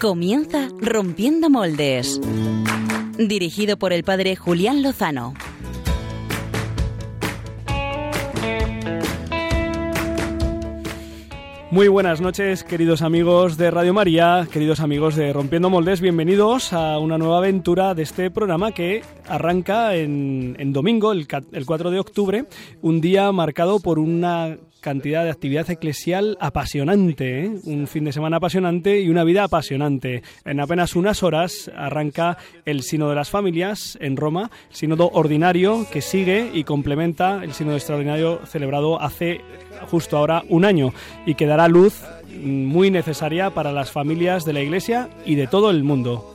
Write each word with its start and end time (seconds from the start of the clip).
Comienza 0.00 0.68
Rompiendo 0.80 1.50
Moldes. 1.50 2.20
Dirigido 3.18 3.78
por 3.78 3.92
el 3.92 4.04
padre 4.04 4.36
Julián 4.36 4.80
Lozano. 4.80 5.34
Muy 11.72 11.88
buenas 11.88 12.20
noches, 12.20 12.62
queridos 12.62 13.02
amigos 13.02 13.56
de 13.56 13.72
Radio 13.72 13.92
María, 13.92 14.46
queridos 14.52 14.78
amigos 14.78 15.16
de 15.16 15.32
Rompiendo 15.32 15.68
Moldes, 15.68 16.00
bienvenidos 16.00 16.72
a 16.72 17.00
una 17.00 17.18
nueva 17.18 17.38
aventura 17.38 17.94
de 17.94 18.04
este 18.04 18.30
programa 18.30 18.70
que 18.70 19.02
arranca 19.26 19.96
en, 19.96 20.72
domingo, 20.72 21.10
el, 21.10 21.26
el 21.52 21.66
4 21.66 21.90
de 21.90 21.98
octubre, 21.98 22.44
un 22.82 23.00
día 23.00 23.32
marcado 23.32 23.80
por 23.80 23.98
una 23.98 24.58
cantidad 24.80 25.24
de 25.24 25.30
actividad 25.30 25.68
eclesial 25.70 26.36
apasionante, 26.40 27.44
¿eh? 27.44 27.50
un 27.64 27.86
fin 27.86 28.04
de 28.04 28.12
semana 28.12 28.36
apasionante 28.36 29.00
y 29.00 29.08
una 29.08 29.24
vida 29.24 29.44
apasionante. 29.44 30.22
En 30.44 30.60
apenas 30.60 30.96
unas 30.96 31.22
horas 31.22 31.70
arranca 31.76 32.38
el 32.64 32.82
Sínodo 32.82 33.10
de 33.10 33.16
las 33.16 33.30
Familias 33.30 33.98
en 34.00 34.16
Roma, 34.16 34.50
sínodo 34.70 35.10
ordinario 35.12 35.86
que 35.90 36.00
sigue 36.00 36.50
y 36.52 36.64
complementa 36.64 37.42
el 37.42 37.52
sínodo 37.52 37.76
extraordinario 37.76 38.40
celebrado 38.46 39.00
hace 39.00 39.40
justo 39.90 40.16
ahora 40.16 40.42
un 40.48 40.64
año 40.64 40.92
y 41.26 41.34
que 41.34 41.46
dará 41.46 41.68
luz 41.68 42.02
muy 42.42 42.90
necesaria 42.90 43.50
para 43.50 43.72
las 43.72 43.90
familias 43.90 44.44
de 44.44 44.52
la 44.52 44.60
Iglesia 44.60 45.08
y 45.24 45.34
de 45.34 45.46
todo 45.46 45.70
el 45.70 45.84
mundo. 45.84 46.34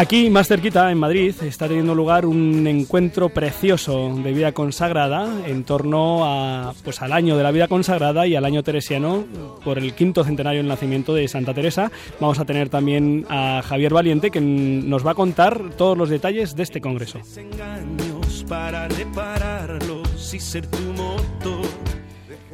Aquí, 0.00 0.30
más 0.30 0.48
cerquita, 0.48 0.90
en 0.90 0.96
Madrid, 0.96 1.34
está 1.42 1.68
teniendo 1.68 1.94
lugar 1.94 2.24
un 2.24 2.66
encuentro 2.66 3.28
precioso 3.28 4.14
de 4.24 4.32
vida 4.32 4.52
consagrada 4.52 5.46
en 5.46 5.62
torno 5.62 6.24
a, 6.24 6.72
pues, 6.82 7.02
al 7.02 7.12
año 7.12 7.36
de 7.36 7.42
la 7.42 7.50
vida 7.50 7.68
consagrada 7.68 8.26
y 8.26 8.34
al 8.34 8.46
año 8.46 8.62
teresiano 8.62 9.26
por 9.62 9.76
el 9.76 9.92
quinto 9.92 10.24
centenario 10.24 10.60
del 10.60 10.68
nacimiento 10.68 11.12
de 11.12 11.28
Santa 11.28 11.52
Teresa. 11.52 11.92
Vamos 12.18 12.38
a 12.38 12.46
tener 12.46 12.70
también 12.70 13.26
a 13.28 13.60
Javier 13.62 13.92
Valiente 13.92 14.30
que 14.30 14.40
nos 14.40 15.06
va 15.06 15.10
a 15.10 15.14
contar 15.14 15.68
todos 15.76 15.98
los 15.98 16.08
detalles 16.08 16.56
de 16.56 16.62
este 16.62 16.80
congreso. 16.80 17.20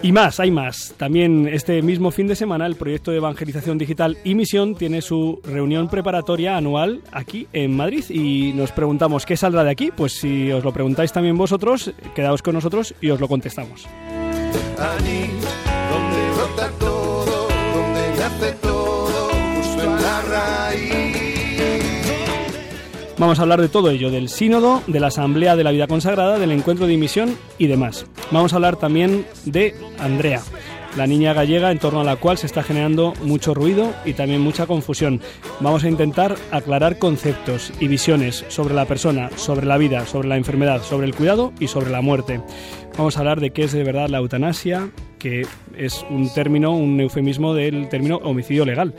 Y 0.03 0.13
más, 0.13 0.41
hay 0.41 0.51
más. 0.51 0.95
También 0.97 1.49
este 1.49 1.83
mismo 1.83 2.11
fin 2.11 2.27
de 2.27 2.37
semana 2.37 2.67
el 2.67 2.77
proyecto 2.77 3.11
de 3.11 3.19
evangelización 3.19 3.79
digital 3.79 4.19
y 4.25 4.35
misión 4.35 4.75
tiene 4.75 5.03
su 5.03 5.41
reunión 5.45 5.89
preparatoria 5.89 6.57
anual 6.57 7.03
aquí 7.13 7.47
en 7.53 7.77
Madrid 7.77 8.05
y 8.09 8.53
nos 8.53 8.73
preguntamos 8.73 9.27
qué 9.27 9.37
saldrá 9.37 9.65
de 9.65 9.71
aquí. 9.71 9.91
Pues 9.95 10.13
si 10.13 10.51
os 10.53 10.65
lo 10.65 10.73
preguntáis 10.73 11.13
también 11.13 11.37
vosotros, 11.37 11.93
quedaos 12.15 12.43
con 12.43 12.55
nosotros 12.55 12.95
y 13.01 13.11
os 13.11 13.21
lo 13.21 13.29
contestamos. 13.29 13.87
Vamos 23.19 23.39
a 23.39 23.43
hablar 23.43 23.63
de 23.63 23.71
todo 23.71 23.89
ello, 23.89 24.11
del 24.11 24.29
sínodo, 24.29 24.83
de 24.87 25.01
la 25.01 25.07
asamblea 25.07 25.57
de 25.57 25.65
la 25.65 25.71
vida 25.71 25.87
consagrada, 25.87 26.39
del 26.39 26.53
encuentro 26.53 26.87
de 26.87 26.93
dimisión 26.93 27.35
y 27.57 27.67
demás. 27.67 28.05
Vamos 28.31 28.53
a 28.53 28.57
hablar 28.57 28.77
también 28.77 29.25
de 29.47 29.75
Andrea, 29.99 30.43
la 30.99 31.07
niña 31.07 31.33
gallega 31.33 31.71
en 31.71 31.79
torno 31.79 32.03
a 32.03 32.05
la 32.05 32.17
cual 32.17 32.37
se 32.37 32.45
está 32.45 32.63
generando 32.63 33.15
mucho 33.23 33.55
ruido 33.55 33.95
y 34.05 34.13
también 34.13 34.43
mucha 34.43 34.67
confusión. 34.67 35.23
Vamos 35.61 35.85
a 35.85 35.89
intentar 35.89 36.37
aclarar 36.51 36.99
conceptos 36.99 37.73
y 37.81 37.89
visiones 37.89 38.45
sobre 38.49 38.75
la 38.75 38.85
persona, 38.85 39.31
sobre 39.37 39.65
la 39.65 39.79
vida, 39.79 40.05
sobre 40.05 40.29
la 40.29 40.37
enfermedad, 40.37 40.83
sobre 40.83 41.07
el 41.07 41.15
cuidado 41.15 41.55
y 41.59 41.69
sobre 41.69 41.91
la 41.91 42.03
muerte. 42.03 42.43
Vamos 42.99 43.17
a 43.17 43.21
hablar 43.21 43.41
de 43.41 43.51
qué 43.51 43.65
es 43.65 43.73
de 43.73 43.83
verdad 43.83 44.11
la 44.11 44.19
eutanasia, 44.19 44.91
que 45.19 45.47
es 45.77 46.05
un 46.11 46.33
término, 46.35 46.73
un 46.73 47.01
eufemismo 47.01 47.55
del 47.55 47.89
término 47.89 48.17
homicidio 48.17 48.67
legal. 48.67 48.95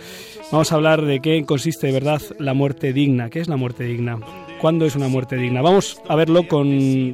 Vamos 0.50 0.72
a 0.72 0.76
hablar 0.76 1.04
de 1.04 1.20
qué 1.20 1.44
consiste 1.46 1.88
de 1.88 1.94
verdad 1.94 2.22
la 2.40 2.54
muerte 2.54 2.94
digna. 2.94 3.30
¿Qué 3.30 3.42
es 3.42 3.50
la 3.50 3.58
muerte 3.58 3.84
digna? 3.84 4.18
¿Cuándo 4.62 4.86
es 4.86 4.96
una 4.96 5.10
muerte 5.10 5.36
digna? 5.36 5.62
Vamos 5.62 6.02
a 6.08 6.16
verlo 6.16 6.48
con, 6.48 7.14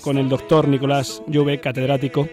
con 0.00 0.16
el 0.16 0.28
doctor 0.28 0.68
Nicolás 0.68 1.20
Llove, 1.26 1.60
catedrático, 1.60 2.28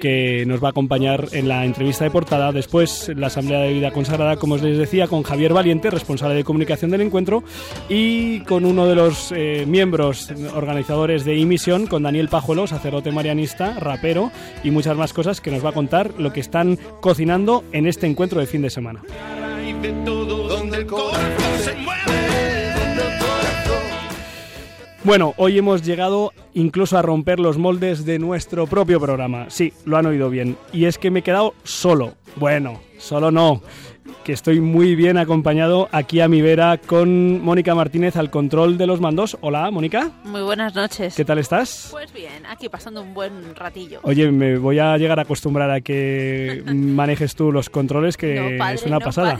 que 0.00 0.44
nos 0.46 0.62
va 0.62 0.68
a 0.68 0.70
acompañar 0.70 1.28
en 1.30 1.46
la 1.46 1.64
entrevista 1.64 2.02
de 2.02 2.10
portada. 2.10 2.50
Después, 2.50 3.12
la 3.14 3.28
Asamblea 3.28 3.60
de 3.60 3.72
Vida 3.72 3.92
Consagrada, 3.92 4.36
como 4.36 4.56
les 4.56 4.76
decía, 4.76 5.06
con 5.06 5.22
Javier 5.22 5.52
Valiente, 5.52 5.90
responsable 5.90 6.34
de 6.34 6.44
comunicación 6.44 6.90
del 6.90 7.02
encuentro, 7.02 7.44
y 7.88 8.40
con 8.40 8.64
uno 8.64 8.86
de 8.86 8.96
los 8.96 9.30
eh, 9.30 9.64
miembros 9.64 10.28
organizadores 10.56 11.24
de 11.24 11.36
Imisión, 11.36 11.86
con 11.86 12.02
Daniel 12.02 12.28
Pajuelo, 12.28 12.66
sacerdote 12.66 13.12
marianista, 13.12 13.78
rapero, 13.78 14.32
y 14.64 14.72
muchas 14.72 14.96
más 14.96 15.12
cosas 15.12 15.40
que 15.40 15.52
nos 15.52 15.64
va 15.64 15.68
a 15.68 15.72
contar 15.72 16.14
lo 16.18 16.32
que 16.32 16.40
están 16.40 16.78
cocinando 17.00 17.62
en 17.70 17.86
este 17.86 18.08
encuentro 18.08 18.40
de 18.40 18.46
fin 18.46 18.62
de 18.62 18.70
semana 18.70 19.02
donde 19.72 20.76
el 20.78 20.86
se 20.86 21.74
Bueno, 25.04 25.34
hoy 25.36 25.58
hemos 25.58 25.82
llegado 25.82 26.32
incluso 26.52 26.98
a 26.98 27.02
romper 27.02 27.40
los 27.40 27.58
moldes 27.58 28.04
de 28.04 28.18
nuestro 28.18 28.66
propio 28.66 29.00
programa. 29.00 29.46
Sí, 29.48 29.72
lo 29.84 29.96
han 29.96 30.06
oído 30.06 30.30
bien. 30.30 30.56
Y 30.72 30.84
es 30.84 30.98
que 30.98 31.10
me 31.10 31.20
he 31.20 31.22
quedado 31.22 31.54
solo. 31.62 32.14
Bueno, 32.36 32.80
solo 32.98 33.30
no 33.30 33.62
que 34.24 34.32
estoy 34.32 34.60
muy 34.60 34.96
bien 34.96 35.18
acompañado 35.18 35.88
aquí 35.92 36.20
a 36.20 36.28
mi 36.28 36.40
vera 36.40 36.78
con 36.78 37.44
Mónica 37.44 37.74
Martínez 37.74 38.16
al 38.16 38.30
control 38.30 38.78
de 38.78 38.86
los 38.86 38.98
mandos. 38.98 39.36
Hola, 39.42 39.70
Mónica. 39.70 40.10
Muy 40.24 40.40
buenas 40.42 40.74
noches. 40.74 41.14
¿Qué 41.14 41.24
tal 41.24 41.38
estás? 41.38 41.88
Pues 41.90 42.12
bien, 42.12 42.44
aquí 42.48 42.70
pasando 42.70 43.02
un 43.02 43.12
buen 43.12 43.54
ratillo. 43.54 44.00
Oye, 44.02 44.30
me 44.32 44.56
voy 44.56 44.78
a 44.78 44.96
llegar 44.96 45.18
a 45.18 45.22
acostumbrar 45.22 45.70
a 45.70 45.82
que 45.82 46.62
manejes 46.66 47.36
tú 47.36 47.52
los 47.52 47.68
controles, 47.68 48.16
que 48.16 48.56
es 48.56 48.82
una 48.84 48.98
pasada. 48.98 49.38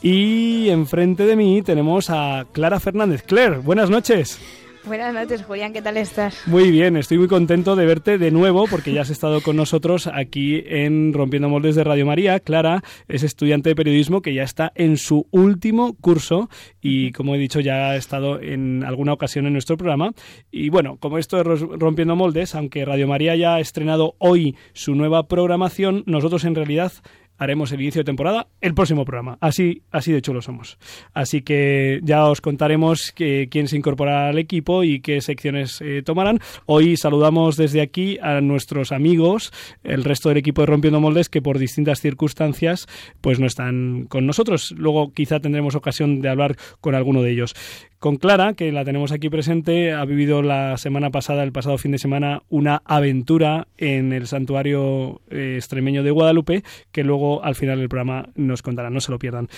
Y 0.00 0.68
enfrente 0.68 1.24
de 1.24 1.34
mí 1.34 1.62
tenemos 1.62 2.08
a 2.08 2.46
Clara 2.52 2.78
Fernández. 2.78 3.22
Claire, 3.22 3.58
buenas 3.58 3.90
noches. 3.90 4.38
Buenas 4.86 5.12
noches, 5.12 5.42
Julián, 5.42 5.72
¿qué 5.72 5.82
tal 5.82 5.96
estás? 5.96 6.46
Muy 6.46 6.70
bien, 6.70 6.96
estoy 6.96 7.18
muy 7.18 7.26
contento 7.26 7.74
de 7.74 7.84
verte 7.84 8.18
de 8.18 8.30
nuevo 8.30 8.66
porque 8.70 8.92
ya 8.92 9.00
has 9.00 9.10
estado 9.10 9.40
con 9.40 9.56
nosotros 9.56 10.06
aquí 10.06 10.62
en 10.64 11.12
Rompiendo 11.12 11.48
Moldes 11.48 11.74
de 11.74 11.82
Radio 11.82 12.06
María. 12.06 12.38
Clara 12.38 12.84
es 13.08 13.24
estudiante 13.24 13.70
de 13.70 13.74
periodismo 13.74 14.22
que 14.22 14.32
ya 14.32 14.44
está 14.44 14.70
en 14.76 14.96
su 14.96 15.26
último 15.32 15.96
curso 16.00 16.48
y, 16.80 17.10
como 17.10 17.34
he 17.34 17.38
dicho, 17.38 17.58
ya 17.58 17.90
ha 17.90 17.96
estado 17.96 18.40
en 18.40 18.84
alguna 18.84 19.12
ocasión 19.12 19.46
en 19.46 19.54
nuestro 19.54 19.76
programa. 19.76 20.12
Y 20.52 20.68
bueno, 20.68 20.98
como 21.00 21.18
esto 21.18 21.40
es 21.40 21.60
Rompiendo 21.62 22.14
Moldes, 22.14 22.54
aunque 22.54 22.84
Radio 22.84 23.08
María 23.08 23.34
ya 23.34 23.56
ha 23.56 23.60
estrenado 23.60 24.14
hoy 24.18 24.56
su 24.72 24.94
nueva 24.94 25.26
programación, 25.26 26.04
nosotros 26.06 26.44
en 26.44 26.54
realidad 26.54 26.92
haremos 27.38 27.72
el 27.72 27.80
inicio 27.80 28.00
de 28.00 28.04
temporada 28.04 28.48
el 28.60 28.74
próximo 28.74 29.04
programa. 29.04 29.38
Así, 29.40 29.82
así 29.90 30.12
de 30.12 30.22
chulo 30.22 30.42
somos. 30.42 30.78
Así 31.14 31.42
que 31.42 32.00
ya 32.02 32.26
os 32.26 32.40
contaremos 32.40 33.12
que, 33.14 33.48
quién 33.50 33.68
se 33.68 33.76
incorporará 33.76 34.28
al 34.28 34.38
equipo 34.38 34.84
y 34.84 35.00
qué 35.00 35.20
secciones 35.20 35.80
eh, 35.80 36.02
tomarán. 36.04 36.40
Hoy 36.66 36.96
saludamos 36.96 37.56
desde 37.56 37.80
aquí 37.80 38.18
a 38.20 38.40
nuestros 38.40 38.92
amigos, 38.92 39.52
el 39.84 40.04
resto 40.04 40.28
del 40.28 40.38
equipo 40.38 40.62
de 40.62 40.66
Rompiendo 40.66 41.00
Moldes, 41.00 41.28
que 41.28 41.42
por 41.42 41.58
distintas 41.58 42.00
circunstancias 42.00 42.86
pues 43.20 43.40
no 43.40 43.46
están 43.46 44.06
con 44.08 44.26
nosotros. 44.26 44.72
Luego 44.76 45.12
quizá 45.12 45.40
tendremos 45.40 45.74
ocasión 45.74 46.20
de 46.20 46.28
hablar 46.28 46.56
con 46.80 46.94
alguno 46.94 47.22
de 47.22 47.32
ellos 47.32 47.54
con 47.98 48.16
Clara, 48.16 48.54
que 48.54 48.72
la 48.72 48.84
tenemos 48.84 49.10
aquí 49.10 49.28
presente, 49.28 49.92
ha 49.92 50.04
vivido 50.04 50.42
la 50.42 50.76
semana 50.76 51.10
pasada, 51.10 51.42
el 51.42 51.52
pasado 51.52 51.78
fin 51.78 51.92
de 51.92 51.98
semana, 51.98 52.42
una 52.48 52.82
aventura 52.84 53.68
en 53.78 54.12
el 54.12 54.26
santuario 54.26 55.22
eh, 55.30 55.54
extremeño 55.56 56.02
de 56.02 56.10
Guadalupe, 56.10 56.62
que 56.92 57.04
luego 57.04 57.25
al 57.42 57.54
final 57.54 57.78
del 57.78 57.88
programa 57.88 58.28
nos 58.34 58.62
contará, 58.62 58.90
no 58.90 59.00
se 59.00 59.12
lo 59.12 59.18
pierdan. 59.18 59.48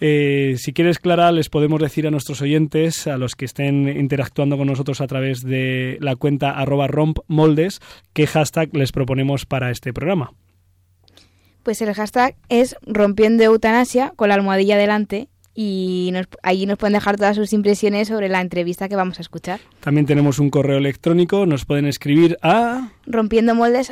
Eh, 0.00 0.54
si 0.58 0.72
quieres, 0.72 0.98
Clara, 0.98 1.30
les 1.32 1.48
podemos 1.48 1.80
decir 1.80 2.06
a 2.06 2.10
nuestros 2.10 2.40
oyentes, 2.42 3.06
a 3.06 3.18
los 3.18 3.34
que 3.36 3.44
estén 3.44 3.88
interactuando 3.88 4.56
con 4.56 4.66
nosotros 4.66 5.00
a 5.00 5.06
través 5.06 5.42
de 5.42 5.98
la 6.00 6.16
cuenta 6.16 6.50
arroba 6.50 6.86
rompmoldes, 6.86 7.80
qué 8.12 8.26
hashtag 8.26 8.74
les 8.74 8.92
proponemos 8.92 9.46
para 9.46 9.70
este 9.70 9.92
programa. 9.92 10.32
Pues 11.62 11.82
el 11.82 11.92
hashtag 11.92 12.36
es 12.48 12.76
rompiendo 12.86 13.44
eutanasia 13.44 14.12
con 14.16 14.30
la 14.30 14.34
almohadilla 14.34 14.78
delante 14.78 15.28
y 15.54 16.10
nos, 16.12 16.26
allí 16.42 16.66
nos 16.66 16.78
pueden 16.78 16.94
dejar 16.94 17.16
todas 17.16 17.36
sus 17.36 17.52
impresiones 17.52 18.08
sobre 18.08 18.28
la 18.28 18.40
entrevista 18.40 18.88
que 18.88 18.96
vamos 18.96 19.18
a 19.18 19.22
escuchar. 19.22 19.60
También 19.80 20.06
tenemos 20.06 20.38
un 20.38 20.50
correo 20.50 20.78
electrónico, 20.78 21.46
nos 21.46 21.64
pueden 21.64 21.86
escribir 21.86 22.38
a 22.42 22.90
rompiendo 23.06 23.54
moldes 23.54 23.90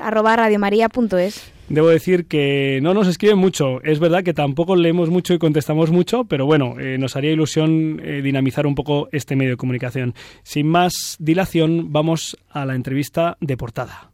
Debo 1.68 1.88
decir 1.88 2.26
que 2.26 2.80
no 2.82 2.94
nos 2.94 3.08
escriben 3.08 3.36
mucho, 3.36 3.82
es 3.82 4.00
verdad 4.00 4.24
que 4.24 4.32
tampoco 4.32 4.74
leemos 4.74 5.10
mucho 5.10 5.34
y 5.34 5.38
contestamos 5.38 5.90
mucho, 5.90 6.24
pero 6.24 6.46
bueno, 6.46 6.80
eh, 6.80 6.96
nos 6.96 7.14
haría 7.14 7.30
ilusión 7.30 8.00
eh, 8.02 8.22
dinamizar 8.22 8.66
un 8.66 8.74
poco 8.74 9.08
este 9.12 9.36
medio 9.36 9.52
de 9.52 9.56
comunicación. 9.58 10.14
Sin 10.44 10.66
más 10.66 11.16
dilación, 11.18 11.92
vamos 11.92 12.38
a 12.48 12.64
la 12.64 12.74
entrevista 12.74 13.36
de 13.40 13.58
portada. 13.58 14.12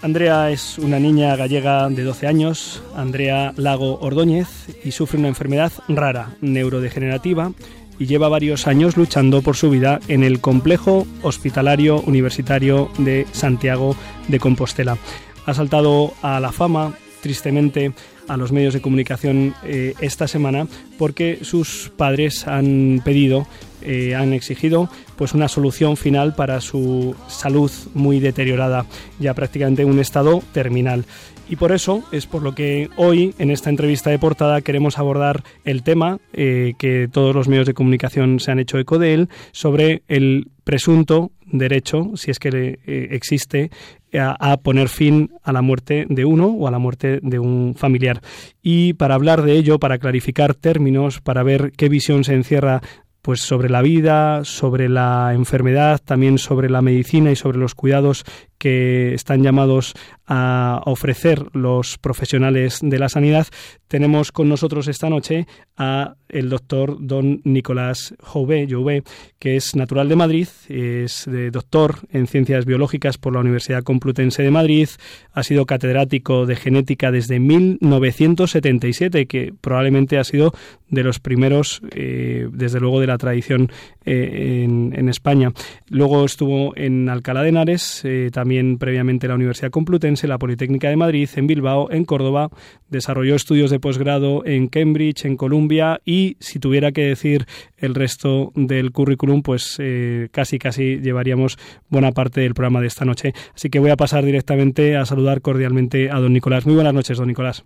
Andrea 0.00 0.50
es 0.50 0.78
una 0.78 1.00
niña 1.00 1.34
gallega 1.34 1.88
de 1.88 2.04
12 2.04 2.28
años, 2.28 2.82
Andrea 2.94 3.52
Lago 3.56 3.98
Ordóñez, 4.00 4.48
y 4.84 4.92
sufre 4.92 5.18
una 5.18 5.26
enfermedad 5.26 5.72
rara, 5.88 6.36
neurodegenerativa, 6.40 7.52
y 7.98 8.06
lleva 8.06 8.28
varios 8.28 8.68
años 8.68 8.96
luchando 8.96 9.42
por 9.42 9.56
su 9.56 9.70
vida 9.70 9.98
en 10.06 10.22
el 10.22 10.40
complejo 10.40 11.04
hospitalario 11.22 12.00
universitario 12.02 12.90
de 12.98 13.26
Santiago 13.32 13.96
de 14.28 14.38
Compostela. 14.38 14.98
Ha 15.46 15.54
saltado 15.54 16.14
a 16.22 16.38
la 16.38 16.52
fama, 16.52 16.94
tristemente, 17.20 17.92
a 18.28 18.36
los 18.36 18.52
medios 18.52 18.74
de 18.74 18.80
comunicación 18.80 19.54
eh, 19.64 19.94
esta 20.00 20.28
semana 20.28 20.66
porque 20.98 21.40
sus 21.42 21.90
padres 21.96 22.46
han 22.46 23.00
pedido 23.04 23.46
eh, 23.80 24.14
han 24.14 24.32
exigido 24.32 24.90
pues 25.16 25.34
una 25.34 25.48
solución 25.48 25.96
final 25.96 26.34
para 26.34 26.60
su 26.60 27.14
salud 27.28 27.70
muy 27.94 28.18
deteriorada, 28.18 28.86
ya 29.20 29.34
prácticamente 29.34 29.82
en 29.82 29.90
un 29.90 30.00
estado 30.00 30.42
terminal. 30.52 31.04
Y 31.48 31.56
por 31.56 31.72
eso 31.72 32.02
es 32.12 32.26
por 32.26 32.42
lo 32.42 32.54
que 32.54 32.90
hoy, 32.96 33.34
en 33.38 33.50
esta 33.50 33.70
entrevista 33.70 34.10
de 34.10 34.18
portada, 34.18 34.60
queremos 34.60 34.98
abordar 34.98 35.44
el 35.64 35.82
tema 35.82 36.18
eh, 36.32 36.74
que 36.78 37.08
todos 37.10 37.34
los 37.34 37.48
medios 37.48 37.66
de 37.66 37.74
comunicación 37.74 38.40
se 38.40 38.50
han 38.50 38.58
hecho 38.58 38.78
eco 38.78 38.98
de 38.98 39.14
él, 39.14 39.28
sobre 39.52 40.02
el 40.08 40.48
presunto 40.64 41.30
derecho, 41.46 42.10
si 42.16 42.30
es 42.30 42.38
que 42.38 42.78
existe, 42.84 43.70
a, 44.14 44.56
poner 44.58 44.88
fin 44.88 45.30
a 45.42 45.52
la 45.52 45.62
muerte 45.62 46.06
de 46.08 46.24
uno 46.24 46.46
o 46.46 46.66
a 46.68 46.70
la 46.70 46.78
muerte 46.78 47.20
de 47.22 47.38
un 47.38 47.74
familiar. 47.76 48.20
Y 48.62 48.94
para 48.94 49.14
hablar 49.14 49.42
de 49.42 49.52
ello, 49.52 49.78
para 49.78 49.98
clarificar 49.98 50.54
términos, 50.54 51.20
para 51.20 51.42
ver 51.42 51.72
qué 51.76 51.88
visión 51.88 52.24
se 52.24 52.34
encierra 52.34 52.80
pues 53.22 53.40
sobre 53.40 53.68
la 53.68 53.82
vida, 53.82 54.44
sobre 54.44 54.88
la 54.88 55.32
enfermedad, 55.34 56.00
también 56.02 56.38
sobre 56.38 56.70
la 56.70 56.82
medicina 56.82 57.30
y 57.30 57.36
sobre 57.36 57.58
los 57.58 57.74
cuidados 57.74 58.24
que 58.58 59.14
están 59.14 59.42
llamados 59.42 59.94
a 60.26 60.82
ofrecer 60.84 61.46
los 61.54 61.96
profesionales 61.98 62.80
de 62.82 62.98
la 62.98 63.08
sanidad, 63.08 63.46
tenemos 63.88 64.30
con 64.32 64.48
nosotros 64.48 64.88
esta 64.88 65.08
noche 65.08 65.46
a 65.76 66.16
el 66.28 66.50
doctor 66.50 66.98
don 67.00 67.40
Nicolás 67.44 68.14
Jouvé, 68.20 68.66
Jouvé 68.68 69.02
que 69.38 69.56
es 69.56 69.74
natural 69.74 70.08
de 70.08 70.16
Madrid, 70.16 70.48
es 70.68 71.28
doctor 71.50 72.00
en 72.10 72.26
ciencias 72.26 72.66
biológicas 72.66 73.16
por 73.16 73.32
la 73.32 73.40
Universidad 73.40 73.82
Complutense 73.82 74.42
de 74.42 74.50
Madrid, 74.50 74.88
ha 75.32 75.42
sido 75.42 75.64
catedrático 75.64 76.44
de 76.44 76.56
genética 76.56 77.10
desde 77.10 77.40
1977, 77.40 79.26
que 79.26 79.54
probablemente 79.60 80.18
ha 80.18 80.24
sido 80.24 80.52
de 80.88 81.02
los 81.02 81.20
primeros, 81.20 81.80
eh, 81.92 82.48
desde 82.52 82.80
luego, 82.80 83.00
de 83.00 83.06
la 83.06 83.18
tradición 83.18 83.70
eh, 84.10 84.64
en, 84.64 85.08
España. 85.08 85.52
Luego 85.88 86.24
estuvo 86.24 86.76
en 86.76 87.08
Alcalá 87.08 87.42
de 87.42 87.50
Henares, 87.50 88.02
eh, 88.04 88.30
también 88.32 88.78
previamente 88.78 89.28
la 89.28 89.34
Universidad 89.34 89.70
Complutense, 89.70 90.28
la 90.28 90.38
Politécnica 90.38 90.88
de 90.88 90.96
Madrid, 90.96 91.28
en 91.34 91.46
Bilbao, 91.46 91.90
en 91.90 92.04
Córdoba, 92.04 92.50
desarrolló 92.88 93.34
estudios 93.34 93.70
de 93.70 93.80
posgrado 93.80 94.44
en 94.44 94.68
Cambridge, 94.68 95.24
en 95.24 95.36
Columbia 95.36 96.00
y, 96.04 96.36
si 96.40 96.58
tuviera 96.58 96.92
que 96.92 97.02
decir 97.02 97.46
el 97.76 97.94
resto 97.94 98.52
del 98.54 98.92
currículum, 98.92 99.42
pues 99.42 99.76
eh, 99.78 100.28
casi 100.32 100.58
casi 100.58 101.00
llevaríamos 101.00 101.58
buena 101.88 102.12
parte 102.12 102.40
del 102.40 102.54
programa 102.54 102.80
de 102.80 102.86
esta 102.86 103.04
noche. 103.04 103.32
Así 103.54 103.70
que 103.70 103.78
voy 103.78 103.90
a 103.90 103.96
pasar 103.96 104.24
directamente 104.24 104.96
a 104.96 105.04
saludar 105.04 105.40
cordialmente 105.42 106.10
a 106.10 106.18
don 106.18 106.32
Nicolás. 106.32 106.66
Muy 106.66 106.74
buenas 106.74 106.94
noches, 106.94 107.18
don 107.18 107.28
Nicolás 107.28 107.64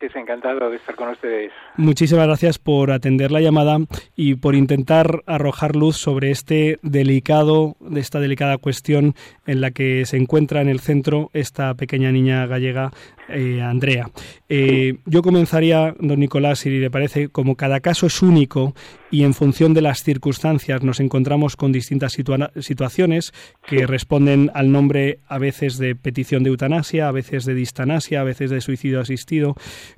noches, 0.00 0.16
encantado 0.16 0.70
de 0.70 0.76
estar 0.76 0.94
con 0.94 1.08
ustedes. 1.08 1.52
Muchísimas 1.76 2.26
gracias 2.26 2.58
por 2.58 2.92
atender 2.92 3.30
la 3.30 3.40
llamada 3.40 3.78
y 4.16 4.36
por 4.36 4.54
intentar 4.54 5.22
arrojar 5.26 5.76
luz 5.76 5.96
sobre 5.96 6.30
este 6.30 6.78
delicado, 6.82 7.76
de 7.80 8.00
esta 8.00 8.20
delicada 8.20 8.58
cuestión 8.58 9.14
en 9.46 9.60
la 9.60 9.70
que 9.70 10.04
se 10.06 10.16
encuentra 10.16 10.60
en 10.60 10.68
el 10.68 10.80
centro 10.80 11.30
esta 11.32 11.74
pequeña 11.74 12.12
niña 12.12 12.46
gallega, 12.46 12.90
eh, 13.28 13.60
Andrea. 13.60 14.10
Eh, 14.48 14.98
yo 15.04 15.22
comenzaría, 15.22 15.94
don 16.00 16.20
Nicolás, 16.20 16.60
si 16.60 16.70
le 16.70 16.90
parece, 16.90 17.28
como 17.28 17.56
cada 17.56 17.80
caso 17.80 18.06
es 18.06 18.22
único 18.22 18.74
y 19.10 19.24
en 19.24 19.34
función 19.34 19.74
de 19.74 19.82
las 19.82 20.02
circunstancias 20.02 20.82
nos 20.82 21.00
encontramos 21.00 21.56
con 21.56 21.72
distintas 21.72 22.16
situaciones 22.60 23.32
que 23.66 23.86
responden 23.86 24.50
al 24.54 24.72
nombre 24.72 25.20
a 25.28 25.38
veces 25.38 25.78
de 25.78 25.94
petición 25.94 26.42
de 26.42 26.50
eutanasia, 26.50 27.08
a 27.08 27.12
veces 27.12 27.44
de 27.44 27.54
distanasia, 27.54 28.20
a 28.20 28.24
veces 28.24 28.50
de 28.50 28.60
suicidio 28.60 29.00
asistido. 29.00 29.56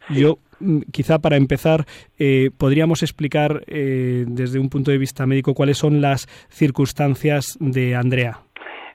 Yo 0.08 0.38
mm, 0.58 0.80
quizá 0.90 1.20
para 1.20 1.36
empezar, 1.36 1.86
eh, 2.18 2.50
podríamos 2.56 3.02
explicar 3.02 3.64
desde 3.66 4.58
un 4.58 4.68
punto 4.68 4.90
de 4.90 4.98
vista 4.98 5.26
médico 5.26 5.54
cuáles 5.54 5.78
son 5.78 6.00
las 6.00 6.28
circunstancias 6.50 7.56
de 7.60 7.94
Andrea. 7.94 8.40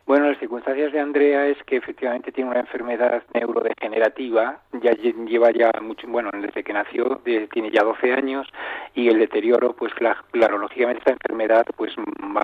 Bueno, 0.05 0.29
las 0.29 0.37
circunstancias 0.37 0.93
de 0.93 0.99
Andrea 0.99 1.47
es 1.47 1.57
que 1.63 1.77
efectivamente 1.77 2.31
tiene 2.31 2.51
una 2.51 2.59
enfermedad 2.59 3.23
neurodegenerativa, 3.33 4.59
ya 4.73 4.91
lleva 4.91 5.49
ya 5.49 5.71
mucho, 5.81 6.07
bueno, 6.07 6.29
desde 6.31 6.63
que 6.63 6.73
nació 6.73 7.21
tiene 7.51 7.71
ya 7.71 7.83
12 7.83 8.13
años 8.13 8.47
y 8.93 9.07
el 9.07 9.17
deterioro, 9.17 9.73
pues 9.73 9.91
claro, 9.95 10.59
lógicamente 10.59 10.99
esta 10.99 11.13
enfermedad 11.13 11.65
pues 11.75 11.91
va 11.97 12.43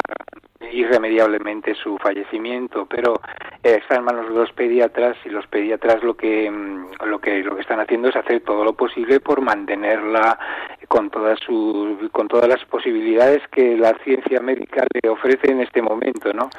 irremediablemente 0.72 1.75
su 1.75 1.98
fallecimiento, 2.00 2.88
pero 2.88 3.22
eh, 3.62 3.78
está 3.80 3.96
en 3.98 4.06
manos 4.06 4.30
de 4.30 4.36
los 4.36 4.52
pediatras 4.54 5.18
y 5.25 5.30
los 5.30 5.46
pediatras 5.46 6.02
lo 6.02 6.16
que 6.16 6.50
mm, 6.50 7.06
lo 7.06 7.19
que 7.19 7.44
lo 7.44 7.56
que 7.56 7.62
están 7.62 7.80
haciendo 7.80 8.10
es 8.10 8.16
hacer 8.16 8.42
todo 8.42 8.63
lo 8.63 8.74
posible 8.74 9.19
por 9.19 9.42
mantenerla 9.42 10.40
con 10.88 11.12
todas 11.12 11.40
sus 11.40 12.10
con 12.12 12.28
todas 12.28 12.48
las 12.48 12.63
posibilidades 12.66 13.42
que 13.50 13.78
la 13.78 13.94
ciencia 14.04 14.40
médica 14.40 14.84
le 14.92 15.10
ofrece 15.10 15.52
en 15.52 15.62
este 15.62 15.81
momento, 15.81 16.34
¿no? 16.34 16.50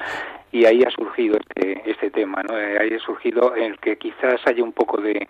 Y 0.52 0.66
ahí 0.66 0.82
ha 0.86 0.90
surgido 0.90 1.38
este, 1.38 1.90
este 1.90 2.10
tema, 2.10 2.42
¿no? 2.42 2.58
Eh, 2.58 2.78
ahí 2.78 2.90
ha 2.94 2.98
surgido 3.04 3.54
el 3.54 3.78
que 3.78 3.96
quizás 3.96 4.40
haya 4.46 4.62
un 4.62 4.72
poco 4.72 5.00
de, 5.00 5.26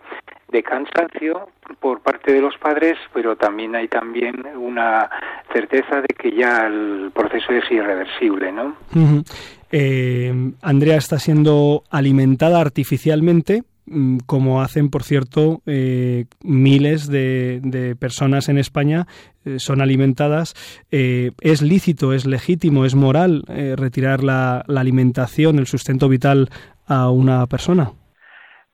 cansancio 0.65 1.49
por 1.81 2.03
parte 2.03 2.33
de 2.33 2.41
los 2.41 2.57
padres, 2.59 2.99
pero 3.15 3.37
también 3.37 3.75
hay 3.75 3.89
también 3.89 4.45
una 4.55 5.09
certeza 5.51 6.03
de 6.03 6.09
que 6.09 6.31
ya 6.31 6.67
el 6.67 7.11
proceso 7.15 7.53
es 7.53 7.65
irreversible, 7.71 8.53
¿no? 8.53 8.77
Eh, 9.71 10.53
Andrea 10.61 10.99
está 10.99 11.19
siendo 11.19 11.85
alimentada 11.91 12.61
artificialmente 12.61 13.63
Mm, 13.87 14.19
como 14.27 14.63
hacen, 14.63 14.91
por 14.91 15.03
cierto, 15.03 15.61
eh, 15.67 16.27
miles 16.43 17.09
de, 17.09 17.97
personas 17.99 18.49
en 18.49 18.59
España, 18.59 19.07
son 19.59 19.81
alimentadas. 19.81 20.55
Eh, 20.91 21.33
¿Es 21.41 21.63
lícito, 21.63 22.13
es 22.13 22.27
legítimo, 22.27 22.85
es 22.85 22.95
moral 22.95 23.43
retirar 23.77 24.23
la, 24.23 24.61
alimentación, 24.61 25.59
el 25.59 25.67
sustento 25.67 26.09
vital 26.09 26.49
a 26.87 27.11
una 27.11 27.47
persona? 27.47 27.93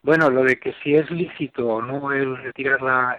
Bueno, 0.03 0.31
lo 0.31 0.45
de 0.45 0.59
que 0.59 0.75
si 0.83 0.95
es 0.95 1.11
lícito 1.11 1.67
o 1.67 1.83
no 1.83 2.13
el 2.13 2.37
retirar 2.37 2.81
la, 2.81 3.19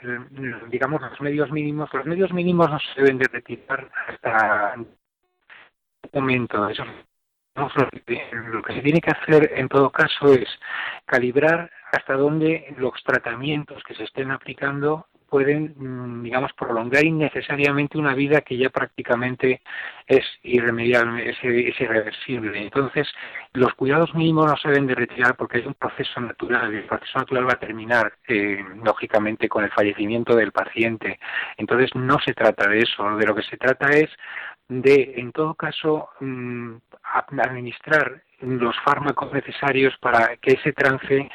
digamos, 0.69 1.01
los 1.01 1.21
medios 1.21 1.51
mínimos, 1.51 1.89
los 1.93 2.05
medios 2.05 2.33
mínimos 2.33 2.69
no 2.69 2.79
se 2.79 3.01
deben 3.01 3.17
de 3.17 3.27
retirar 3.31 3.89
hasta 4.07 4.75
un 4.77 4.87
momento. 6.13 6.67
Eso 6.69 6.85
lo 7.55 8.61
que 8.63 8.73
se 8.73 8.81
tiene 8.81 9.01
que 9.01 9.11
hacer 9.11 9.51
en 9.55 9.67
todo 9.67 9.89
caso 9.89 10.33
es 10.33 10.47
calibrar 11.05 11.69
hasta 11.91 12.13
dónde 12.13 12.73
los 12.77 12.93
tratamientos 13.03 13.83
que 13.83 13.95
se 13.95 14.03
estén 14.03 14.31
aplicando 14.31 15.07
pueden, 15.29 15.75
mm, 15.77 16.23
digamos, 16.23 16.53
prolongar 16.53 17.05
innecesariamente 17.05 17.97
una 17.97 18.13
vida 18.15 18.41
que 18.41 18.57
ya 18.57 18.69
prácticamente 18.69 19.61
es 20.07 20.25
irremediable, 20.43 21.29
es, 21.29 21.37
irreversible. 21.43 22.61
Entonces, 22.61 23.07
los 23.53 23.73
cuidados 23.75 24.13
mínimos 24.15 24.47
no 24.47 24.57
se 24.57 24.69
deben 24.69 24.87
de 24.87 24.95
retirar 24.95 25.35
porque 25.35 25.59
hay 25.59 25.67
un 25.67 25.75
proceso 25.75 26.19
natural. 26.19 26.73
El 26.73 26.85
proceso 26.85 27.19
natural 27.19 27.47
va 27.47 27.53
a 27.53 27.59
terminar, 27.59 28.13
eh, 28.27 28.63
lógicamente, 28.83 29.47
con 29.47 29.63
el 29.63 29.71
fallecimiento 29.71 30.35
del 30.35 30.51
paciente. 30.51 31.19
Entonces, 31.57 31.93
no 31.95 32.17
se 32.19 32.33
trata 32.33 32.67
de 32.67 32.79
eso. 32.79 33.15
De 33.17 33.25
lo 33.25 33.35
que 33.35 33.43
se 33.43 33.57
trata 33.57 33.89
es 33.89 34.09
de, 34.67 35.13
en 35.17 35.31
todo 35.31 35.55
caso, 35.55 36.09
mm, 36.19 36.75
administrar 37.03 38.23
los 38.41 38.75
fármacos 38.85 39.33
necesarios 39.33 39.95
para 39.99 40.37
que 40.37 40.53
ese 40.53 40.73
trance 40.73 41.29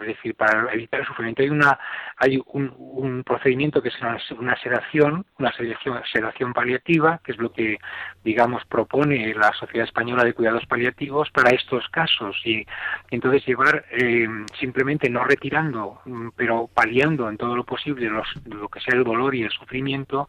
es 0.00 0.08
decir, 0.08 0.34
para 0.34 0.72
evitar 0.72 1.00
el 1.00 1.06
sufrimiento. 1.06 1.42
Hay 1.42 1.50
una 1.50 1.78
hay 2.16 2.42
un, 2.52 2.74
un 2.76 3.24
procedimiento 3.24 3.82
que 3.82 3.88
es 3.88 3.94
una, 4.00 4.56
sedación, 4.60 5.24
una 5.38 5.52
sedación, 5.52 6.02
sedación, 6.12 6.52
paliativa, 6.52 7.20
que 7.24 7.32
es 7.32 7.38
lo 7.38 7.50
que, 7.50 7.78
digamos, 8.22 8.64
propone 8.66 9.34
la 9.34 9.52
Sociedad 9.52 9.86
Española 9.86 10.24
de 10.24 10.34
Cuidados 10.34 10.66
Paliativos 10.66 11.30
para 11.30 11.50
estos 11.50 11.88
casos. 11.88 12.36
Y 12.44 12.66
entonces 13.10 13.44
llevar 13.46 13.86
eh, 13.90 14.28
simplemente 14.58 15.08
no 15.08 15.24
retirando, 15.24 16.00
mm, 16.04 16.28
pero 16.36 16.68
paliando 16.72 17.28
en 17.28 17.38
todo 17.38 17.56
lo 17.56 17.64
posible 17.64 18.10
lo 18.10 18.68
que 18.68 18.80
sea 18.80 18.98
el 18.98 19.04
dolor 19.04 19.34
y 19.34 19.42
el 19.42 19.50
sufrimiento 19.50 20.28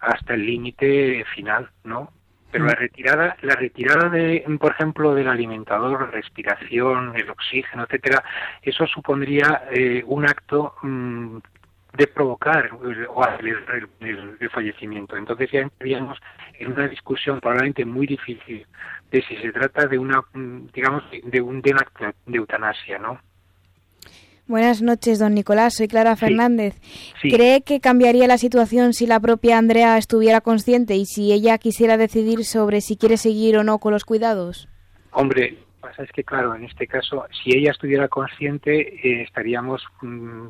hasta 0.00 0.34
el 0.34 0.44
límite 0.44 1.24
final, 1.34 1.70
¿no? 1.84 2.12
Pero 2.50 2.64
la 2.64 2.72
mm. 2.72 2.76
retirada, 2.76 3.36
la 3.42 3.54
retirada 3.54 4.08
de, 4.08 4.44
por 4.58 4.72
ejemplo, 4.72 5.14
del 5.14 5.28
alimentador, 5.28 6.10
respiración, 6.12 7.12
el 7.14 7.30
oxígeno, 7.30 7.84
etcétera, 7.84 8.22
eso 8.62 8.86
supondría 8.86 9.64
eh, 9.70 10.02
un 10.06 10.26
acto 10.28 10.74
mm, 10.82 11.38
de 11.96 12.06
provocar 12.06 12.70
o 13.08 13.24
acelerar 13.24 13.88
el, 14.00 14.50
fallecimiento. 14.50 15.16
Entonces 15.16 15.50
ya 15.50 15.60
entraríamos 15.60 16.18
en 16.58 16.72
una 16.72 16.88
discusión 16.88 17.40
probablemente 17.40 17.84
muy 17.84 18.06
difícil 18.06 18.66
de 19.10 19.22
si 19.22 19.36
se 19.36 19.52
trata 19.52 19.86
de 19.86 19.98
una, 19.98 20.22
digamos, 20.72 21.04
de 21.10 21.40
un 21.40 21.60
de, 21.60 21.74
de 22.26 22.36
eutanasia, 22.36 22.98
¿no? 22.98 23.20
Buenas 24.50 24.82
noches, 24.82 25.20
don 25.20 25.32
Nicolás. 25.32 25.74
Soy 25.76 25.86
Clara 25.86 26.16
Fernández. 26.16 26.74
¿Cree 27.22 27.62
que 27.62 27.78
cambiaría 27.78 28.26
la 28.26 28.36
situación 28.36 28.94
si 28.94 29.06
la 29.06 29.20
propia 29.20 29.56
Andrea 29.56 29.96
estuviera 29.96 30.40
consciente 30.40 30.96
y 30.96 31.06
si 31.06 31.32
ella 31.32 31.56
quisiera 31.56 31.96
decidir 31.96 32.44
sobre 32.44 32.80
si 32.80 32.96
quiere 32.96 33.16
seguir 33.16 33.56
o 33.58 33.62
no 33.62 33.78
con 33.78 33.92
los 33.92 34.04
cuidados? 34.04 34.68
Hombre, 35.12 35.56
pasa 35.80 36.02
es 36.02 36.10
que, 36.10 36.24
claro, 36.24 36.56
en 36.56 36.64
este 36.64 36.88
caso, 36.88 37.26
si 37.30 37.56
ella 37.56 37.70
estuviera 37.70 38.08
consciente, 38.08 38.96
eh, 39.08 39.22
estaríamos 39.22 39.84
mm, 40.02 40.48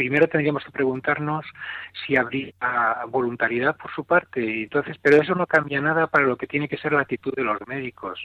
primero 0.00 0.28
tendríamos 0.28 0.64
que 0.64 0.70
preguntarnos 0.70 1.44
si 2.06 2.16
habría 2.16 2.54
voluntariedad 3.08 3.76
por 3.76 3.92
su 3.92 4.04
parte. 4.04 4.62
Entonces, 4.62 4.96
pero 5.02 5.20
eso 5.20 5.34
no 5.34 5.46
cambia 5.46 5.78
nada 5.80 6.06
para 6.06 6.24
lo 6.24 6.36
que 6.36 6.46
tiene 6.46 6.68
que 6.68 6.78
ser 6.78 6.92
la 6.92 7.02
actitud 7.02 7.34
de 7.34 7.42
los 7.42 7.58
médicos 7.66 8.18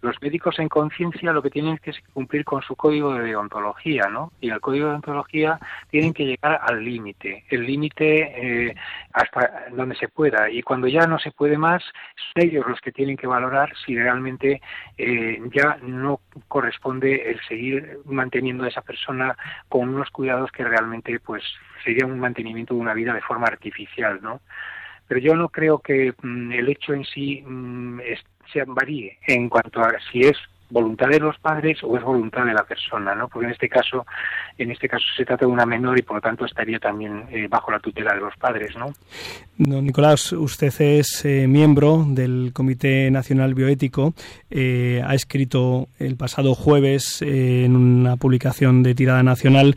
los 0.00 0.20
médicos 0.22 0.58
en 0.58 0.68
conciencia 0.68 1.32
lo 1.32 1.42
que 1.42 1.50
tienen 1.50 1.78
que 1.78 1.92
cumplir 2.12 2.44
con 2.44 2.62
su 2.62 2.76
código 2.76 3.14
de 3.14 3.24
deontología, 3.24 4.08
¿no? 4.08 4.32
Y 4.40 4.50
el 4.50 4.60
código 4.60 4.86
de 4.86 4.92
deontología 4.92 5.58
tienen 5.90 6.12
que 6.12 6.24
llegar 6.24 6.60
al 6.62 6.84
límite, 6.84 7.44
el 7.50 7.66
límite 7.66 8.68
eh, 8.68 8.74
hasta 9.12 9.66
donde 9.72 9.96
se 9.96 10.08
pueda. 10.08 10.48
Y 10.50 10.62
cuando 10.62 10.86
ya 10.86 11.06
no 11.06 11.18
se 11.18 11.32
puede 11.32 11.58
más, 11.58 11.82
son 12.32 12.44
ellos 12.44 12.64
los 12.68 12.80
que 12.80 12.92
tienen 12.92 13.16
que 13.16 13.26
valorar 13.26 13.72
si 13.84 13.96
realmente 13.96 14.60
eh, 14.96 15.40
ya 15.52 15.78
no 15.82 16.20
corresponde 16.46 17.30
el 17.30 17.40
seguir 17.48 17.98
manteniendo 18.04 18.64
a 18.64 18.68
esa 18.68 18.82
persona 18.82 19.36
con 19.68 19.88
unos 19.88 20.10
cuidados 20.10 20.52
que 20.52 20.64
realmente, 20.64 21.18
pues, 21.20 21.42
sería 21.84 22.06
un 22.06 22.20
mantenimiento 22.20 22.74
de 22.74 22.80
una 22.80 22.94
vida 22.94 23.14
de 23.14 23.20
forma 23.22 23.46
artificial, 23.46 24.20
¿no? 24.22 24.40
Pero 25.08 25.20
yo 25.20 25.34
no 25.34 25.48
creo 25.48 25.78
que 25.78 26.12
mm, 26.22 26.52
el 26.52 26.68
hecho 26.68 26.92
en 26.92 27.04
sí 27.04 27.42
mm, 27.44 28.00
se 28.52 28.64
varíe 28.64 29.18
en 29.26 29.48
cuanto 29.48 29.80
a 29.80 29.92
si 30.10 30.20
es 30.20 30.36
voluntad 30.70 31.08
de 31.08 31.20
los 31.20 31.38
padres 31.38 31.78
o 31.82 31.96
es 31.96 32.02
voluntad 32.02 32.44
de 32.44 32.52
la 32.52 32.64
persona, 32.64 33.14
¿no? 33.14 33.28
Porque 33.28 33.46
en 33.46 33.52
este 33.52 33.68
caso, 33.68 34.06
en 34.56 34.70
este 34.70 34.88
caso 34.88 35.04
se 35.16 35.24
trata 35.24 35.46
de 35.46 35.52
una 35.52 35.64
menor 35.64 35.98
y 35.98 36.02
por 36.02 36.16
lo 36.16 36.20
tanto 36.20 36.44
estaría 36.44 36.78
también 36.78 37.24
eh, 37.30 37.46
bajo 37.48 37.70
la 37.70 37.80
tutela 37.80 38.14
de 38.14 38.20
los 38.20 38.36
padres, 38.36 38.76
¿no? 38.76 38.92
Don 39.56 39.84
Nicolás, 39.84 40.32
usted 40.32 40.72
es 40.80 41.24
eh, 41.24 41.46
miembro 41.48 42.04
del 42.06 42.50
Comité 42.52 43.10
Nacional 43.10 43.54
Bioético. 43.54 44.14
Eh, 44.50 45.02
ha 45.04 45.14
escrito 45.14 45.88
el 45.98 46.16
pasado 46.16 46.54
jueves 46.54 47.22
en 47.22 47.74
una 47.74 48.16
publicación 48.16 48.82
de 48.82 48.94
tirada 48.94 49.22
nacional, 49.22 49.74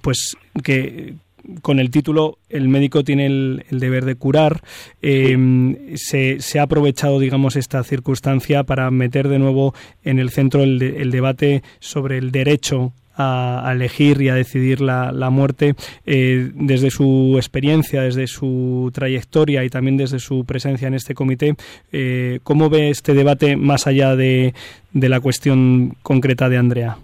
pues 0.00 0.36
que 0.62 1.14
con 1.62 1.78
el 1.78 1.90
título 1.90 2.38
El 2.48 2.68
médico 2.68 3.04
tiene 3.04 3.26
el, 3.26 3.64
deber 3.70 4.04
de 4.04 4.16
curar, 4.16 4.62
em, 5.02 5.76
se, 5.96 6.38
ha 6.58 6.62
aprovechado, 6.62 7.18
digamos, 7.18 7.56
esta 7.56 7.82
circunstancia 7.84 8.64
para 8.64 8.90
meter 8.90 9.28
de 9.28 9.38
nuevo 9.38 9.74
en 10.04 10.18
el 10.18 10.30
centro 10.30 10.62
el, 10.62 11.10
debate 11.10 11.62
sobre 11.80 12.18
el 12.18 12.30
derecho 12.30 12.92
a, 13.16 13.70
elegir 13.72 14.20
y 14.22 14.28
a 14.28 14.34
decidir 14.34 14.80
la, 14.80 15.30
muerte 15.30 15.74
eh, 16.06 16.50
desde 16.54 16.90
su 16.90 17.34
experiencia, 17.36 18.02
desde 18.02 18.26
su 18.26 18.90
trayectoria 18.92 19.64
y 19.64 19.70
también 19.70 19.96
desde 19.96 20.18
su 20.18 20.44
presencia 20.44 20.88
en 20.88 20.94
este 20.94 21.14
comité. 21.14 21.54
Eh, 21.92 22.40
¿Cómo 22.44 22.70
ve 22.70 22.90
este 22.90 23.14
debate 23.14 23.56
más 23.56 23.86
allá 23.86 24.14
de 24.16 24.52
la 24.92 25.20
cuestión 25.20 25.96
concreta 26.02 26.48
de 26.48 26.58
Andrea? 26.58 26.98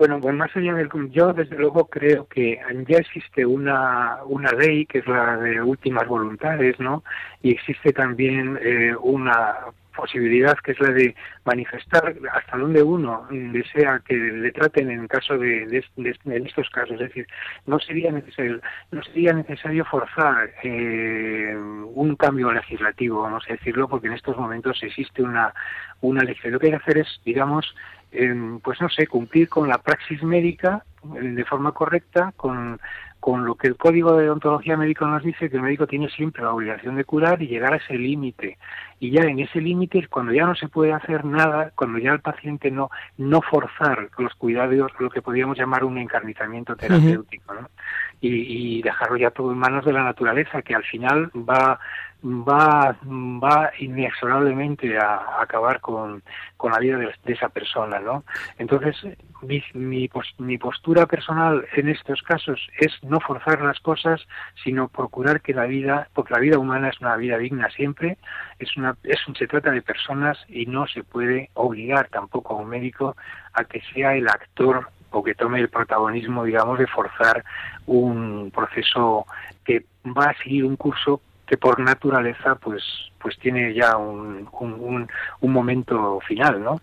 Bueno, 0.00 0.18
pues 0.18 0.34
más 0.34 0.50
allá 0.56 0.72
del... 0.72 0.88
Yo 1.10 1.34
desde 1.34 1.58
luego 1.58 1.84
creo 1.84 2.26
que 2.26 2.58
ya 2.88 2.96
existe 2.96 3.44
una, 3.44 4.20
una 4.24 4.50
ley 4.52 4.86
que 4.86 5.00
es 5.00 5.06
la 5.06 5.36
de 5.36 5.60
últimas 5.60 6.08
voluntades, 6.08 6.80
¿no? 6.80 7.04
Y 7.42 7.50
existe 7.50 7.92
también 7.92 8.58
eh, 8.62 8.94
una 9.02 9.58
posibilidad 9.94 10.56
que 10.64 10.72
es 10.72 10.80
la 10.80 10.92
de 10.92 11.14
manifestar 11.44 12.16
hasta 12.32 12.56
dónde 12.56 12.82
uno 12.82 13.26
desea 13.30 14.00
que 14.02 14.14
le 14.14 14.52
traten 14.52 14.90
en 14.90 15.06
caso 15.06 15.36
de, 15.36 15.64
en 15.64 16.46
estos 16.46 16.70
casos 16.70 16.92
es 16.92 17.08
decir 17.08 17.26
no 17.66 17.78
sería 17.80 18.10
necesario 18.12 18.60
no 18.92 19.02
sería 19.02 19.32
necesario 19.32 19.84
forzar 19.84 20.52
eh, 20.62 21.54
un 21.56 22.16
cambio 22.16 22.52
legislativo 22.52 23.22
vamos 23.22 23.44
a 23.48 23.52
decirlo 23.52 23.88
porque 23.88 24.06
en 24.06 24.14
estos 24.14 24.38
momentos 24.38 24.80
existe 24.82 25.22
una 25.22 25.52
una 26.00 26.22
ley 26.22 26.36
lo 26.44 26.58
que 26.58 26.66
hay 26.66 26.72
que 26.72 26.78
hacer 26.78 26.98
es 26.98 27.20
digamos 27.24 27.74
pues 28.62 28.80
no 28.80 28.88
sé, 28.88 29.06
cumplir 29.06 29.48
con 29.48 29.68
la 29.68 29.78
praxis 29.78 30.22
médica 30.22 30.84
eh, 31.16 31.20
de 31.20 31.44
forma 31.44 31.72
correcta, 31.72 32.32
con, 32.36 32.80
con 33.20 33.44
lo 33.44 33.54
que 33.54 33.68
el 33.68 33.76
código 33.76 34.16
de 34.16 34.28
odontología 34.28 34.76
médica 34.76 35.06
nos 35.06 35.22
dice, 35.22 35.50
que 35.50 35.56
el 35.56 35.62
médico 35.62 35.86
tiene 35.86 36.08
siempre 36.08 36.42
la 36.42 36.52
obligación 36.52 36.96
de 36.96 37.04
curar 37.04 37.40
y 37.42 37.48
llegar 37.48 37.74
a 37.74 37.76
ese 37.76 37.94
límite. 37.94 38.58
Y 38.98 39.10
ya 39.10 39.22
en 39.22 39.38
ese 39.38 39.60
límite, 39.60 40.08
cuando 40.08 40.32
ya 40.32 40.46
no 40.46 40.54
se 40.54 40.68
puede 40.68 40.92
hacer 40.92 41.24
nada, 41.24 41.70
cuando 41.74 41.98
ya 41.98 42.12
el 42.12 42.20
paciente 42.20 42.70
no, 42.70 42.90
no 43.18 43.42
forzar 43.42 44.08
los 44.18 44.34
cuidados, 44.34 44.92
lo 44.98 45.10
que 45.10 45.22
podríamos 45.22 45.58
llamar 45.58 45.84
un 45.84 45.98
encarnizamiento 45.98 46.76
terapéutico, 46.76 47.54
¿no? 47.54 47.68
Y, 48.20 48.78
y 48.78 48.82
dejarlo 48.82 49.16
ya 49.16 49.30
todo 49.30 49.52
en 49.52 49.58
manos 49.58 49.84
de 49.84 49.92
la 49.92 50.04
naturaleza, 50.04 50.62
que 50.62 50.74
al 50.74 50.84
final 50.84 51.30
va 51.34 51.78
va, 52.22 52.96
va 53.04 53.72
inexorablemente 53.78 54.98
a, 54.98 55.40
acabar 55.40 55.80
con, 55.80 56.22
con, 56.56 56.72
la 56.72 56.78
vida 56.78 56.98
de, 56.98 57.32
esa 57.32 57.48
persona, 57.48 57.98
¿no? 58.00 58.24
Entonces, 58.58 58.96
mi, 59.42 59.62
mi, 60.38 60.58
postura 60.58 61.06
personal 61.06 61.64
en 61.74 61.88
estos 61.88 62.22
casos 62.22 62.60
es 62.78 62.92
no 63.02 63.20
forzar 63.20 63.62
las 63.62 63.80
cosas, 63.80 64.20
sino 64.62 64.88
procurar 64.88 65.40
que 65.40 65.54
la 65.54 65.64
vida, 65.64 66.08
porque 66.14 66.34
la 66.34 66.40
vida 66.40 66.58
humana 66.58 66.88
es 66.88 67.00
una 67.00 67.16
vida 67.16 67.38
digna 67.38 67.70
siempre, 67.70 68.18
es 68.58 68.76
una, 68.76 68.96
es, 69.04 69.18
se 69.38 69.46
trata 69.46 69.70
de 69.70 69.82
personas 69.82 70.38
y 70.48 70.66
no 70.66 70.86
se 70.86 71.04
puede 71.04 71.50
obligar 71.54 72.08
tampoco 72.08 72.54
a 72.54 72.58
un 72.58 72.68
médico 72.68 73.16
a 73.54 73.64
que 73.64 73.80
sea 73.94 74.14
el 74.14 74.28
actor 74.28 74.88
o 75.10 75.22
que 75.22 75.34
tome 75.34 75.60
el 75.60 75.68
protagonismo, 75.68 76.44
digamos, 76.44 76.78
de 76.78 76.86
forzar 76.86 77.44
un 77.86 78.50
proceso 78.54 79.26
que 79.64 79.84
va 80.06 80.26
a 80.26 80.36
seguir 80.42 80.64
un 80.64 80.76
curso 80.76 81.20
que 81.46 81.56
por 81.56 81.80
naturaleza 81.80 82.54
pues 82.54 82.82
pues 83.20 83.38
tiene 83.38 83.74
ya 83.74 83.96
un, 83.96 84.48
un, 85.40 85.52
momento 85.52 86.20
final, 86.26 86.62
¿no? 86.62 86.80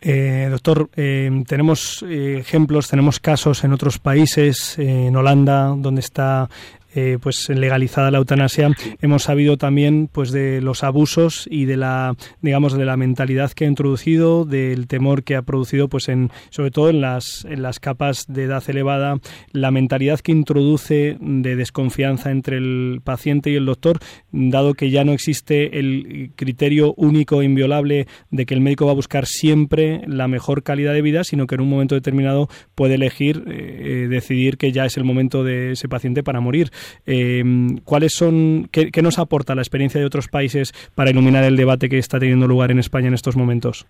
Eh, 0.00 0.48
doctor, 0.50 0.90
eh, 0.94 1.30
tenemos 1.46 2.04
eh, 2.06 2.36
ejemplos, 2.38 2.88
tenemos 2.88 3.20
casos 3.20 3.64
en 3.64 3.72
otros 3.72 3.98
países, 3.98 4.78
en 4.78 5.16
Holanda, 5.16 5.74
donde 5.76 6.00
está 6.00 6.48
eh, 6.94 7.18
pues 7.20 7.48
legalizada 7.48 8.10
la 8.10 8.18
eutanasia, 8.18 8.70
hemos 9.00 9.24
sabido 9.24 9.56
también 9.56 10.08
pues 10.10 10.30
de 10.30 10.60
los 10.60 10.84
abusos 10.84 11.46
y 11.50 11.64
de 11.64 11.76
la 11.76 12.16
digamos 12.40 12.72
de 12.76 12.84
la 12.84 12.96
mentalidad 12.96 13.52
que 13.52 13.64
ha 13.64 13.68
introducido, 13.68 14.44
del 14.44 14.86
temor 14.86 15.22
que 15.22 15.36
ha 15.36 15.42
producido 15.42 15.88
pues 15.88 16.08
en 16.08 16.30
sobre 16.50 16.70
todo 16.70 16.90
en 16.90 17.00
las 17.00 17.44
en 17.44 17.62
las 17.62 17.80
capas 17.80 18.26
de 18.28 18.44
edad 18.44 18.62
elevada, 18.68 19.18
la 19.52 19.70
mentalidad 19.70 20.20
que 20.20 20.32
introduce 20.32 21.16
de 21.20 21.56
desconfianza 21.56 22.30
entre 22.30 22.56
el 22.56 23.00
paciente 23.04 23.50
y 23.50 23.56
el 23.56 23.66
doctor, 23.66 23.98
dado 24.32 24.74
que 24.74 24.90
ya 24.90 25.04
no 25.04 25.12
existe 25.12 25.78
el 25.78 26.32
criterio 26.36 26.94
único 26.96 27.42
e 27.42 27.44
inviolable 27.44 28.06
de 28.30 28.46
que 28.46 28.54
el 28.54 28.60
médico 28.60 28.86
va 28.86 28.92
a 28.92 28.94
buscar 28.94 29.26
siempre 29.26 30.02
la 30.06 30.28
mejor 30.28 30.62
calidad 30.62 30.92
de 30.92 31.02
vida, 31.02 31.24
sino 31.24 31.46
que 31.46 31.54
en 31.54 31.62
un 31.62 31.68
momento 31.68 31.94
determinado 31.94 32.48
puede 32.74 32.94
elegir 32.94 33.44
eh, 33.46 34.04
eh, 34.04 34.08
decidir 34.08 34.56
que 34.56 34.72
ya 34.72 34.84
es 34.84 34.96
el 34.96 35.04
momento 35.04 35.44
de 35.44 35.72
ese 35.72 35.88
paciente 35.88 36.22
para 36.22 36.40
morir. 36.40 36.70
Eh, 37.06 37.42
¿Cuáles 37.84 38.14
son, 38.14 38.68
qué, 38.70 38.90
nos 39.02 39.18
aporta 39.18 39.54
la 39.54 39.62
experiencia 39.62 40.00
de 40.00 40.06
otros 40.06 40.28
países 40.28 40.72
para 40.94 41.10
iluminar 41.10 41.44
el 41.44 41.56
debate 41.56 41.88
que 41.88 41.98
está 41.98 42.18
teniendo 42.18 42.46
lugar 42.46 42.70
en 42.70 42.78
España 42.78 43.08
en 43.08 43.14
estos 43.14 43.36
momentos? 43.36 43.86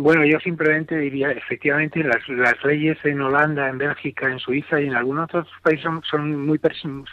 Bueno, 0.00 0.24
yo 0.24 0.38
simplemente 0.38 0.96
diría, 0.96 1.32
efectivamente, 1.32 2.04
las, 2.04 2.22
leyes 2.62 2.98
en 3.04 3.20
Holanda, 3.20 3.68
en 3.68 3.78
Bélgica, 3.78 4.30
en 4.30 4.38
Suiza 4.38 4.80
y 4.80 4.86
en 4.86 4.94
algunos 4.94 5.24
otros 5.24 5.48
países 5.60 5.90
son, 6.08 6.46
muy, 6.46 6.60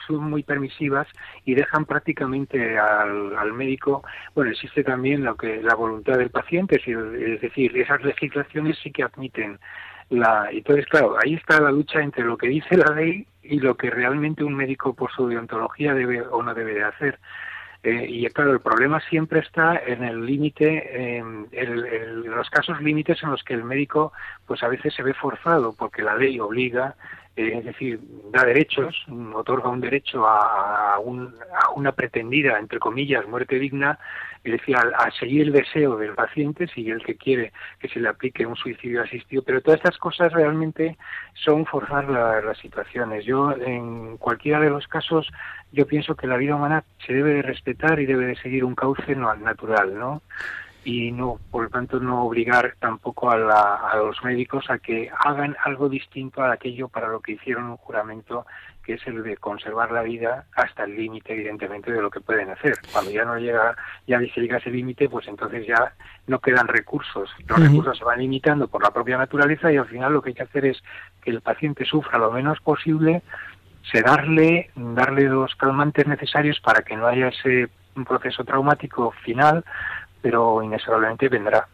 son 0.06 0.30
muy 0.30 0.44
permisivas 0.44 1.08
y 1.46 1.56
dejan 1.56 1.86
prácticamente 1.86 2.78
al, 2.78 3.36
al, 3.38 3.54
médico, 3.54 4.04
bueno, 4.36 4.52
existe 4.52 4.84
también 4.84 5.24
lo 5.24 5.36
que 5.36 5.64
la 5.64 5.74
voluntad 5.74 6.20
del 6.20 6.30
paciente, 6.30 6.76
es 6.76 7.42
decir, 7.42 7.76
esas 7.76 8.04
legislaciones 8.04 8.78
sí 8.84 8.92
que 8.92 9.02
admiten 9.02 9.58
la, 10.10 10.50
entonces, 10.52 10.86
claro, 10.88 11.16
ahí 11.24 11.34
está 11.34 11.60
la 11.60 11.72
lucha 11.72 12.02
entre 12.02 12.24
lo 12.24 12.38
que 12.38 12.48
dice 12.48 12.78
la 12.78 12.94
ley 12.94 13.26
y 13.44 13.60
lo 13.60 13.76
que 13.76 13.90
realmente 13.90 14.44
un 14.44 14.56
médico 14.56 14.94
por 14.94 15.12
su 15.12 15.28
deontología 15.28 15.94
debe 15.94 16.22
o 16.22 16.44
no 16.44 16.54
debe 16.54 16.74
de 16.76 16.84
hacer. 16.84 17.20
Eh, 17.84 18.06
y 18.10 18.26
claro, 18.30 18.52
el 18.52 18.62
problema 18.62 19.00
siempre 19.00 19.42
está 19.42 19.78
en 19.78 20.04
el 20.04 20.26
límite, 20.26 21.18
en, 21.18 21.48
los 22.26 22.50
casos 22.50 22.82
límites 22.82 23.22
en 23.22 23.30
los 23.30 23.44
que 23.44 23.54
el 23.54 23.64
médico, 23.64 24.12
pues 24.48 24.64
a 24.64 24.68
veces 24.68 24.94
se 24.96 25.04
ve 25.04 25.14
forzado 25.14 25.74
porque 25.74 26.02
la 26.02 26.16
ley 26.16 26.40
obliga, 26.40 26.96
eh, 27.36 27.58
es 27.60 27.66
decir, 27.66 28.00
da 28.32 28.44
derechos, 28.44 29.06
otorga 29.36 29.70
un 29.70 29.82
derecho 29.82 30.26
a, 30.28 30.96
a, 30.96 31.00
una 31.76 31.92
pretendida, 31.92 32.58
entre 32.58 32.80
comillas, 32.80 33.28
muerte 33.28 33.60
digna, 33.60 34.00
es 34.46 34.52
decir, 34.60 34.76
a, 34.78 35.12
seguir 35.20 35.44
el 35.44 35.52
deseo 35.52 35.98
del 35.98 36.14
paciente, 36.14 36.68
si 36.68 36.90
el 36.90 37.04
que 37.04 37.16
quiere 37.16 37.52
que 37.80 37.90
se 37.90 38.00
le 38.00 38.10
aplique 38.10 38.46
un 38.46 38.56
suicidio 38.56 39.02
asistido, 39.02 39.44
pero 39.44 39.62
todas 39.62 39.80
estas 39.80 39.98
cosas 39.98 40.32
realmente 40.32 40.98
son 41.34 41.66
forzar 41.66 42.10
las 42.10 42.58
situaciones. 42.60 43.26
Yo, 43.26 43.54
en 43.54 44.18
cualquiera 44.18 44.60
de 44.60 44.70
los 44.70 44.88
casos, 44.88 45.32
yo 45.72 45.88
pienso 45.88 46.16
que 46.16 46.28
la 46.28 46.38
vida 46.38 46.56
humana 46.56 46.84
se 47.06 47.14
debe 47.14 47.34
de 47.34 47.42
respetar 47.42 48.00
y 48.00 48.06
debe 48.06 48.28
de 48.28 48.36
seguir 48.36 48.64
un 48.64 48.76
cauce 48.76 49.16
natural, 49.16 49.98
¿no? 49.98 50.22
Y 50.86 51.12
no, 51.12 51.40
por 51.50 51.64
lo 51.64 51.70
tanto, 51.70 52.00
no 52.00 52.24
obligar 52.24 52.76
tampoco 52.80 53.32
a, 53.32 53.92
a, 53.92 53.98
los 53.98 54.24
médicos 54.24 54.70
a 54.70 54.78
que 54.78 55.10
hagan 55.26 55.58
algo 55.66 55.90
distinto 55.90 56.44
a 56.44 56.54
aquello 56.54 56.88
para 56.88 57.08
lo 57.08 57.20
que 57.22 57.34
hicieron 57.34 57.66
un 57.66 57.78
juramento 57.78 58.46
que 58.86 58.94
es 58.94 59.08
el 59.08 59.24
de 59.24 59.36
conservar 59.38 59.92
la 59.92 60.04
vida 60.04 60.46
hasta 60.56 60.84
el 60.84 60.96
límite, 60.96 61.34
evidentemente, 61.34 61.92
de 61.92 62.04
lo 62.04 62.12
que 62.12 62.22
pueden 62.22 62.52
hacer. 62.52 62.76
Cuando 62.94 63.10
ya 63.10 63.26
no 63.26 63.38
llega, 63.40 63.76
ya 64.06 64.20
se 64.20 64.40
llega 64.40 64.58
a 64.58 64.60
ese 64.60 64.70
límite, 64.70 65.10
pues 65.10 65.28
entonces 65.28 65.66
ya 65.66 65.94
no 66.28 66.40
quedan 66.40 66.68
recursos. 66.68 67.32
Los 67.48 67.60
recursos 67.60 67.98
se 67.98 68.04
van 68.04 68.20
limitando 68.20 68.68
por 68.68 68.84
la 68.84 68.92
propia 68.92 69.18
naturaleza 69.18 69.74
y 69.74 69.78
al 69.78 69.88
final 69.88 70.14
lo 70.14 70.22
que 70.22 70.30
hay 70.30 70.36
que 70.36 70.44
hacer 70.44 70.66
es 70.66 70.84
que 71.24 71.32
el 71.32 71.42
paciente 71.42 71.84
sufra 71.84 72.20
lo 72.20 72.32
menos 72.32 72.62
posible, 72.62 73.24
sedarle, 73.92 74.70
darle 74.76 75.24
los 75.24 75.56
calmantes 75.56 76.06
necesarios 76.06 76.60
para 76.60 76.84
que 76.84 76.96
no 76.96 77.08
haya 77.08 77.30
ese 77.30 77.70
proceso 78.04 78.44
traumático 78.44 79.12
final, 79.24 79.64
pero 80.26 80.64
inexorablemente 80.64 81.30
vendrá. 81.30 81.68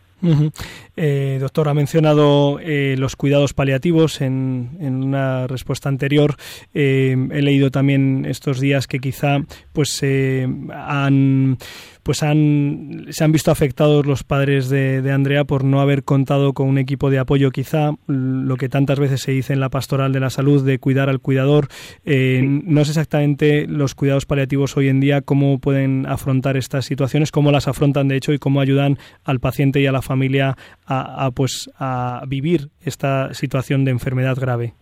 Eh, 0.98 1.38
doctor, 1.40 1.70
ha 1.70 1.74
mencionado 1.74 2.60
eh, 2.60 2.96
los 2.98 3.16
cuidados 3.16 3.54
paliativos 3.54 4.20
en, 4.20 4.78
una 4.82 5.48
respuesta 5.48 5.88
anterior. 5.88 6.36
Eh, 6.74 7.16
he 7.32 7.42
leído 7.42 7.72
también 7.72 8.26
estos 8.26 8.60
días 8.60 8.88
que 8.88 9.00
quizá 9.00 9.38
pues 9.72 10.04
han 10.04 11.58
pues 12.04 12.24
han, 12.24 13.08
se 13.10 13.24
han 13.24 13.32
visto 13.32 13.52
afectados 13.52 14.06
los 14.06 14.24
padres 14.24 14.70
de, 14.70 15.12
Andrea 15.12 15.44
por 15.44 15.64
no 15.64 15.82
haber 15.82 16.04
contado 16.04 16.54
con 16.54 16.68
un 16.68 16.78
equipo 16.78 17.10
de 17.10 17.20
apoyo, 17.20 17.52
quizá 17.52 17.92
lo 18.08 18.56
que 18.56 18.70
tantas 18.70 19.00
veces 19.00 19.22
se 19.22 19.32
dice 19.32 19.54
en 19.54 19.60
la 19.60 19.70
pastoral 19.70 20.14
de 20.14 20.20
la 20.20 20.30
salud 20.30 20.66
de 20.66 20.80
cuidar 20.80 21.10
al 21.10 21.20
cuidador. 21.20 21.68
Eh, 22.06 22.42
no 22.44 22.86
sé 22.86 22.92
exactamente 22.92 23.68
los 23.68 23.96
cuidados 23.96 24.26
paliativos 24.26 24.78
hoy 24.78 24.88
en 24.88 25.00
día, 25.00 25.22
cómo 25.22 25.60
pueden 25.60 26.06
afrontar 26.08 26.58
estas 26.58 26.86
situaciones, 26.86 27.32
cómo 27.32 27.52
las 27.52 27.68
afrontan 27.68 28.08
de 28.08 28.18
hecho 28.18 28.34
y 28.34 28.40
cómo 28.40 28.62
ayudan 28.62 28.98
al 29.24 29.40
paciente 29.40 29.82
y 29.82 29.88
a 29.88 29.92
la 29.92 30.02
familia 30.02 30.58
a, 30.86 31.32
pues, 31.34 31.70
a 31.78 32.24
vivir 32.28 32.70
esta 32.82 33.34
situación 33.34 33.86
de 33.86 33.92
enfermedad 33.92 34.38
grave. 34.38 34.74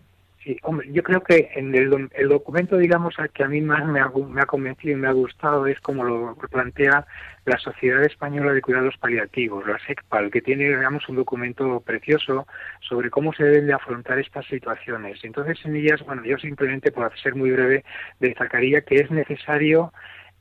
Sí, 0.42 0.56
hombre, 0.62 0.88
yo 0.90 1.02
creo 1.02 1.22
que 1.22 1.50
en 1.54 1.74
el, 1.74 2.08
el 2.14 2.28
documento, 2.30 2.78
digamos, 2.78 3.14
que 3.34 3.44
a 3.44 3.48
mí 3.48 3.60
más 3.60 3.84
me 3.86 4.00
ha, 4.00 4.08
me 4.08 4.40
ha, 4.40 4.46
convencido 4.46 4.94
y 4.94 4.96
me 4.96 5.06
ha 5.06 5.12
gustado 5.12 5.66
es 5.66 5.78
como 5.80 6.02
lo 6.02 6.34
plantea 6.50 7.06
la 7.44 7.58
Sociedad 7.58 8.02
Española 8.04 8.54
de 8.54 8.62
Cuidados 8.62 8.96
Paliativos, 8.96 9.66
la 9.66 9.78
SECPAL, 9.86 10.30
que 10.30 10.40
tiene, 10.40 10.64
digamos, 10.64 11.06
un 11.10 11.16
documento 11.16 11.80
precioso 11.80 12.46
sobre 12.80 13.10
cómo 13.10 13.34
se 13.34 13.44
deben 13.44 13.66
de 13.66 13.74
afrontar 13.74 14.18
estas 14.18 14.46
situaciones. 14.46 15.22
Entonces, 15.24 15.58
en 15.66 15.76
ellas, 15.76 16.02
bueno, 16.06 16.24
yo 16.24 16.38
simplemente, 16.38 16.90
por 16.90 17.14
ser 17.18 17.34
muy 17.34 17.50
breve, 17.50 17.84
destacaría 18.18 18.80
que 18.80 18.96
es 18.96 19.10
necesario 19.10 19.92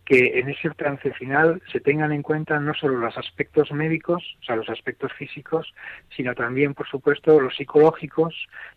que 0.10 0.40
en 0.40 0.50
ese 0.50 0.72
trance 0.72 1.14
final 1.14 1.62
se 1.72 1.80
tengan 1.80 2.12
en 2.12 2.24
cuenta 2.24 2.60
no 2.60 2.74
solo 2.74 2.98
los 2.98 3.16
aspectos 3.16 3.72
médicos, 3.72 4.24
o 4.42 4.44
sea, 4.44 4.56
los 4.56 4.68
aspectos 4.68 5.14
físicos, 5.14 5.72
sino 6.18 6.34
también, 6.34 6.74
por 6.74 6.88
supuesto, 6.88 7.40
los 7.40 7.56
psicológicos 7.56 8.34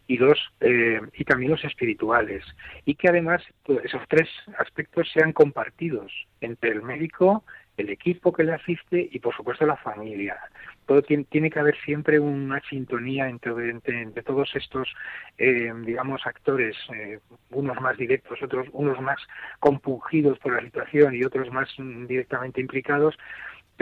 y 0.06 0.18
los 0.18 0.38
eh, 0.60 1.00
y 1.14 1.24
también 1.24 1.52
los 1.52 1.64
espirituales, 1.64 2.44
y 2.84 2.96
que 2.96 3.08
además 3.08 3.42
esos 3.82 4.02
tres 4.08 4.28
aspectos 4.58 5.10
sean 5.10 5.32
compartidos 5.32 6.12
entre 6.42 6.72
el 6.72 6.82
médico, 6.82 7.44
el 7.78 7.88
equipo 7.88 8.30
que 8.34 8.44
le 8.44 8.52
asiste 8.52 9.08
y, 9.10 9.18
por 9.18 9.34
supuesto, 9.34 9.64
la 9.64 9.78
familia 9.78 10.36
tiene, 11.00 11.50
que 11.50 11.58
haber 11.58 11.76
siempre 11.84 12.18
una 12.18 12.60
sintonía 12.68 13.28
entre, 13.28 13.70
entre, 13.70 14.22
todos 14.22 14.50
estos, 14.54 14.88
eh, 15.38 15.72
digamos, 15.84 16.20
actores, 16.26 16.76
eh, 16.94 17.20
unos 17.50 17.80
más 17.80 17.96
directos, 17.96 18.42
otros, 18.42 18.66
unos 18.72 19.00
más 19.00 19.18
compungidos 19.60 20.38
por 20.40 20.54
la 20.54 20.62
situación 20.62 21.14
y 21.14 21.24
otros 21.24 21.50
más 21.50 21.68
mm, 21.78 22.06
directamente 22.06 22.60
implicados, 22.60 23.16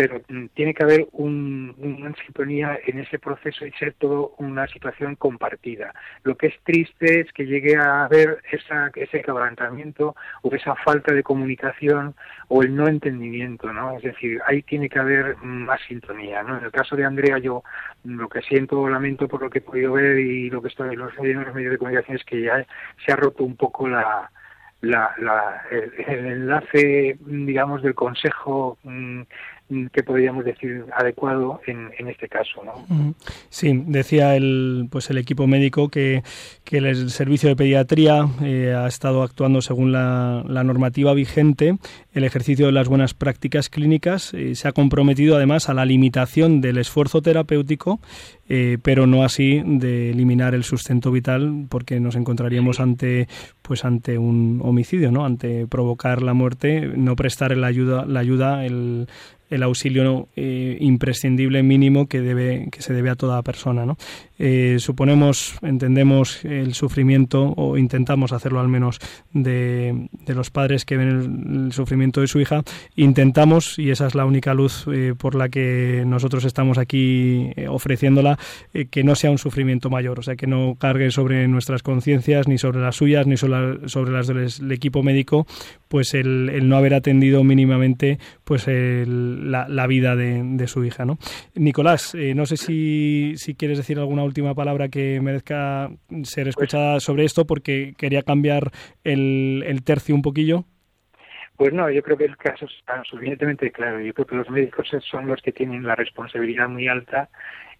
pero 0.01 0.23
mm, 0.29 0.47
tiene 0.55 0.73
que 0.73 0.83
haber 0.83 1.09
un, 1.13 1.75
una 1.77 2.15
sintonía 2.25 2.79
en 2.87 3.01
ese 3.01 3.19
proceso 3.19 3.67
y 3.67 3.73
ser 3.73 3.93
todo 3.99 4.33
una 4.39 4.67
situación 4.67 5.15
compartida. 5.15 5.93
Lo 6.23 6.39
que 6.39 6.47
es 6.47 6.55
triste 6.65 7.21
es 7.21 7.31
que 7.35 7.45
llegue 7.45 7.77
a 7.77 8.05
haber 8.05 8.39
esa, 8.51 8.91
ese 8.95 9.21
quebrantamiento 9.21 10.17
o 10.41 10.55
esa 10.55 10.75
falta 10.77 11.13
de 11.13 11.23
comunicación 11.23 12.15
o 12.49 12.63
el 12.63 12.75
no 12.75 12.89
entendimiento, 12.89 13.71
¿no? 13.75 13.95
Es 13.95 14.03
decir, 14.03 14.41
ahí 14.47 14.63
tiene 14.63 14.89
que 14.89 14.99
haber 14.99 15.37
más 15.43 15.83
sintonía. 15.87 16.41
En 16.41 16.65
el 16.65 16.71
caso 16.71 16.97
de 16.97 17.05
Andrea, 17.05 17.37
yo 17.37 17.63
lo 18.05 18.31
que 18.31 18.41
siento, 18.41 18.89
lamento 18.89 19.29
por 19.29 19.43
lo 19.43 19.51
que 19.51 19.59
he 19.59 19.63
podido 19.63 19.93
ver 19.93 20.19
y 20.19 20.49
lo 20.49 20.63
que 20.63 20.69
estoy 20.69 20.95
en 20.95 21.01
los 21.01 21.15
medios 21.19 21.73
de 21.73 21.77
comunicación 21.77 22.17
es 22.17 22.25
que 22.25 22.41
ya 22.41 22.65
se 23.05 23.13
ha 23.13 23.17
roto 23.17 23.45
un 23.45 23.57
poco 23.57 23.87
la, 23.87 24.31
el, 24.81 26.27
enlace, 26.27 27.19
digamos, 27.21 27.83
del 27.83 27.95
Consejo 27.95 28.79
mm, 28.83 29.23
que 29.93 30.03
podríamos 30.03 30.45
decir 30.45 30.85
adecuado 30.97 31.61
en, 31.67 31.91
en 31.99 32.09
este 32.09 32.29
caso. 32.29 32.63
¿no? 32.65 33.15
Sí, 33.49 33.85
decía 33.87 34.37
el, 34.37 34.89
pues 34.91 35.11
el 35.11 35.19
equipo 35.19 35.47
médico 35.47 35.89
que, 35.89 36.23
que 36.65 36.79
el 36.79 37.11
servicio 37.11 37.49
de 37.49 37.57
pediatría 37.57 38.29
eh, 38.43 38.75
ha 38.77 38.87
estado 38.87 39.23
actuando 39.23 39.63
según 39.63 39.93
la, 39.93 40.45
la, 40.47 40.65
normativa 40.65 41.15
vigente, 41.15 41.79
el 42.13 42.25
ejercicio 42.25 42.67
de 42.67 42.73
las 42.73 42.89
buenas 42.89 43.15
prácticas 43.15 43.69
clínicas, 43.69 44.35
eh, 44.35 44.55
se 44.55 44.69
ha 44.69 44.73
comprometido 44.73 45.37
además 45.37 45.69
a 45.69 45.75
la 45.75 45.85
limitación 45.85 46.61
del 46.61 46.79
esfuerzo 46.79 47.23
terapéutico, 47.23 48.01
eh, 48.49 48.79
pero 48.83 49.07
no 49.07 49.23
así 49.23 49.63
de 49.65 50.11
eliminar 50.11 50.55
el 50.55 50.65
sustento 50.65 51.13
vital, 51.13 51.67
porque 51.69 52.01
nos 52.01 52.17
encontraríamos 52.17 52.81
ante 52.81 53.29
pues 53.63 53.85
ante 53.85 54.19
un 54.19 54.61
homicidio, 54.65 55.13
¿no? 55.13 55.25
Ante 55.25 55.69
provocar 55.69 56.23
la 56.23 56.35
muerte, 56.35 56.91
no 56.97 57.15
prestar 57.15 57.57
la 57.57 57.69
ayuda, 57.69 58.05
la 58.05 58.19
ayuda, 58.19 58.67
el, 58.67 59.07
el 59.51 59.63
auxilio 59.63 60.29
eh, 60.37 60.79
imprescindible 60.81 61.63
mínimo 61.63 62.07
que 62.07 62.21
debe 62.21 62.69
que 62.71 62.83
se 62.83 62.95
debe 62.95 63.11
a 63.11 63.17
toda 63.17 63.43
persona 63.43 63.85
¿no? 63.85 63.97
Eh, 64.39 64.77
suponemos 64.79 65.57
entendemos 65.63 66.45
el 66.45 66.75
sufrimiento 66.75 67.53
o 67.57 67.77
intentamos 67.77 68.33
hacerlo 68.33 68.61
al 68.61 68.69
menos 68.69 68.99
de, 69.33 70.09
de 70.25 70.35
los 70.35 70.51
padres 70.51 70.85
que 70.85 70.97
ven 70.97 71.67
el, 71.67 71.73
sufrimiento 71.73 72.21
de 72.21 72.29
su 72.29 72.41
hija 72.41 72.63
intentamos 72.97 73.79
y 73.79 73.91
esa 73.91 74.07
es 74.07 74.15
la 74.15 74.25
única 74.25 74.55
luz 74.55 74.87
eh, 74.93 75.15
por 75.19 75.35
la 75.35 75.49
que 75.49 76.05
nosotros 76.07 76.45
estamos 76.45 76.79
aquí 76.79 77.51
ofreciéndola 77.69 78.39
que 78.91 79.05
no 79.05 79.15
sea 79.15 79.31
un 79.31 79.39
sufrimiento 79.39 79.91
mayor 79.91 80.21
o 80.21 80.23
sea 80.23 80.37
que 80.37 80.47
no 80.47 80.77
cargue 80.79 81.11
sobre 81.11 81.47
nuestras 81.49 81.83
conciencias 81.83 82.49
ni 82.49 82.57
sobre 82.57 82.81
las 82.81 82.97
suyas 82.97 83.27
ni 83.27 83.37
sobre, 83.37 83.89
sobre 83.89 84.13
las 84.13 84.27
del 84.29 84.73
equipo 84.73 85.03
médico 85.03 85.47
pues 85.91 86.15
el, 86.15 86.49
el 86.51 86.69
no 86.69 86.77
haber 86.77 86.95
atendido 86.95 87.43
mínimamente 87.43 88.19
pues 88.45 88.69
el 88.69 89.51
la, 89.51 89.87
vida 89.89 90.15
de, 90.15 90.67
su 90.69 90.85
hija. 90.85 91.05
¿no? 91.05 91.19
Nicolás, 91.57 92.15
eh, 92.15 92.33
no 92.33 92.47
sé 92.47 92.57
si, 92.57 93.33
si, 93.37 93.57
quieres 93.57 93.77
decir 93.77 93.99
alguna 93.99 94.23
última 94.23 94.55
palabra 94.55 94.89
que 94.89 95.21
merezca 95.21 95.91
ser 96.23 96.45
pues 96.45 96.49
escuchada 96.49 97.01
sobre 97.01 97.25
esto, 97.25 97.45
porque 97.45 97.95
quería 97.99 98.23
cambiar 98.23 98.71
el, 99.03 99.65
el 99.67 99.83
tercio 99.83 100.15
un 100.15 100.23
poquillo. 100.23 100.65
Pues 101.57 101.73
no, 101.73 101.91
yo 101.91 102.03
creo 102.05 102.17
que 102.17 102.25
el 102.25 102.37
caso 102.37 102.67
está 102.67 103.03
suficientemente 103.05 103.73
claro. 103.73 104.01
Yo 104.01 104.15
creo 104.15 104.27
que 104.27 104.37
los 104.37 104.49
médicos 104.49 104.89
son 105.11 105.27
los 105.27 105.43
que 105.43 105.51
tienen 105.51 105.83
la 105.83 105.97
responsabilidad 105.97 106.69
muy 106.69 106.87
alta 106.87 107.31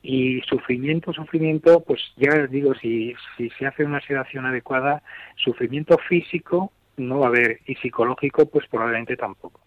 y 0.03 0.41
sufrimiento, 0.49 1.13
sufrimiento, 1.13 1.85
pues 1.85 2.01
ya 2.17 2.47
digo, 2.49 2.75
si, 2.75 3.15
si 3.37 3.51
se 3.51 3.67
hace 3.67 3.85
una 3.85 4.01
sedación 4.01 4.47
adecuada, 4.47 5.05
sufrimiento 5.37 5.97
físico 6.09 6.73
no 7.01 7.21
va 7.21 7.27
a 7.27 7.29
haber 7.29 7.61
y 7.67 7.75
psicológico 7.77 8.47
pues 8.47 8.67
probablemente 8.69 9.17
tampoco. 9.17 9.61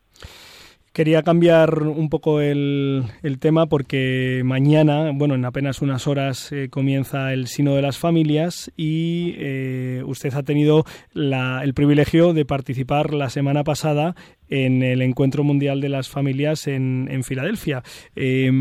Quería 0.94 1.24
cambiar 1.24 1.82
un 1.82 2.08
poco 2.08 2.40
el, 2.40 3.06
el, 3.24 3.40
tema 3.40 3.66
porque 3.66 4.44
mañana, 4.46 5.10
bueno, 5.12 5.34
en 5.34 5.44
apenas 5.44 5.82
unas 5.82 6.06
horas 6.06 6.52
eh, 6.52 6.70
comienza 6.70 7.34
el 7.34 7.48
Sino 7.48 7.74
de 7.76 7.82
las 7.82 7.98
Familias 7.98 8.72
y 8.78 9.34
eh, 9.40 10.04
usted 10.06 10.32
ha 10.36 10.44
tenido 10.44 10.86
la, 11.12 11.64
el 11.64 11.74
privilegio 11.74 12.34
de 12.34 12.46
participar 12.46 13.12
la 13.12 13.32
semana 13.32 13.64
pasada 13.64 14.14
en 14.50 14.84
el 14.84 15.02
Encuentro 15.02 15.44
Mundial 15.44 15.82
de 15.82 15.90
las 15.90 16.10
Familias 16.10 16.68
en, 16.68 17.08
en 17.10 17.24
Filadelfia. 17.24 17.82
Eh, 18.16 18.52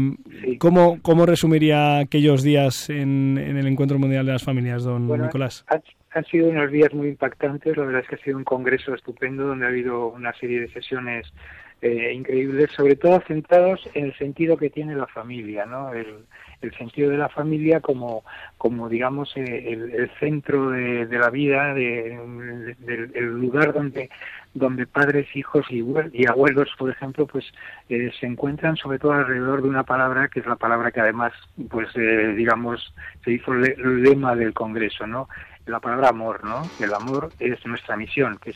¿cómo, 0.58 1.02
¿cómo, 1.02 1.26
resumiría 1.26 1.98
aquellos 1.98 2.42
días 2.42 2.88
en, 2.88 3.36
en, 3.36 3.58
el 3.58 3.66
Encuentro 3.66 3.98
Mundial 3.98 4.24
de 4.24 4.32
las 4.32 4.42
Familias, 4.42 4.84
don 4.84 5.06
Nicolás? 5.20 5.66
Han 6.14 6.24
sido 6.26 6.48
unos 6.48 6.70
días 6.70 6.92
muy 6.92 7.08
impactantes. 7.08 7.76
La 7.76 7.84
verdad 7.84 8.02
es 8.02 8.08
que 8.08 8.14
ha 8.16 8.24
sido 8.24 8.36
un 8.36 8.44
congreso 8.44 8.94
estupendo 8.94 9.46
donde 9.46 9.66
ha 9.66 9.68
habido 9.68 10.08
una 10.08 10.32
serie 10.34 10.60
de 10.60 10.72
sesiones 10.72 11.32
eh, 11.80 12.12
increíbles, 12.14 12.70
sobre 12.76 12.96
todo 12.96 13.20
centrados 13.26 13.80
en 13.94 14.06
el 14.06 14.16
sentido 14.16 14.56
que 14.56 14.70
tiene 14.70 14.94
la 14.94 15.06
familia, 15.06 15.66
¿no? 15.66 15.92
El, 15.92 16.24
sentido 16.78 17.10
de 17.10 17.16
la 17.16 17.28
familia 17.28 17.80
como, 17.80 18.22
como 18.56 18.88
digamos, 18.88 19.36
eh, 19.36 19.72
el, 19.72 20.08
centro 20.20 20.70
de, 20.70 21.06
la 21.10 21.28
vida, 21.28 21.74
de, 21.74 22.14
el 23.14 23.26
lugar 23.40 23.72
donde 23.72 24.08
donde 24.54 24.86
padres, 24.86 25.26
hijos 25.34 25.66
y, 25.70 25.82
abuelos, 26.26 26.68
por 26.78 26.90
ejemplo, 26.90 27.26
pues 27.26 27.44
eh, 27.88 28.10
se 28.20 28.26
encuentran 28.26 28.76
sobre 28.76 28.98
todo 28.98 29.12
alrededor 29.12 29.62
de 29.62 29.68
una 29.68 29.82
palabra 29.82 30.28
que 30.28 30.40
es 30.40 30.46
la 30.46 30.56
palabra 30.56 30.90
que 30.90 31.00
además, 31.00 31.32
pues 31.70 31.88
eh, 31.94 32.34
digamos, 32.36 32.94
se 33.24 33.32
hizo 33.32 33.52
el 33.54 34.02
lema 34.02 34.36
del 34.36 34.52
Congreso, 34.52 35.06
¿no? 35.06 35.28
La 35.66 35.80
palabra 35.80 36.08
amor, 36.08 36.44
¿no? 36.44 36.62
El 36.80 36.92
amor 36.92 37.30
es 37.38 37.64
nuestra 37.66 37.96
misión, 37.96 38.38
que 38.38 38.52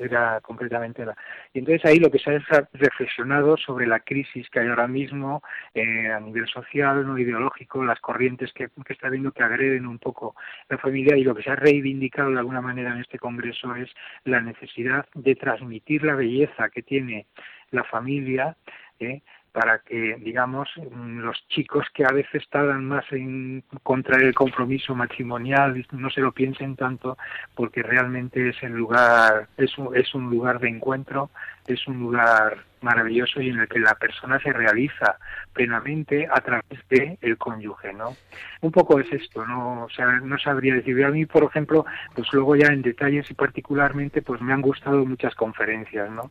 era 0.00 0.40
concretamente 0.40 1.04
la... 1.04 1.16
Y 1.52 1.58
entonces 1.58 1.84
ahí 1.84 1.98
lo 1.98 2.10
que 2.10 2.18
se 2.18 2.36
ha 2.36 2.68
reflexionado 2.72 3.56
sobre 3.56 3.86
la 3.86 4.00
crisis 4.00 4.48
que 4.50 4.60
hay 4.60 4.68
ahora 4.68 4.86
mismo 4.86 5.42
eh, 5.74 6.12
a 6.12 6.20
nivel 6.20 6.46
social, 6.46 7.06
no 7.06 7.18
ideológico, 7.18 7.84
las 7.84 8.00
corrientes 8.00 8.52
que, 8.52 8.68
que 8.84 8.92
está 8.92 9.08
viendo 9.08 9.32
que 9.32 9.42
agreden 9.42 9.86
un 9.86 9.98
poco 9.98 10.36
la 10.68 10.78
familia 10.78 11.16
y 11.16 11.24
lo 11.24 11.34
que 11.34 11.42
se 11.42 11.50
ha 11.50 11.56
reivindicado 11.56 12.30
de 12.30 12.38
alguna 12.38 12.60
manera 12.60 12.92
en 12.92 13.00
este 13.00 13.18
congreso 13.18 13.74
es 13.74 13.90
la 14.24 14.40
necesidad 14.40 15.06
de 15.14 15.34
transmitir 15.34 16.04
la 16.04 16.14
belleza 16.14 16.68
que 16.68 16.82
tiene 16.82 17.26
la 17.70 17.84
familia, 17.84 18.56
¿eh? 19.00 19.22
Para 19.58 19.80
que, 19.80 20.14
digamos, 20.20 20.68
los 20.94 21.36
chicos 21.48 21.84
que 21.92 22.04
a 22.04 22.12
veces 22.12 22.48
tardan 22.48 22.84
más 22.84 23.04
en 23.10 23.64
contraer 23.82 24.26
el 24.26 24.34
compromiso 24.34 24.94
matrimonial 24.94 25.84
no 25.90 26.10
se 26.10 26.20
lo 26.20 26.30
piensen 26.30 26.76
tanto 26.76 27.18
porque 27.56 27.82
realmente 27.82 28.50
es 28.50 28.62
el 28.62 28.74
lugar, 28.74 29.48
es 29.56 29.76
un, 29.76 29.96
es 29.96 30.14
un 30.14 30.30
lugar 30.30 30.60
de 30.60 30.68
encuentro, 30.68 31.30
es 31.66 31.84
un 31.88 31.98
lugar 31.98 32.58
maravilloso 32.82 33.40
y 33.40 33.48
en 33.48 33.58
el 33.58 33.66
que 33.66 33.80
la 33.80 33.96
persona 33.96 34.38
se 34.38 34.52
realiza 34.52 35.18
plenamente 35.52 36.28
a 36.30 36.40
través 36.40 36.78
de 36.88 37.18
el 37.20 37.36
cónyuge, 37.36 37.92
¿no? 37.92 38.16
Un 38.60 38.70
poco 38.70 39.00
es 39.00 39.12
esto, 39.12 39.44
¿no? 39.44 39.86
O 39.86 39.90
sea, 39.90 40.06
no 40.20 40.38
sabría 40.38 40.74
decir. 40.74 41.04
A 41.04 41.10
mí, 41.10 41.26
por 41.26 41.42
ejemplo, 41.42 41.84
pues 42.14 42.28
luego 42.32 42.54
ya 42.54 42.68
en 42.68 42.82
detalles 42.82 43.28
y 43.28 43.34
particularmente, 43.34 44.22
pues 44.22 44.40
me 44.40 44.52
han 44.52 44.62
gustado 44.62 45.04
muchas 45.04 45.34
conferencias, 45.34 46.08
¿no? 46.12 46.30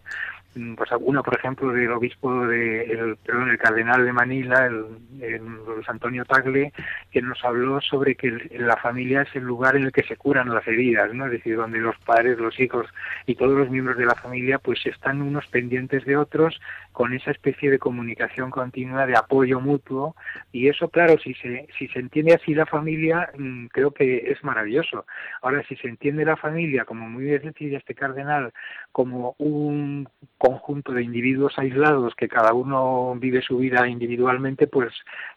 Mm, 0.58 0.74
pues 0.74 0.92
alguna, 0.92 1.22
por 1.22 1.38
ejemplo, 1.38 1.72
del 1.72 1.92
obispo 1.92 2.48
de, 2.48 2.82
el, 2.84 3.18
perdón, 3.18 3.50
el 3.50 3.58
cardenal 3.60 4.04
de 4.04 4.12
Manila, 4.12 4.66
el, 4.66 4.86
el, 5.22 5.42
Antonio 5.88 6.26
Tagle, 6.26 6.74
que 7.12 7.22
nos 7.22 7.44
habló 7.46 7.80
sobre 7.82 8.16
que 8.16 8.32
la 8.58 8.76
familia 8.78 9.22
es 9.22 9.36
el 9.36 9.44
lugar 9.44 9.76
en 9.76 9.84
el 9.84 9.92
que 9.92 10.04
se 10.04 10.18
curan 10.18 10.54
las 10.54 10.68
heridas, 10.68 11.14
¿no? 11.14 11.26
Es 11.26 11.34
decir, 11.34 11.56
donde 11.56 11.80
los 11.80 11.98
padres, 12.00 12.40
los 12.40 12.60
hijos 12.60 12.88
y 13.28 13.36
todos 13.36 13.58
los 13.58 13.70
miembros 13.70 13.98
de 13.98 14.06
la 14.06 14.16
familia, 14.16 14.58
pues 14.58 14.84
están 14.86 15.22
unos 15.22 15.46
pendientes 15.48 16.06
de 16.06 16.18
otros 16.18 16.60
con 16.92 17.14
esa 17.14 17.32
especie 17.32 17.70
de 17.70 17.78
comunicación 17.78 18.50
continua, 18.50 19.06
de 19.06 19.16
apoyo 19.16 19.60
mutuo, 19.60 20.16
y 20.52 20.68
eso, 20.68 20.90
claro, 20.90 21.20
si 21.20 21.36
se, 21.36 21.68
si 21.78 21.88
se 21.90 22.00
entiende 22.00 22.34
así 22.34 22.56
la 22.56 22.66
familia, 22.66 23.30
mm, 23.38 23.68
creo 23.68 23.92
que 23.92 24.32
es 24.32 24.44
maravilloso. 24.44 25.06
Ahora, 25.44 25.64
si 25.68 25.76
se 25.76 25.88
entiende 25.88 26.26
la 26.26 26.36
familia, 26.36 26.86
como 26.86 27.08
muy 27.08 27.26
bien 27.26 27.42
decía 27.44 27.78
este 27.78 27.94
cardenal, 27.94 28.52
como 28.92 29.36
un 29.38 30.10
conjunto 30.48 30.94
de 30.94 31.04
individuos 31.04 31.54
aislados 31.58 32.16
que 32.16 32.28
cada 32.28 32.54
uno 32.54 33.16
vive 33.18 33.42
su 33.42 33.58
vida 33.58 33.88
individualmente, 33.88 34.68
pues 34.68 34.94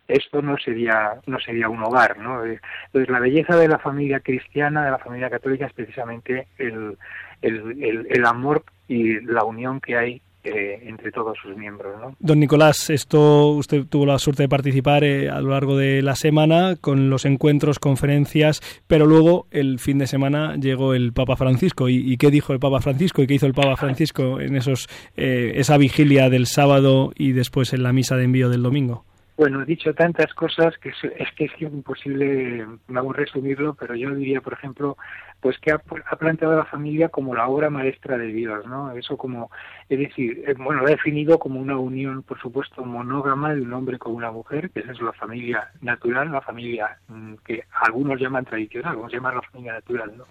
esto 0.07 0.41
no 0.43 0.57
sería 0.59 1.21
no 1.27 1.39
sería 1.41 1.69
un 1.69 1.83
hogar, 1.83 2.19
¿no? 2.19 2.45
Eh, 2.45 2.61
entonces 2.87 3.11
la 3.11 3.21
belleza 3.21 3.57
de 3.57 3.69
la 3.69 3.79
familia 3.79 4.21
cristiana, 4.21 4.85
de 4.85 4.91
la 4.93 4.99
familia 4.99 5.31
católica 5.31 5.67
es 5.67 5.73
precisamente 5.73 6.47
el, 6.59 6.97
el, 7.43 8.07
el 8.09 8.27
amor 8.27 8.65
y 8.89 9.21
la 9.21 9.45
unión 9.45 9.81
que 9.81 9.97
hay 9.97 10.23
eh, 10.43 10.81
entre 10.87 11.13
todos 11.13 11.37
sus 11.43 11.55
miembros. 11.57 12.01
¿no? 12.01 12.17
Don 12.19 12.41
Nicolás, 12.41 12.89
esto 12.89 13.49
usted 13.49 13.85
tuvo 13.87 14.07
la 14.07 14.19
suerte 14.19 14.45
de 14.45 14.49
participar 14.49 15.05
eh, 15.05 15.29
a 15.29 15.41
lo 15.41 15.51
largo 15.51 15.77
de 15.77 16.01
la 16.01 16.17
semana 16.17 16.77
con 16.81 17.11
los 17.11 17.27
encuentros, 17.27 17.79
conferencias, 17.79 18.63
pero 18.87 19.05
luego 19.05 19.47
el 19.51 19.79
fin 19.79 19.99
de 19.99 20.07
semana 20.07 20.57
llegó 20.57 20.95
el 20.95 21.13
Papa 21.13 21.37
Francisco. 21.37 21.91
¿Y, 21.91 22.17
qué 22.17 22.31
dijo 22.31 22.55
el 22.55 22.61
Papa 22.61 22.81
Francisco 22.81 23.23
y 23.23 23.27
qué 23.27 23.35
hizo 23.35 23.47
el 23.47 23.55
Papa 23.55 23.77
Francisco 23.77 24.41
en 24.41 24.57
esos 24.57 24.89
eh, 25.17 25.53
esa 25.57 25.77
vigilia 25.77 26.31
del 26.31 26.47
sábado 26.47 27.13
y 27.15 27.33
después 27.33 27.73
en 27.75 27.83
la 27.83 27.93
misa 27.93 28.17
de 28.17 28.25
envío 28.25 28.49
del 28.49 28.63
domingo? 28.63 29.05
Bueno, 29.37 29.63
he 29.63 29.65
dicho 29.65 29.95
tantas 29.95 30.35
cosas 30.35 30.77
que 30.79 30.91
es, 30.91 31.33
que 31.37 31.45
es 31.47 31.63
imposible, 31.63 32.67
vamos 32.89 33.15
a 33.15 33.21
resumirlo, 33.21 33.75
pero 33.75 33.95
yo 33.95 34.15
diría, 34.15 34.41
por 34.43 34.53
ejemplo, 34.53 34.99
pues 35.41 35.59
que 35.59 35.73
ha, 35.73 35.79
planteado 35.79 36.55
a 36.55 36.59
la 36.59 36.65
familia 36.67 37.09
como 37.09 37.35
la 37.35 37.49
obra 37.49 37.71
maestra 37.71 38.19
de 38.19 38.27
Dios, 38.27 38.67
¿no? 38.67 38.93
Eso 38.93 39.17
como, 39.17 39.51
es 39.89 39.99
decir, 39.99 40.45
eh, 40.47 40.55
bueno, 40.59 40.83
lo 40.83 40.89
ha 40.89 40.91
definido 40.91 41.39
como 41.39 41.59
una 41.59 41.79
unión, 41.79 42.23
por 42.23 42.39
supuesto, 42.39 42.85
monógama 42.85 43.55
de 43.55 43.63
un 43.63 43.73
hombre 43.73 43.99
con 43.99 44.15
una 44.15 44.31
mujer, 44.31 44.71
que 44.71 44.81
esa 44.81 44.93
es 44.93 45.01
la 45.01 45.15
familia 45.15 45.71
natural, 45.81 46.31
la 46.31 46.43
familia 46.43 46.99
mm, 47.09 47.37
que 47.45 47.65
algunos 47.81 48.21
llaman 48.21 48.45
tradicional, 48.45 48.91
algunos 48.91 49.13
llaman 49.13 49.37
la 49.37 49.43
familia 49.43 49.73
natural, 49.73 50.19
¿no? 50.19 50.25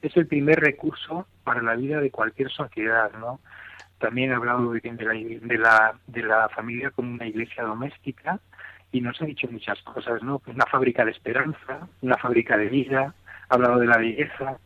Es 0.00 0.16
el 0.16 0.26
primer 0.26 0.60
recurso 0.60 1.26
para 1.42 1.62
la 1.62 1.74
vida 1.74 2.00
de 2.00 2.10
cualquier 2.10 2.50
sociedad, 2.50 3.10
¿no? 3.18 3.40
También 4.02 4.32
ha 4.32 4.36
hablado 4.36 4.72
de, 4.72 4.80
la, 4.98 5.12
de, 5.12 5.58
la, 5.58 5.94
de 6.08 6.22
la 6.24 6.48
familia 6.48 6.90
como 6.90 7.14
una 7.14 7.24
iglesia 7.24 7.62
doméstica 7.62 8.40
y 8.90 9.00
nos 9.00 9.22
ha 9.22 9.26
dicho 9.26 9.46
muchas 9.48 9.80
cosas, 9.82 10.20
¿no? 10.24 10.42
Una 10.48 10.66
fábrica 10.66 11.04
de 11.04 11.12
esperanza, 11.12 11.86
una 12.00 12.16
fábrica 12.16 12.56
de 12.56 12.68
vida, 12.68 13.14
ha 13.48 13.54
hablado 13.54 13.78
de 13.78 13.86
la 13.86 13.98
belleza, 13.98 14.58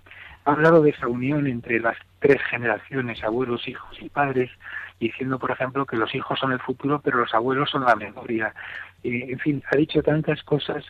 ha 0.47 0.51
hablado 0.51 0.81
de 0.81 0.89
esa 0.89 1.07
unión 1.07 1.47
entre 1.47 1.81
las 1.81 1.99
tres 2.19 2.41
generaciones, 2.49 3.23
abuelos, 3.23 3.69
hijos 3.69 3.95
y 4.01 4.09
padres, 4.09 4.51
diciendo, 4.99 5.39
por 5.39 5.51
ejemplo, 5.51 5.85
que 5.85 5.99
los 5.99 6.15
hijos 6.15 6.39
son 6.39 6.53
el 6.53 6.61
futuro, 6.61 7.03
pero 7.05 7.19
los 7.19 7.35
abuelos 7.35 7.69
son 7.69 7.85
la 7.85 7.95
memoria. 7.95 8.55
En 9.03 9.39
fin, 9.39 9.63
ha 9.71 9.77
dicho 9.77 10.03
tantas 10.03 10.43
cosas 10.45 10.83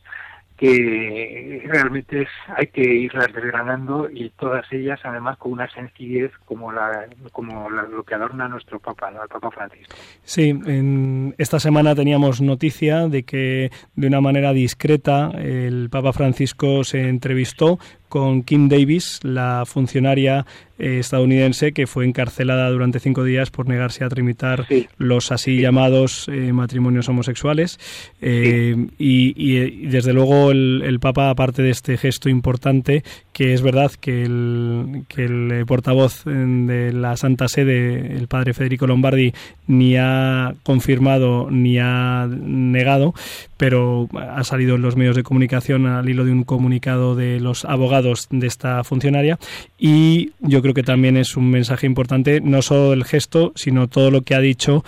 que 0.56 1.62
realmente 1.66 2.22
es, 2.22 2.28
hay 2.56 2.68
que 2.68 2.82
irlas 2.82 3.32
desgranando 3.32 4.08
y 4.10 4.30
todas 4.30 4.64
ellas 4.72 4.98
además 5.04 5.36
con 5.38 5.52
una 5.52 5.70
sencillez 5.70 6.32
como 6.44 6.72
la 6.72 7.06
como 7.32 7.68
lo 7.70 8.02
que 8.04 8.14
adorna 8.14 8.48
nuestro 8.48 8.78
Papa, 8.80 9.10
¿no? 9.10 9.22
el 9.22 9.28
Papa 9.28 9.50
Francisco. 9.50 9.94
Sí, 10.22 10.48
en 10.48 11.34
esta 11.38 11.60
semana 11.60 11.94
teníamos 11.94 12.40
noticia 12.40 13.08
de 13.08 13.24
que 13.24 13.70
de 13.94 14.06
una 14.06 14.20
manera 14.20 14.52
discreta 14.52 15.30
el 15.36 15.88
Papa 15.90 16.12
Francisco 16.12 16.84
se 16.84 17.08
entrevistó 17.08 17.78
con 18.08 18.42
Kim 18.42 18.68
Davis, 18.68 19.20
la 19.22 19.64
funcionaria 19.66 20.46
eh, 20.78 20.98
estadounidense 20.98 21.72
que 21.72 21.86
fue 21.86 22.04
encarcelada 22.04 22.68
durante 22.68 23.00
cinco 23.00 23.24
días 23.24 23.50
por 23.50 23.66
negarse 23.66 24.04
a 24.04 24.08
tramitar 24.10 24.66
los 24.98 25.32
así 25.32 25.58
llamados 25.58 26.28
eh, 26.28 26.52
matrimonios 26.52 27.08
homosexuales. 27.08 27.78
Eh, 28.20 28.76
y, 28.98 29.86
desde 29.86 30.12
luego 30.12 30.50
el, 30.50 30.98
Papa, 31.00 31.30
aparte 31.30 31.62
de 31.62 31.70
este 31.70 31.96
gesto 31.96 32.28
importante, 32.28 33.04
que 33.36 33.52
es 33.52 33.60
verdad 33.60 33.92
que 34.00 34.22
el, 34.22 35.02
que 35.08 35.26
el 35.26 35.66
portavoz 35.66 36.24
de 36.24 36.90
la 36.94 37.18
Santa 37.18 37.48
Sede, 37.48 38.16
el 38.16 38.28
padre 38.28 38.54
Federico 38.54 38.86
Lombardi, 38.86 39.34
ni 39.66 39.98
ha 39.98 40.54
confirmado 40.62 41.50
ni 41.50 41.78
ha 41.78 42.26
negado, 42.30 43.12
pero 43.58 44.08
ha 44.14 44.42
salido 44.42 44.76
en 44.76 44.82
los 44.82 44.96
medios 44.96 45.16
de 45.16 45.22
comunicación 45.22 45.84
al 45.84 46.08
hilo 46.08 46.24
de 46.24 46.32
un 46.32 46.44
comunicado 46.44 47.14
de 47.14 47.38
los 47.38 47.66
abogados 47.66 48.28
de 48.30 48.46
esta 48.46 48.82
funcionaria. 48.84 49.38
Y 49.78 50.30
yo 50.40 50.62
creo 50.62 50.72
que 50.72 50.82
también 50.82 51.18
es 51.18 51.36
un 51.36 51.50
mensaje 51.50 51.86
importante, 51.86 52.40
no 52.40 52.62
solo 52.62 52.94
el 52.94 53.04
gesto, 53.04 53.52
sino 53.54 53.86
todo 53.86 54.10
lo 54.10 54.22
que 54.22 54.34
ha 54.34 54.40
dicho 54.40 54.82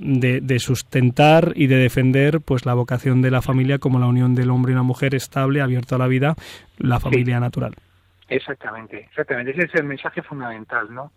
de, 0.00 0.58
sustentar 0.58 1.52
y 1.54 1.68
de 1.68 1.76
defender 1.76 2.40
pues 2.40 2.66
la 2.66 2.74
vocación 2.74 3.22
de 3.22 3.30
la 3.30 3.42
familia 3.42 3.78
como 3.78 4.00
la 4.00 4.06
unión 4.06 4.34
del 4.34 4.50
hombre 4.50 4.72
y 4.72 4.74
una 4.74 4.82
mujer 4.82 5.14
estable, 5.14 5.60
abierta 5.60 5.94
a 5.94 5.98
la 5.98 6.08
vida, 6.08 6.34
la 6.78 7.00
familia 7.00 7.40
natural. 7.40 7.74
Exactamente, 8.28 9.00
exactamente. 9.00 9.52
Ese 9.52 9.64
es 9.64 9.74
el 9.74 9.84
mensaje 9.84 10.22
fundamental, 10.22 10.92
¿no? 10.92 11.12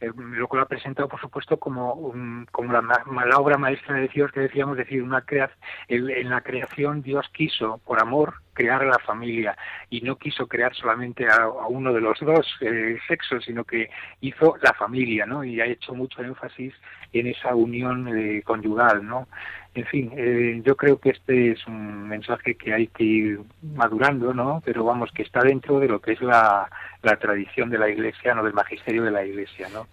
Eh, 0.00 0.10
lo 0.16 0.48
cual 0.48 0.62
ha 0.62 0.66
presentado, 0.66 1.08
por 1.08 1.20
supuesto, 1.20 1.58
como, 1.58 2.12
como 2.50 2.72
la, 2.72 2.82
la, 2.82 3.38
obra 3.38 3.58
maestra 3.58 3.94
de 3.94 4.08
Dios 4.08 4.32
que 4.32 4.40
decíamos, 4.40 4.76
decir, 4.76 5.02
una 5.02 5.22
crea, 5.22 5.50
en 5.88 6.30
la 6.30 6.40
creación 6.40 7.02
Dios 7.02 7.26
quiso, 7.32 7.78
por 7.84 8.00
amor, 8.00 8.34
crear 8.54 8.82
a 8.82 8.86
la 8.86 8.98
familia 9.00 9.56
y 9.90 10.00
no 10.00 10.16
quiso 10.16 10.46
crear 10.46 10.74
solamente 10.74 11.26
a, 11.28 11.48
uno 11.68 11.92
de 11.92 12.00
los 12.00 12.18
dos 12.20 12.46
eh, 12.60 12.96
sexos, 13.06 13.44
sino 13.44 13.64
que 13.64 13.90
hizo 14.20 14.56
la 14.62 14.72
familia, 14.72 15.26
¿no? 15.26 15.44
Y 15.44 15.60
ha 15.60 15.66
hecho 15.66 15.94
mucho 15.94 16.22
énfasis 16.22 16.72
en 17.12 17.26
esa 17.26 17.54
unión 17.54 18.08
eh, 18.08 18.42
conyugal, 18.42 19.06
¿no? 19.06 19.28
En 19.74 19.84
fin, 19.86 20.12
eh, 20.16 20.62
yo 20.64 20.76
creo 20.76 21.00
que 21.00 21.10
este 21.10 21.50
es 21.50 21.66
un 21.66 22.08
mensaje 22.08 22.54
que 22.54 22.72
hay 22.72 22.86
que 22.86 23.02
ir 23.02 23.40
madurando, 23.74 24.32
¿no? 24.32 24.62
Pero 24.64 24.84
vamos, 24.84 25.10
que 25.12 25.22
está 25.22 25.40
dentro 25.40 25.80
de 25.80 25.88
lo 25.88 26.00
que 26.00 26.12
es 26.12 26.20
la, 26.20 26.70
la 27.04 27.16
tradición 27.16 27.70
de 27.70 27.78
la 27.78 27.88
Iglesia, 27.88 28.34
no 28.34 28.44
del 28.44 28.54
magisterio 28.54 29.02
de 29.02 29.10
la 29.10 29.24
Iglesia, 29.24 29.68
¿no? 29.72 29.86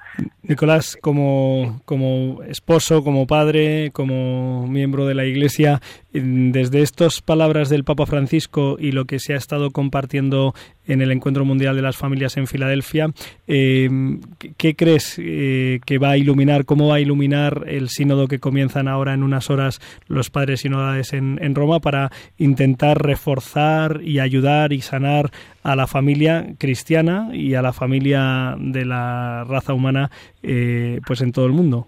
Nicolás, 0.43 0.97
como, 0.99 1.81
como 1.85 2.41
esposo, 2.43 3.03
como 3.03 3.27
padre, 3.27 3.91
como 3.93 4.67
miembro 4.67 5.05
de 5.05 5.13
la 5.13 5.25
Iglesia, 5.25 5.81
desde 6.11 6.81
estas 6.81 7.21
palabras 7.21 7.69
del 7.69 7.83
Papa 7.83 8.05
Francisco 8.05 8.75
y 8.79 8.91
lo 8.91 9.05
que 9.05 9.19
se 9.19 9.33
ha 9.33 9.37
estado 9.37 9.71
compartiendo 9.71 10.53
en 10.87 11.01
el 11.01 11.11
Encuentro 11.11 11.45
Mundial 11.45 11.75
de 11.75 11.81
las 11.81 11.95
Familias 11.95 12.37
en 12.37 12.47
Filadelfia, 12.47 13.07
em, 13.47 14.19
¿qué 14.57 14.75
crees 14.75 15.15
eh, 15.19 15.79
que 15.85 15.99
va 15.99 16.11
a 16.11 16.17
iluminar, 16.17 16.65
cómo 16.65 16.87
va 16.87 16.95
a 16.95 16.99
iluminar 16.99 17.63
el 17.67 17.89
sínodo 17.89 18.27
que 18.27 18.39
comienzan 18.39 18.87
ahora 18.87 19.13
en 19.13 19.23
unas 19.23 19.49
horas 19.49 19.79
los 20.07 20.29
padres 20.29 20.61
sinodales 20.61 21.13
en, 21.13 21.39
en 21.41 21.55
Roma 21.55 21.79
para 21.79 22.11
intentar 22.37 23.01
reforzar 23.01 24.01
y 24.03 24.19
ayudar 24.19 24.73
y 24.73 24.81
sanar 24.81 25.31
a 25.63 25.75
la 25.75 25.87
familia 25.87 26.55
cristiana 26.57 27.00
y 27.33 27.55
a 27.55 27.61
la 27.61 27.73
familia 27.73 28.55
de 28.59 28.85
la 28.85 29.43
raza 29.47 29.73
humana 29.73 30.09
eh, 30.43 30.99
pues 31.05 31.21
en 31.21 31.31
todo 31.31 31.45
el 31.45 31.53
mundo? 31.53 31.85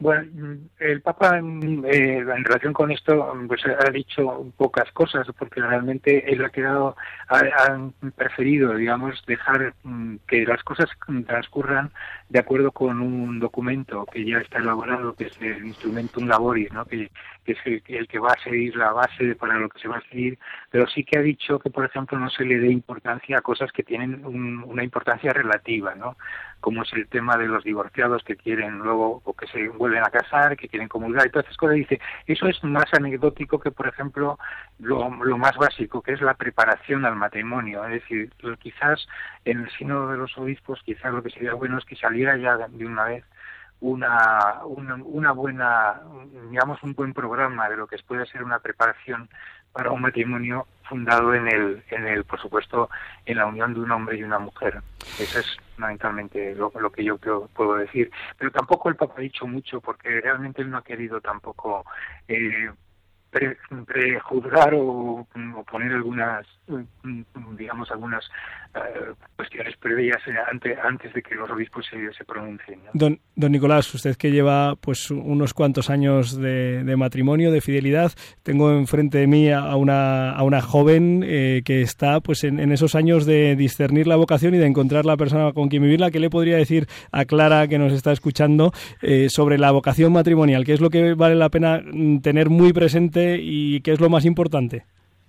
Bueno, 0.00 0.58
el 0.78 1.00
Papa 1.00 1.38
eh, 1.38 1.40
en 1.40 2.44
relación 2.44 2.72
con 2.72 2.92
esto 2.92 3.34
pues 3.48 3.62
ha 3.66 3.90
dicho 3.90 4.46
pocas 4.56 4.92
cosas 4.92 5.26
porque 5.36 5.60
realmente 5.60 6.32
él 6.32 6.44
ha 6.44 6.50
quedado 6.50 6.96
ha, 7.28 7.90
preferido 8.14 8.76
digamos 8.76 9.20
dejar 9.26 9.74
mm, 9.82 10.16
que 10.28 10.46
las 10.46 10.62
cosas 10.62 10.88
transcurran 11.26 11.90
de 12.28 12.38
acuerdo 12.38 12.72
con 12.72 13.00
un 13.00 13.40
documento 13.40 14.04
que 14.06 14.24
ya 14.24 14.38
está 14.38 14.58
elaborado 14.58 15.14
que 15.14 15.24
es 15.24 15.40
el 15.40 15.66
Instrumentum 15.66 16.26
Laboris 16.26 16.72
¿no? 16.72 16.84
que, 16.84 17.10
que 17.44 17.52
es 17.52 17.58
el, 17.64 18.06
que 18.06 18.18
va 18.18 18.32
a 18.32 18.42
seguir 18.42 18.76
la 18.76 18.92
base 18.92 19.34
para 19.34 19.58
lo 19.58 19.68
que 19.68 19.80
se 19.80 19.88
va 19.88 19.98
a 19.98 20.08
seguir 20.10 20.38
pero 20.70 20.86
sí 20.86 21.04
que 21.04 21.18
ha 21.18 21.22
dicho 21.22 21.58
que 21.58 21.70
por 21.70 21.84
ejemplo 21.84 22.18
no 22.18 22.28
se 22.28 22.44
le 22.44 22.58
dé 22.58 22.70
importancia 22.70 23.38
a 23.38 23.42
cosas 23.42 23.72
que 23.72 23.82
tienen 23.82 24.24
una 24.24 24.84
importancia 24.84 25.32
relativa 25.32 25.94
no 25.94 26.16
como 26.60 26.82
es 26.82 26.92
el 26.92 27.06
tema 27.08 27.36
de 27.36 27.46
los 27.46 27.62
divorciados 27.62 28.24
que 28.24 28.36
quieren 28.36 28.78
luego 28.78 29.22
o 29.24 29.32
que 29.34 29.46
se 29.46 29.68
vuelven 29.68 30.02
a 30.02 30.10
casar, 30.10 30.56
que 30.56 30.68
quieren 30.68 30.88
comulgar 30.88 31.26
y 31.26 31.30
todas 31.30 31.46
esas 31.46 31.56
cosas. 31.56 31.76
Dice, 31.76 32.00
eso 32.26 32.46
es 32.48 32.62
más 32.64 32.86
anecdótico 32.92 33.60
que, 33.60 33.70
por 33.70 33.86
ejemplo, 33.86 34.38
lo, 34.80 35.08
lo 35.24 35.38
más 35.38 35.56
básico, 35.56 36.02
que 36.02 36.12
es 36.12 36.20
la 36.20 36.34
preparación 36.34 37.04
al 37.04 37.16
matrimonio. 37.16 37.84
Es 37.84 38.02
decir, 38.02 38.32
quizás 38.58 39.06
en 39.44 39.60
el 39.60 39.70
sínodo 39.70 40.10
de 40.10 40.18
los 40.18 40.36
obispos, 40.36 40.82
quizás 40.84 41.12
lo 41.12 41.22
que 41.22 41.30
sería 41.30 41.54
bueno 41.54 41.78
es 41.78 41.84
que 41.84 41.96
saliera 41.96 42.17
ya 42.18 42.56
de 42.56 42.86
una 42.86 43.04
vez 43.04 43.24
una, 43.80 44.60
una, 44.64 44.94
una, 44.96 45.32
buena, 45.32 46.00
digamos, 46.50 46.82
un 46.82 46.94
buen 46.94 47.14
programa 47.14 47.68
de 47.68 47.76
lo 47.76 47.86
que 47.86 47.96
puede 47.98 48.26
ser 48.26 48.42
una 48.42 48.58
preparación 48.58 49.28
para 49.72 49.92
un 49.92 50.02
matrimonio 50.02 50.66
fundado 50.88 51.34
en 51.34 51.46
el, 51.46 51.84
en 51.90 52.06
el, 52.06 52.24
por 52.24 52.40
supuesto, 52.40 52.90
en 53.26 53.36
la 53.36 53.46
unión 53.46 53.74
de 53.74 53.80
un 53.80 53.90
hombre 53.92 54.16
y 54.16 54.24
una 54.24 54.38
mujer. 54.38 54.80
Eso 55.20 55.38
es 55.38 55.56
fundamentalmente 55.76 56.54
lo, 56.54 56.72
lo 56.80 56.90
que 56.90 57.04
yo 57.04 57.18
puedo 57.18 57.76
decir. 57.76 58.10
Pero 58.36 58.50
tampoco 58.50 58.88
el 58.88 58.96
Papa 58.96 59.14
ha 59.18 59.20
dicho 59.20 59.46
mucho 59.46 59.80
porque 59.80 60.20
realmente 60.20 60.62
él 60.62 60.70
no 60.70 60.78
ha 60.78 60.82
querido 60.82 61.20
tampoco 61.20 61.84
eh, 62.26 62.70
prejuzgar 63.30 64.74
o, 64.74 65.26
o, 65.26 65.64
poner 65.70 65.92
algunas, 65.92 66.46
digamos, 67.56 67.90
algunas 67.90 68.24
eh, 68.74 69.12
cuestiones 69.36 69.76
previas 69.76 70.18
eh, 70.26 70.34
antes, 70.50 70.78
antes 70.82 71.12
de 71.14 71.22
que 71.22 71.34
los 71.34 71.48
obispos 71.50 71.86
se, 71.86 72.24
pronuncien. 72.24 72.80
Don, 72.92 73.20
don 73.36 73.52
Nicolás, 73.52 73.92
usted 73.94 74.16
que 74.16 74.30
lleva 74.30 74.76
pues 74.76 75.10
unos 75.10 75.54
cuantos 75.54 75.90
años 75.90 76.36
de, 76.36 76.94
matrimonio, 76.96 77.52
de 77.52 77.60
fidelidad, 77.60 78.12
tengo 78.42 78.72
enfrente 78.72 79.18
de 79.18 79.26
mí 79.26 79.50
a 79.50 79.74
una, 79.76 80.32
a 80.32 80.42
una 80.42 80.60
joven 80.60 81.22
eh, 81.24 81.62
que 81.64 81.82
está 81.82 82.20
pues 82.20 82.44
en, 82.44 82.60
en, 82.60 82.72
esos 82.72 82.94
años 82.94 83.26
de 83.26 83.56
discernir 83.56 84.06
la 84.06 84.16
vocación 84.16 84.54
y 84.54 84.58
de 84.58 84.66
encontrar 84.66 85.06
la 85.06 85.16
persona 85.16 85.52
con 85.52 85.68
quien 85.68 85.82
vivirla. 85.82 86.10
¿Qué 86.10 86.20
le 86.20 86.30
podría 86.30 86.56
decir 86.56 86.86
a 87.12 87.24
Clara 87.24 87.68
que 87.68 87.78
nos 87.78 87.92
está 87.92 88.12
escuchando 88.12 88.72
sobre 89.28 89.58
la 89.58 89.70
vocación 89.70 90.12
matrimonial? 90.12 90.64
¿Qué 90.64 90.72
es 90.72 90.80
lo 90.80 90.90
que 90.90 91.14
vale 91.14 91.36
la 91.36 91.48
pena 91.48 91.80
mm, 91.84 92.18
tener 92.18 92.50
muy 92.50 92.72
presente 92.72 93.17
y 93.40 93.80
qué 93.80 93.92
es 93.92 94.00
lo 94.00 94.08
más 94.08 94.24
importante? 94.24 94.84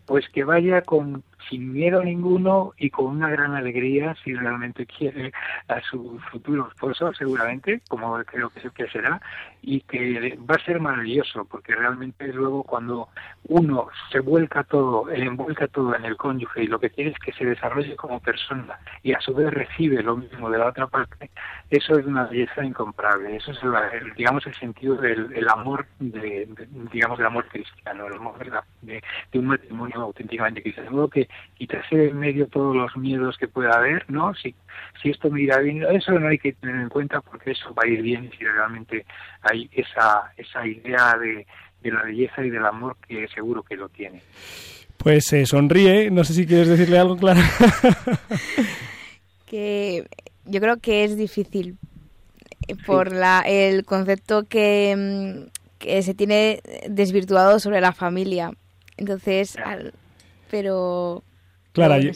Pues 0.05 0.27
que 0.29 0.43
vaya 0.43 0.81
con 0.81 1.23
sin 1.49 1.73
miedo 1.73 2.03
ninguno 2.03 2.73
y 2.77 2.89
con 2.89 3.07
una 3.07 3.29
gran 3.29 3.55
alegría 3.55 4.15
si 4.23 4.33
realmente 4.33 4.85
quiere 4.85 5.31
a 5.67 5.81
su 5.81 6.19
futuro 6.31 6.67
esposo, 6.67 7.13
seguramente, 7.13 7.81
como 7.89 8.17
creo 8.23 8.49
que, 8.49 8.87
será, 8.89 9.21
y 9.61 9.81
que 9.81 10.37
va 10.49 10.55
a 10.55 10.65
ser 10.65 10.79
maravilloso, 10.79 11.45
porque 11.45 11.75
realmente 11.75 12.31
luego 12.33 12.63
cuando 12.63 13.09
uno 13.47 13.87
se 14.11 14.19
vuelca 14.19 14.63
todo, 14.63 15.09
envuelca 15.09 15.67
todo 15.67 15.95
en 15.95 16.05
el 16.05 16.17
cónyuge 16.17 16.63
y 16.63 16.67
lo 16.67 16.79
que 16.79 16.89
quiere 16.89 17.11
es 17.11 17.19
que 17.19 17.33
se 17.33 17.45
desarrolle 17.45 17.95
como 17.95 18.19
persona 18.19 18.79
y 19.03 19.13
a 19.13 19.19
su 19.21 19.33
vez 19.33 19.51
recibe 19.51 20.03
lo 20.03 20.17
mismo 20.17 20.49
de 20.49 20.57
la 20.57 20.67
otra 20.67 20.87
parte, 20.87 21.29
eso 21.69 21.97
es 21.99 22.05
una 22.05 22.25
belleza 22.25 22.63
incomparable. 22.63 23.35
Eso 23.35 23.51
es, 23.51 23.59
el, 23.93 24.13
digamos, 24.15 24.45
el 24.47 24.55
sentido 24.55 24.95
del 24.95 25.31
el 25.33 25.47
amor, 25.49 25.85
de, 25.99 26.47
digamos, 26.91 27.17
del 27.17 27.27
amor 27.27 27.47
cristiano, 27.47 28.07
el 28.07 28.13
amor 28.13 28.37
de, 28.81 29.01
de, 29.31 29.39
un 29.39 29.45
matrimonio 29.45 30.01
auténticamente 30.01 30.61
cristiano. 30.63 31.07
Que 31.07 31.27
quitarse 31.55 31.95
de 31.95 32.09
en 32.09 32.19
medio 32.19 32.47
todos 32.47 32.75
los 32.75 32.95
miedos 32.97 33.37
que 33.37 33.47
pueda 33.47 33.77
haber, 33.77 34.05
¿no? 34.09 34.33
Si, 34.35 34.55
si 35.01 35.09
esto 35.09 35.29
me 35.29 35.41
irá 35.41 35.59
bien, 35.59 35.83
eso 35.91 36.17
no 36.17 36.27
hay 36.27 36.37
que 36.37 36.53
tener 36.53 36.75
en 36.75 36.89
cuenta 36.89 37.21
porque 37.21 37.51
eso 37.51 37.73
va 37.73 37.83
a 37.85 37.89
ir 37.89 38.01
bien 38.01 38.29
si 38.37 38.45
realmente 38.45 39.05
hay 39.41 39.69
esa, 39.73 40.31
esa 40.37 40.65
idea 40.65 41.17
de, 41.17 41.45
de 41.81 41.91
la 41.91 42.03
belleza 42.03 42.43
y 42.43 42.49
del 42.49 42.65
amor 42.65 42.97
que 43.07 43.27
seguro 43.29 43.63
que 43.63 43.75
lo 43.75 43.89
tiene. 43.89 44.21
Pues 44.97 45.25
se 45.27 45.45
sonríe, 45.45 46.11
no 46.11 46.23
sé 46.23 46.33
si 46.33 46.45
quieres 46.45 46.67
decirle 46.67 46.99
algo, 46.99 47.15
Clara. 47.15 47.41
que 49.45 50.05
yo 50.45 50.59
creo 50.59 50.77
que 50.77 51.05
es 51.05 51.17
difícil 51.17 51.77
por 52.85 53.13
la, 53.13 53.41
el 53.45 53.85
concepto 53.85 54.43
que, 54.43 54.95
mm, 54.97 55.49
que, 55.79 56.03
se 56.03 56.13
tiene 56.13 56.61
desvirtuado 56.87 57.59
sobre 57.59 57.81
la 57.81 57.93
familia. 57.93 58.51
Entonces, 58.97 59.55
pero 60.51 61.23
Clara, 61.87 61.99
yo, 61.99 62.11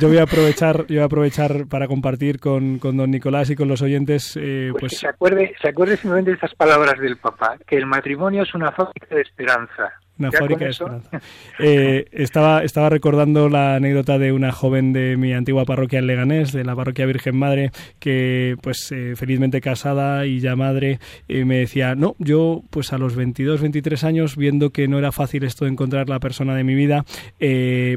yo, 0.00 0.08
voy 0.08 0.18
a 0.18 0.22
aprovechar, 0.22 0.86
yo 0.86 0.96
voy 0.96 0.98
a 0.98 1.04
aprovechar 1.04 1.66
para 1.66 1.86
compartir 1.86 2.40
con, 2.40 2.78
con 2.78 2.96
don 2.96 3.10
Nicolás 3.10 3.50
y 3.50 3.56
con 3.56 3.68
los 3.68 3.82
oyentes. 3.82 4.36
Eh, 4.36 4.68
pues, 4.72 4.80
pues... 4.80 4.92
Que 4.92 4.98
se 4.98 5.08
acuerde, 5.08 5.54
se 5.60 5.68
acuerde 5.68 5.96
simplemente 5.96 6.30
de 6.30 6.34
estas 6.36 6.54
palabras 6.54 6.98
del 7.00 7.16
papá, 7.16 7.56
que 7.66 7.76
el 7.76 7.86
matrimonio 7.86 8.42
es 8.42 8.54
una 8.54 8.72
fábrica 8.72 9.14
de 9.14 9.22
esperanza. 9.22 9.92
Una 10.18 10.32
fábrica 10.32 10.64
de 10.64 10.70
esperanza. 10.70 11.20
Eh, 11.60 12.06
estaba, 12.12 12.62
estaba 12.62 12.88
recordando 12.88 13.48
la 13.48 13.76
anécdota 13.76 14.18
de 14.18 14.32
una 14.32 14.52
joven 14.52 14.92
de 14.92 15.16
mi 15.16 15.32
antigua 15.32 15.64
parroquia 15.64 15.98
en 15.98 16.06
Leganés, 16.06 16.52
de 16.52 16.64
la 16.64 16.76
parroquia 16.76 17.06
Virgen 17.06 17.36
Madre, 17.36 17.70
que 17.98 18.56
pues 18.60 18.92
eh, 18.92 19.14
felizmente 19.16 19.60
casada 19.60 20.26
y 20.26 20.40
ya 20.40 20.56
madre, 20.56 20.98
eh, 21.28 21.44
me 21.44 21.58
decía, 21.58 21.94
no, 21.94 22.16
yo 22.18 22.62
pues 22.70 22.92
a 22.92 22.98
los 22.98 23.16
22, 23.16 23.60
23 23.60 24.04
años, 24.04 24.36
viendo 24.36 24.70
que 24.70 24.88
no 24.88 24.98
era 24.98 25.12
fácil 25.12 25.44
esto 25.44 25.64
de 25.64 25.72
encontrar 25.72 26.08
la 26.08 26.20
persona 26.20 26.54
de 26.54 26.64
mi 26.64 26.74
vida, 26.74 27.04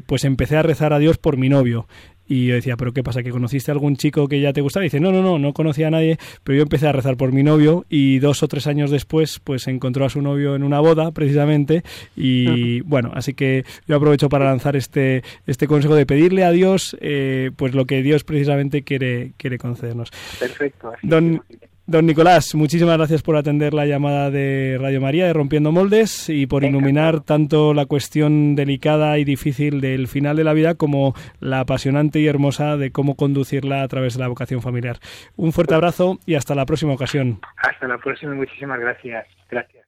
pues 0.05 0.23
empecé 0.23 0.57
a 0.57 0.63
rezar 0.63 0.93
a 0.93 0.99
Dios 0.99 1.17
por 1.17 1.37
mi 1.37 1.49
novio. 1.49 1.87
Y 2.31 2.45
yo 2.45 2.55
decía, 2.55 2.77
¿pero 2.77 2.93
qué 2.93 3.03
pasa? 3.03 3.23
¿Que 3.23 3.29
conociste 3.29 3.71
a 3.71 3.73
algún 3.73 3.97
chico 3.97 4.29
que 4.29 4.39
ya 4.39 4.53
te 4.53 4.61
gustaba? 4.61 4.85
Y 4.85 4.87
dice, 4.87 5.01
no, 5.01 5.11
no, 5.11 5.21
no, 5.21 5.37
no 5.37 5.51
conocía 5.51 5.87
a 5.87 5.91
nadie, 5.91 6.17
pero 6.45 6.55
yo 6.55 6.63
empecé 6.63 6.87
a 6.87 6.93
rezar 6.93 7.17
por 7.17 7.33
mi 7.33 7.43
novio 7.43 7.85
y 7.89 8.19
dos 8.19 8.41
o 8.41 8.47
tres 8.47 8.67
años 8.67 8.89
después, 8.89 9.39
pues 9.39 9.67
encontró 9.67 10.05
a 10.05 10.09
su 10.09 10.21
novio 10.21 10.55
en 10.55 10.63
una 10.63 10.79
boda, 10.79 11.11
precisamente. 11.11 11.83
Y 12.15 12.79
bueno, 12.81 13.11
así 13.13 13.33
que 13.33 13.65
yo 13.85 13.97
aprovecho 13.97 14.29
para 14.29 14.45
lanzar 14.45 14.77
este, 14.77 15.23
este 15.45 15.67
consejo 15.67 15.93
de 15.93 16.05
pedirle 16.05 16.45
a 16.45 16.51
Dios, 16.51 16.95
eh, 17.01 17.51
pues 17.57 17.75
lo 17.75 17.83
que 17.83 18.01
Dios 18.01 18.23
precisamente 18.23 18.83
quiere, 18.83 19.33
quiere 19.35 19.57
concedernos. 19.57 20.09
Perfecto. 20.39 20.93
Don, 21.03 21.43
Don 21.91 22.05
Nicolás, 22.05 22.55
muchísimas 22.55 22.95
gracias 22.95 23.21
por 23.21 23.35
atender 23.35 23.73
la 23.73 23.85
llamada 23.85 24.31
de 24.31 24.77
Radio 24.79 25.01
María 25.01 25.25
de 25.25 25.33
Rompiendo 25.33 25.73
Moldes 25.73 26.29
y 26.29 26.47
por 26.47 26.63
iluminar 26.63 27.19
tanto 27.19 27.73
la 27.73 27.85
cuestión 27.85 28.55
delicada 28.55 29.17
y 29.17 29.25
difícil 29.25 29.81
del 29.81 30.07
final 30.07 30.37
de 30.37 30.45
la 30.45 30.53
vida 30.53 30.75
como 30.75 31.13
la 31.41 31.59
apasionante 31.59 32.21
y 32.21 32.27
hermosa 32.27 32.77
de 32.77 32.93
cómo 32.93 33.17
conducirla 33.17 33.83
a 33.83 33.87
través 33.89 34.13
de 34.13 34.21
la 34.21 34.29
vocación 34.29 34.61
familiar. 34.61 34.99
Un 35.35 35.51
fuerte 35.51 35.75
abrazo 35.75 36.17
y 36.25 36.35
hasta 36.35 36.55
la 36.55 36.65
próxima 36.65 36.93
ocasión. 36.93 37.41
Hasta 37.57 37.89
la 37.89 37.97
próxima, 37.97 38.33
muchísimas 38.35 38.79
gracias. 38.79 39.27
Gracias. 39.49 39.80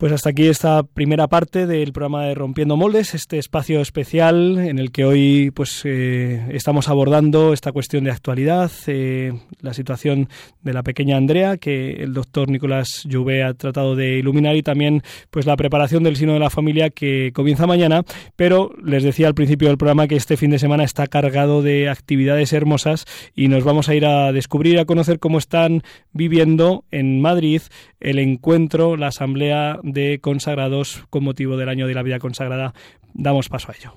Pues 0.00 0.12
hasta 0.14 0.30
aquí 0.30 0.46
esta 0.46 0.82
primera 0.82 1.28
parte 1.28 1.66
del 1.66 1.92
programa 1.92 2.24
de 2.24 2.34
Rompiendo 2.34 2.74
Moldes, 2.74 3.14
este 3.14 3.36
espacio 3.36 3.82
especial 3.82 4.58
en 4.58 4.78
el 4.78 4.92
que 4.92 5.04
hoy 5.04 5.50
pues 5.50 5.82
eh, 5.84 6.42
estamos 6.52 6.88
abordando 6.88 7.52
esta 7.52 7.70
cuestión 7.70 8.04
de 8.04 8.10
actualidad, 8.10 8.72
eh, 8.86 9.34
la 9.60 9.74
situación 9.74 10.30
de 10.62 10.72
la 10.72 10.82
pequeña 10.82 11.18
Andrea 11.18 11.58
que 11.58 12.02
el 12.02 12.14
doctor 12.14 12.48
Nicolás 12.48 13.06
Jouvet 13.12 13.44
ha 13.44 13.52
tratado 13.52 13.94
de 13.94 14.16
iluminar 14.16 14.56
y 14.56 14.62
también 14.62 15.02
pues 15.30 15.44
la 15.44 15.54
preparación 15.54 16.02
del 16.02 16.16
sino 16.16 16.32
de 16.32 16.38
la 16.38 16.48
familia 16.48 16.88
que 16.88 17.32
comienza 17.34 17.66
mañana, 17.66 18.02
pero 18.36 18.72
les 18.82 19.02
decía 19.02 19.26
al 19.26 19.34
principio 19.34 19.68
del 19.68 19.76
programa 19.76 20.08
que 20.08 20.16
este 20.16 20.38
fin 20.38 20.50
de 20.50 20.58
semana 20.58 20.84
está 20.84 21.08
cargado 21.08 21.60
de 21.60 21.90
actividades 21.90 22.54
hermosas 22.54 23.04
y 23.36 23.48
nos 23.48 23.64
vamos 23.64 23.90
a 23.90 23.94
ir 23.94 24.06
a 24.06 24.32
descubrir, 24.32 24.78
a 24.78 24.86
conocer 24.86 25.18
cómo 25.18 25.36
están 25.36 25.82
viviendo 26.14 26.84
en 26.90 27.20
Madrid 27.20 27.60
el 28.00 28.18
encuentro, 28.18 28.96
la 28.96 29.08
asamblea 29.08 29.78
de 29.92 30.18
consagrados 30.20 31.04
con 31.10 31.24
motivo 31.24 31.56
del 31.56 31.68
año 31.68 31.86
de 31.86 31.94
la 31.94 32.02
vida 32.02 32.18
consagrada. 32.18 32.74
Damos 33.14 33.48
paso 33.48 33.70
a 33.70 33.74
ello. 33.74 33.94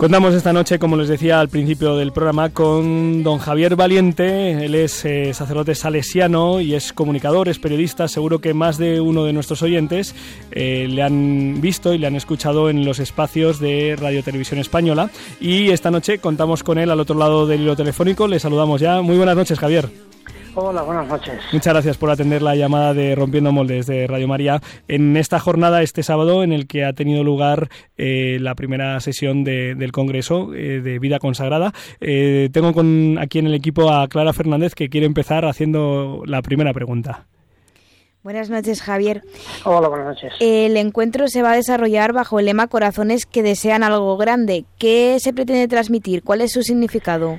Contamos 0.00 0.34
esta 0.34 0.54
noche, 0.54 0.78
como 0.78 0.96
les 0.96 1.08
decía 1.08 1.40
al 1.40 1.50
principio 1.50 1.94
del 1.94 2.10
programa, 2.10 2.48
con 2.48 3.22
don 3.22 3.36
Javier 3.36 3.76
Valiente. 3.76 4.64
Él 4.64 4.74
es 4.74 5.04
eh, 5.04 5.34
sacerdote 5.34 5.74
salesiano 5.74 6.62
y 6.62 6.74
es 6.74 6.94
comunicador, 6.94 7.50
es 7.50 7.58
periodista. 7.58 8.08
Seguro 8.08 8.38
que 8.38 8.54
más 8.54 8.78
de 8.78 9.02
uno 9.02 9.24
de 9.24 9.34
nuestros 9.34 9.60
oyentes 9.60 10.14
eh, 10.52 10.86
le 10.88 11.02
han 11.02 11.60
visto 11.60 11.92
y 11.92 11.98
le 11.98 12.06
han 12.06 12.16
escuchado 12.16 12.70
en 12.70 12.86
los 12.86 12.98
espacios 12.98 13.60
de 13.60 13.94
Radio 14.00 14.22
Televisión 14.22 14.58
Española. 14.58 15.10
Y 15.38 15.68
esta 15.68 15.90
noche 15.90 16.18
contamos 16.18 16.62
con 16.62 16.78
él 16.78 16.90
al 16.90 17.00
otro 17.00 17.18
lado 17.18 17.46
del 17.46 17.60
hilo 17.60 17.76
telefónico. 17.76 18.26
Le 18.26 18.40
saludamos 18.40 18.80
ya. 18.80 19.02
Muy 19.02 19.18
buenas 19.18 19.36
noches, 19.36 19.58
Javier. 19.58 19.90
Hola, 20.54 20.82
buenas 20.82 21.06
noches. 21.06 21.40
Muchas 21.52 21.72
gracias 21.72 21.96
por 21.96 22.10
atender 22.10 22.42
la 22.42 22.56
llamada 22.56 22.92
de 22.92 23.14
Rompiendo 23.14 23.52
Moldes 23.52 23.86
de 23.86 24.06
Radio 24.08 24.26
María 24.26 24.60
en 24.88 25.16
esta 25.16 25.38
jornada, 25.38 25.82
este 25.82 26.02
sábado, 26.02 26.42
en 26.42 26.52
el 26.52 26.66
que 26.66 26.84
ha 26.84 26.92
tenido 26.92 27.22
lugar 27.22 27.68
eh, 27.96 28.38
la 28.40 28.56
primera 28.56 28.98
sesión 29.00 29.44
del 29.44 29.92
Congreso 29.92 30.52
eh, 30.52 30.80
de 30.80 30.98
Vida 30.98 31.20
Consagrada. 31.20 31.72
Eh, 32.00 32.48
tengo 32.52 32.72
con, 32.72 33.18
aquí 33.18 33.38
en 33.38 33.46
el 33.46 33.54
equipo 33.54 33.90
a 33.92 34.08
Clara 34.08 34.32
Fernández 34.32 34.74
que 34.74 34.88
quiere 34.88 35.06
empezar 35.06 35.44
haciendo 35.44 36.22
la 36.26 36.42
primera 36.42 36.72
pregunta. 36.72 37.26
Buenas 38.22 38.50
noches, 38.50 38.82
Javier. 38.82 39.22
Hola, 39.64 39.88
buenas 39.88 40.08
noches. 40.08 40.32
El 40.40 40.76
encuentro 40.76 41.28
se 41.28 41.42
va 41.42 41.52
a 41.52 41.56
desarrollar 41.56 42.12
bajo 42.12 42.38
el 42.38 42.46
lema 42.46 42.66
Corazones 42.66 43.24
que 43.24 43.42
desean 43.42 43.82
algo 43.82 44.16
grande. 44.18 44.66
¿Qué 44.78 45.16
se 45.20 45.32
pretende 45.32 45.68
transmitir? 45.68 46.22
¿Cuál 46.22 46.42
es 46.42 46.52
su 46.52 46.62
significado? 46.62 47.38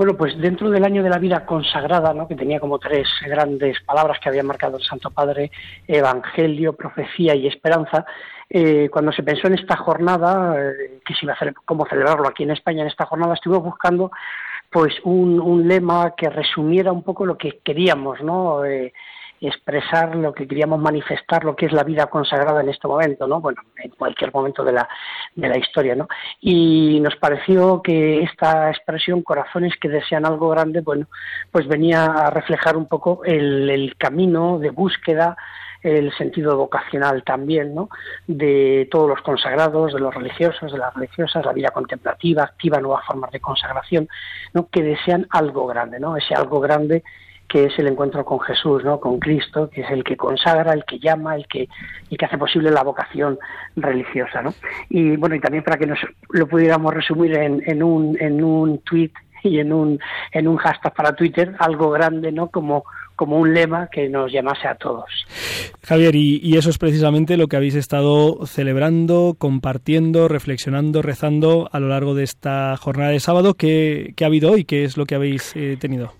Bueno, 0.00 0.16
pues 0.16 0.34
dentro 0.38 0.70
del 0.70 0.82
año 0.86 1.02
de 1.02 1.10
la 1.10 1.18
vida 1.18 1.44
consagrada, 1.44 2.14
¿no? 2.14 2.26
que 2.26 2.34
tenía 2.34 2.58
como 2.58 2.78
tres 2.78 3.06
grandes 3.26 3.82
palabras 3.82 4.18
que 4.18 4.30
había 4.30 4.42
marcado 4.42 4.78
el 4.78 4.82
Santo 4.82 5.10
Padre, 5.10 5.50
Evangelio, 5.86 6.72
Profecía 6.72 7.34
y 7.34 7.46
Esperanza, 7.46 8.06
eh, 8.48 8.88
cuando 8.90 9.12
se 9.12 9.22
pensó 9.22 9.48
en 9.48 9.58
esta 9.58 9.76
jornada, 9.76 10.56
eh, 10.58 11.00
que 11.04 11.12
se 11.12 11.26
iba 11.26 11.34
a 11.34 11.36
hacer, 11.36 11.52
cómo 11.66 11.84
celebrarlo 11.84 12.26
aquí 12.26 12.44
en 12.44 12.52
España, 12.52 12.80
en 12.80 12.88
esta 12.88 13.04
jornada, 13.04 13.34
estuve 13.34 13.58
buscando 13.58 14.10
pues 14.70 14.94
un, 15.04 15.38
un 15.38 15.68
lema 15.68 16.14
que 16.16 16.30
resumiera 16.30 16.92
un 16.92 17.02
poco 17.02 17.26
lo 17.26 17.36
que 17.36 17.60
queríamos, 17.62 18.22
¿no? 18.22 18.64
Eh, 18.64 18.94
expresar 19.40 20.14
lo 20.16 20.34
que 20.34 20.46
queríamos 20.46 20.80
manifestar, 20.80 21.44
lo 21.44 21.56
que 21.56 21.66
es 21.66 21.72
la 21.72 21.84
vida 21.84 22.06
consagrada 22.06 22.60
en 22.60 22.68
este 22.68 22.86
momento, 22.86 23.26
¿no? 23.26 23.40
Bueno, 23.40 23.62
en 23.82 23.90
cualquier 23.92 24.32
momento 24.32 24.62
de 24.62 24.72
la, 24.72 24.88
de 25.34 25.48
la 25.48 25.58
historia, 25.58 25.94
¿no? 25.94 26.08
Y 26.40 27.00
nos 27.00 27.16
pareció 27.16 27.80
que 27.82 28.22
esta 28.22 28.68
expresión, 28.70 29.22
corazones 29.22 29.74
que 29.80 29.88
desean 29.88 30.26
algo 30.26 30.50
grande, 30.50 30.82
bueno, 30.82 31.06
pues 31.50 31.66
venía 31.66 32.04
a 32.04 32.30
reflejar 32.30 32.76
un 32.76 32.86
poco 32.86 33.24
el, 33.24 33.70
el 33.70 33.96
camino 33.96 34.58
de 34.58 34.70
búsqueda, 34.70 35.36
el 35.82 36.12
sentido 36.16 36.58
vocacional 36.58 37.24
también, 37.24 37.74
¿no? 37.74 37.88
De 38.26 38.86
todos 38.90 39.08
los 39.08 39.22
consagrados, 39.22 39.94
de 39.94 40.00
los 40.00 40.14
religiosos, 40.14 40.70
de 40.70 40.78
las 40.78 40.92
religiosas, 40.94 41.46
la 41.46 41.54
vida 41.54 41.70
contemplativa, 41.70 42.44
activa 42.44 42.80
nuevas 42.80 43.06
formas 43.06 43.30
de 43.30 43.40
consagración, 43.40 44.08
¿no? 44.52 44.68
Que 44.68 44.82
desean 44.82 45.26
algo 45.30 45.66
grande, 45.66 45.98
¿no? 45.98 46.16
Ese 46.16 46.34
algo 46.34 46.60
grande 46.60 47.02
que 47.50 47.64
es 47.64 47.76
el 47.80 47.88
encuentro 47.88 48.24
con 48.24 48.38
Jesús, 48.38 48.84
¿no? 48.84 49.00
con 49.00 49.18
Cristo, 49.18 49.68
que 49.68 49.80
es 49.80 49.90
el 49.90 50.04
que 50.04 50.16
consagra, 50.16 50.72
el 50.72 50.84
que 50.84 51.00
llama, 51.00 51.34
el 51.34 51.48
que, 51.48 51.68
y 52.08 52.16
que 52.16 52.24
hace 52.24 52.38
posible 52.38 52.70
la 52.70 52.84
vocación 52.84 53.40
religiosa. 53.74 54.40
¿no? 54.40 54.54
Y 54.88 55.16
bueno, 55.16 55.34
y 55.34 55.40
también 55.40 55.64
para 55.64 55.76
que 55.76 55.86
nos 55.86 55.98
lo 56.30 56.46
pudiéramos 56.46 56.94
resumir 56.94 57.34
en, 57.34 57.60
en 57.66 57.82
un, 57.82 58.16
en 58.20 58.44
un 58.44 58.78
tweet 58.78 59.10
y 59.42 59.58
en 59.58 59.72
un, 59.72 59.98
en 60.30 60.46
un 60.46 60.58
hashtag 60.58 60.94
para 60.94 61.16
Twitter, 61.16 61.52
algo 61.58 61.90
grande, 61.90 62.30
¿no? 62.30 62.50
Como, 62.50 62.84
como 63.16 63.38
un 63.38 63.54
lema 63.54 63.88
que 63.90 64.08
nos 64.08 64.30
llamase 64.30 64.68
a 64.68 64.74
todos. 64.74 65.08
Javier, 65.82 66.14
y, 66.14 66.40
y, 66.42 66.58
eso 66.58 66.68
es 66.68 66.76
precisamente 66.76 67.38
lo 67.38 67.48
que 67.48 67.56
habéis 67.56 67.74
estado 67.74 68.44
celebrando, 68.44 69.34
compartiendo, 69.38 70.28
reflexionando, 70.28 71.00
rezando 71.00 71.70
a 71.72 71.80
lo 71.80 71.88
largo 71.88 72.14
de 72.14 72.24
esta 72.24 72.76
jornada 72.76 73.12
de 73.12 73.20
sábado. 73.20 73.54
¿Qué, 73.54 74.12
qué 74.14 74.24
ha 74.24 74.26
habido 74.26 74.52
hoy? 74.52 74.64
¿Qué 74.64 74.84
es 74.84 74.98
lo 74.98 75.06
que 75.06 75.14
habéis 75.14 75.56
eh, 75.56 75.78
tenido? 75.80 76.19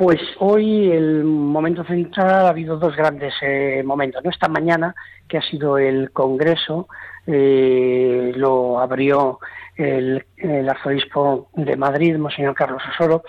Pues 0.00 0.18
hoy 0.38 0.90
el 0.90 1.24
momento 1.24 1.84
central 1.84 2.30
ha 2.30 2.48
habido 2.48 2.78
dos 2.78 2.96
grandes 2.96 3.34
eh, 3.42 3.82
momentos. 3.84 4.24
¿no? 4.24 4.30
Esta 4.30 4.48
mañana, 4.48 4.94
que 5.28 5.36
ha 5.36 5.42
sido 5.42 5.76
el 5.76 6.10
Congreso, 6.10 6.88
eh, 7.26 8.32
lo 8.34 8.80
abrió 8.80 9.40
el, 9.76 10.24
arzobispo 10.70 11.50
de 11.54 11.76
Madrid, 11.76 12.16
Monseñor 12.16 12.54
Carlos 12.54 12.82
Osoro. 12.94 13.24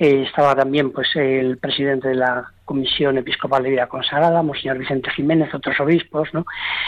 Eh, 0.00 0.24
estaba 0.26 0.56
también 0.56 0.90
pues 0.90 1.14
el 1.14 1.58
presidente 1.58 2.08
de 2.08 2.16
la 2.16 2.50
Comisión 2.64 3.18
Episcopal 3.18 3.62
de 3.62 3.70
Vida 3.70 3.86
Consagrada, 3.86 4.42
Monseñor 4.42 4.78
Vicente 4.78 5.12
Jiménez, 5.12 5.54
otros 5.54 5.78
obispos. 5.78 6.34
¿no? 6.34 6.44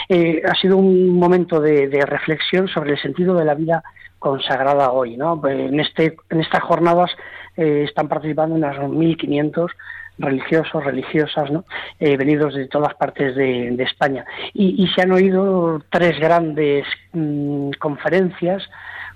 Eh, 0.09 0.41
ha 0.45 0.55
sido 0.55 0.75
un 0.75 1.17
momento 1.17 1.61
de, 1.61 1.87
de 1.87 2.05
reflexión 2.05 2.67
sobre 2.67 2.91
el 2.91 3.01
sentido 3.01 3.35
de 3.35 3.45
la 3.45 3.55
vida 3.55 3.83
consagrada 4.19 4.91
hoy. 4.91 5.15
¿no? 5.15 5.41
En, 5.47 5.79
este, 5.79 6.17
en 6.29 6.41
estas 6.41 6.61
jornadas 6.61 7.11
eh, 7.57 7.85
están 7.87 8.07
participando 8.07 8.55
unos 8.55 8.75
1.500 8.77 9.71
religiosos, 10.19 10.83
religiosas, 10.83 11.49
¿no? 11.49 11.65
Eh, 11.99 12.17
venidos 12.17 12.53
de 12.53 12.67
todas 12.67 12.93
partes 12.95 13.35
de, 13.35 13.81
España. 13.83 14.25
Y, 14.53 14.83
y, 14.83 14.87
se 14.89 15.01
han 15.01 15.11
oído 15.11 15.81
tres 15.89 16.19
grandes 16.19 16.85
mmm, 17.13 17.71
conferencias. 17.79 18.69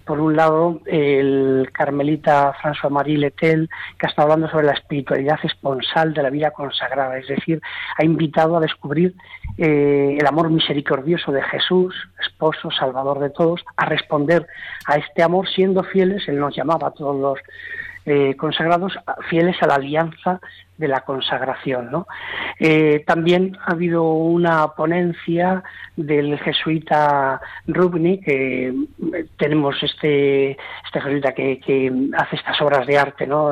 Por 0.05 0.19
un 0.19 0.35
lado, 0.35 0.81
el 0.85 1.69
carmelita 1.71 2.53
François-Marie 2.61 3.17
Letel, 3.17 3.69
que 3.97 4.07
está 4.07 4.23
hablando 4.23 4.49
sobre 4.49 4.65
la 4.65 4.73
espiritualidad 4.73 5.39
esponsal 5.43 6.13
de 6.13 6.23
la 6.23 6.29
vida 6.29 6.51
consagrada, 6.51 7.17
es 7.17 7.27
decir, 7.27 7.61
ha 7.97 8.03
invitado 8.03 8.57
a 8.57 8.59
descubrir 8.59 9.15
eh, 9.57 10.17
el 10.19 10.27
amor 10.27 10.49
misericordioso 10.49 11.31
de 11.31 11.41
Jesús, 11.43 11.95
esposo, 12.21 12.69
salvador 12.69 13.19
de 13.19 13.29
todos, 13.29 13.63
a 13.77 13.85
responder 13.85 14.45
a 14.87 14.97
este 14.97 15.23
amor 15.23 15.47
siendo 15.47 15.83
fieles, 15.83 16.27
él 16.27 16.37
nos 16.37 16.53
llamaba 16.53 16.89
a 16.89 16.91
todos 16.91 17.15
los 17.15 17.39
eh, 18.05 18.35
consagrados 18.35 18.93
fieles 19.29 19.55
a 19.61 19.67
la 19.67 19.75
alianza 19.75 20.39
de 20.77 20.87
la 20.87 21.01
consagración. 21.01 21.91
¿no? 21.91 22.07
Eh, 22.59 23.03
también 23.05 23.57
ha 23.65 23.71
habido 23.71 24.03
una 24.03 24.69
ponencia 24.69 25.63
del 25.95 26.39
jesuita 26.39 27.39
Rubni, 27.67 28.19
que 28.19 28.67
eh, 28.67 28.73
tenemos 29.37 29.81
este, 29.83 30.51
este 30.51 31.01
jesuita 31.01 31.33
que, 31.33 31.91
hace 32.17 32.35
estas 32.35 32.61
obras 32.61 32.87
de 32.87 32.97
arte. 32.97 33.27
¿no? 33.27 33.51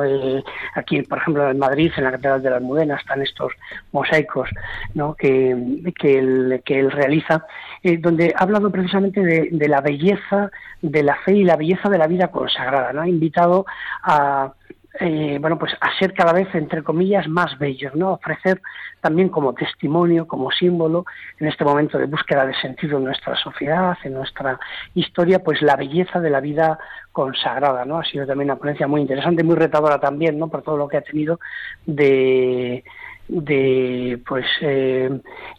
Aquí, 0.74 1.02
por 1.02 1.18
ejemplo, 1.18 1.50
en 1.50 1.58
Madrid, 1.58 1.92
en 1.96 2.04
la 2.04 2.12
Catedral 2.12 2.42
de 2.42 2.50
la 2.50 2.56
Almudena, 2.56 2.96
están 2.96 3.22
estos 3.22 3.52
mosaicos 3.92 4.48
¿no? 4.94 5.14
que, 5.14 5.56
que, 5.98 6.18
él, 6.18 6.62
que 6.64 6.80
él 6.80 6.90
realiza, 6.90 7.46
eh, 7.82 7.98
donde 7.98 8.34
ha 8.36 8.42
hablado 8.42 8.70
precisamente 8.70 9.20
de, 9.20 9.48
de 9.52 9.68
la 9.68 9.80
belleza 9.80 10.50
de 10.82 11.02
la 11.04 11.14
fe 11.16 11.34
y 11.36 11.44
la 11.44 11.56
belleza 11.56 11.88
de 11.88 11.98
la 11.98 12.06
vida 12.06 12.28
consagrada. 12.28 12.92
¿no? 12.92 13.02
Ha 13.02 13.08
invitado 13.08 13.64
a 14.02 14.52
eh, 15.00 15.38
bueno, 15.40 15.58
pues 15.58 15.72
a 15.80 15.98
ser 15.98 16.12
cada 16.12 16.32
vez, 16.32 16.54
entre 16.54 16.82
comillas, 16.82 17.26
más 17.26 17.58
bellos, 17.58 17.94
¿no? 17.94 18.12
Ofrecer 18.12 18.60
también 19.00 19.30
como 19.30 19.54
testimonio, 19.54 20.26
como 20.26 20.50
símbolo, 20.50 21.06
en 21.38 21.46
este 21.48 21.64
momento 21.64 21.98
de 21.98 22.06
búsqueda 22.06 22.44
de 22.44 22.54
sentido 22.54 22.98
en 22.98 23.04
nuestra 23.04 23.34
sociedad, 23.36 23.96
en 24.04 24.14
nuestra 24.14 24.58
historia, 24.94 25.38
pues 25.38 25.62
la 25.62 25.76
belleza 25.76 26.20
de 26.20 26.30
la 26.30 26.40
vida 26.40 26.78
consagrada, 27.10 27.84
¿no? 27.86 27.98
Ha 27.98 28.04
sido 28.04 28.26
también 28.26 28.50
una 28.50 28.58
ponencia 28.58 28.86
muy 28.86 29.00
interesante, 29.00 29.42
muy 29.42 29.56
retadora 29.56 29.98
también, 29.98 30.38
¿no? 30.38 30.48
Por 30.48 30.62
todo 30.62 30.76
lo 30.76 30.88
que 30.88 30.98
ha 30.98 31.02
tenido 31.02 31.40
de 31.86 32.84
de 33.28 34.20
pues 34.26 34.44
eh, 34.60 35.08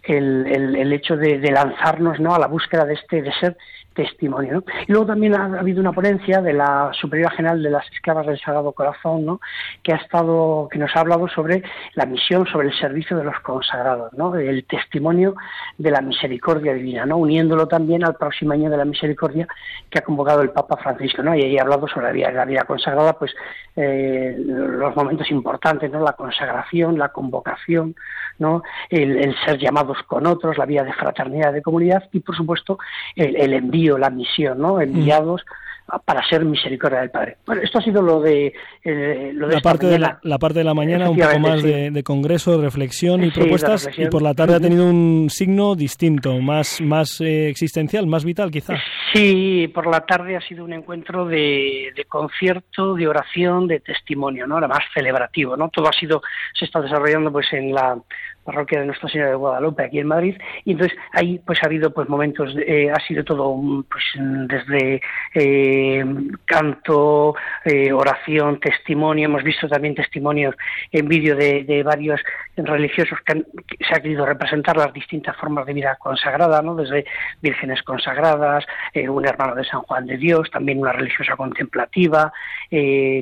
el, 0.04 0.76
el, 0.76 0.94
hecho 0.94 1.16
de, 1.16 1.40
de, 1.40 1.52
lanzarnos 1.52 2.20
no 2.20 2.36
a 2.36 2.40
la 2.40 2.48
búsqueda 2.48 2.86
de 2.86 2.94
este 2.94 3.22
de 3.22 3.32
ser 3.40 3.58
testimonio. 3.94 4.54
¿no? 4.54 4.64
Y 4.88 4.92
luego 4.92 5.08
también 5.08 5.36
ha 5.36 5.46
habido 5.60 5.80
una 5.82 5.92
ponencia 5.92 6.42
de 6.42 6.54
la 6.54 6.92
Superiora 6.94 7.32
General 7.32 7.62
de 7.62 7.70
las 7.70 7.86
Esclavas 7.92 8.26
del 8.26 8.40
Sagrado 8.40 8.72
Corazón, 8.72 9.26
¿no? 9.26 9.42
que 9.82 9.94
ha 9.94 9.98
estado, 9.98 10.68
que 10.72 10.80
nos 10.80 10.96
ha 10.96 11.02
hablado 11.02 11.28
sobre 11.28 11.64
la 11.96 12.06
misión, 12.06 12.46
sobre 12.48 12.68
el 12.68 12.78
servicio 12.78 13.18
de 13.18 13.24
los 13.24 13.40
consagrados, 13.42 14.14
¿no? 14.14 14.36
el 14.36 14.66
testimonio 14.66 15.36
de 15.78 15.92
la 15.92 16.02
misericordia 16.02 16.74
divina, 16.74 17.06
¿no? 17.06 17.18
uniéndolo 17.18 17.68
también 17.68 18.04
al 18.04 18.16
próximo 18.16 18.54
año 18.54 18.70
de 18.70 18.78
la 18.78 18.86
misericordia 18.86 19.48
que 19.90 20.00
ha 20.00 20.04
convocado 20.04 20.42
el 20.42 20.50
Papa 20.50 20.78
Francisco, 20.78 21.22
¿no? 21.24 21.36
y 21.36 21.44
ahí 21.44 21.58
ha 21.58 21.62
hablado 21.62 21.88
sobre 21.88 22.08
la 22.08 22.12
vida, 22.12 22.32
la 22.32 22.46
vida 22.46 22.64
consagrada, 22.64 23.14
pues 23.14 23.34
eh, 23.76 24.36
los 24.38 24.96
momentos 24.96 25.30
importantes, 25.32 25.92
¿no? 25.92 26.00
la 26.00 26.14
consagración, 26.14 26.98
la 26.98 27.10
convocación, 27.10 27.96
¿no? 28.40 28.64
El, 28.90 29.18
el, 29.18 29.36
ser 29.46 29.58
llamados 29.58 29.98
con 30.04 30.26
otros, 30.28 30.58
la 30.58 30.66
vida 30.66 30.84
de 30.84 30.94
fraternidad, 30.94 31.54
de 31.54 31.62
comunidad 31.62 32.04
y, 32.12 32.20
por 32.20 32.36
supuesto, 32.36 32.78
el, 33.16 33.36
el 33.36 33.54
envío, 33.54 33.83
la 33.98 34.10
misión, 34.10 34.60
¿no? 34.60 34.82
enviados 34.82 35.42
mm. 35.88 35.96
para 36.06 36.26
ser 36.28 36.46
misericordia 36.46 37.02
del 37.02 37.12
Padre. 37.12 37.38
Bueno, 37.46 37.62
esto 37.62 37.80
ha 37.80 37.82
sido 37.82 38.02
lo 38.02 38.22
de, 38.22 38.54
eh, 38.84 39.32
lo 39.34 39.48
de 39.48 39.56
la, 39.56 39.62
parte 39.62 39.88
de 39.88 40.00
la, 40.00 40.20
la, 40.24 40.40
parte 40.40 40.60
de 40.60 40.66
la 40.66 40.74
mañana, 40.74 41.10
un 41.10 41.18
poco 41.18 41.40
más 41.40 41.62
sí. 41.62 41.68
de, 41.68 41.92
de, 41.92 42.04
congreso, 42.04 42.62
reflexión 42.62 43.24
y 43.24 43.32
sí, 43.32 43.40
propuestas, 43.40 43.86
reflexión. 43.86 44.08
y 44.08 44.10
por 44.10 44.22
la 44.22 44.34
tarde 44.34 44.56
ha 44.56 44.60
tenido 44.60 44.86
un 44.86 45.30
signo 45.30 45.76
distinto, 45.76 46.40
más, 46.40 46.82
más 46.82 47.22
eh, 47.22 47.50
existencial, 47.50 48.08
más 48.08 48.26
vital 48.26 48.50
quizá. 48.50 48.76
Sí, 49.14 49.70
por 49.74 49.88
la 49.88 50.02
tarde 50.06 50.36
ha 50.36 50.42
sido 50.42 50.64
un 50.64 50.74
encuentro 50.74 51.26
de, 51.26 51.92
de 51.96 52.06
concierto, 52.06 52.96
de 52.96 53.08
oración, 53.08 53.68
de 53.68 53.80
testimonio, 53.80 54.48
¿no? 54.48 54.58
Además 54.58 54.80
celebrativo, 54.94 55.56
¿no? 55.56 55.70
Todo 55.70 55.90
ha 55.90 55.94
sido, 55.94 56.22
se 56.58 56.66
está 56.66 56.82
desarrollando 56.82 57.32
pues 57.32 57.52
en 57.54 57.74
la 57.74 57.98
parroquia 58.44 58.80
de 58.80 58.86
Nuestra 58.86 59.10
Señora 59.10 59.32
de 59.32 59.36
Guadalupe 59.36 59.84
aquí 59.84 60.00
en 60.00 60.08
Madrid. 60.08 60.36
Y 60.66 60.74
entonces 60.74 60.98
ahí 61.12 61.40
pues 61.46 61.60
ha 61.64 61.68
habido 61.68 61.92
pues 61.92 62.10
momentos 62.10 62.56
eh, 62.68 62.92
ha 62.92 63.00
sido 63.06 63.24
todo 63.24 63.56
pues 63.90 64.04
desde 64.16 65.02
eh, 65.34 66.06
canto 66.46 67.36
eh, 67.66 67.92
oración 67.92 68.60
testimonio. 68.60 69.26
Hemos 69.26 69.44
visto 69.44 69.68
también 69.68 69.96
testimonios 69.96 70.56
en 70.92 71.08
vídeo 71.08 71.36
de, 71.36 71.84
varios 71.84 72.22
religiosos 72.56 73.20
que, 73.26 73.44
se 73.80 73.96
ha 73.96 74.00
querido 74.00 74.26
representar 74.26 74.78
las 74.78 74.94
distintas 74.94 75.36
formas 75.38 75.66
de 75.66 75.74
vida 75.74 75.98
consagrada 76.00 76.62
no 76.62 76.76
desde 76.76 77.06
vírgenes 77.42 77.82
consagradas 77.84 78.66
un 79.10 79.26
hermano 79.26 79.56
de 79.56 79.66
San 79.66 79.82
Juan 79.82 80.06
de 80.06 80.18
Dios 80.18 80.50
también 80.52 80.80
una 80.80 80.94
religiosa 80.94 81.36
contemplativa 81.36 82.32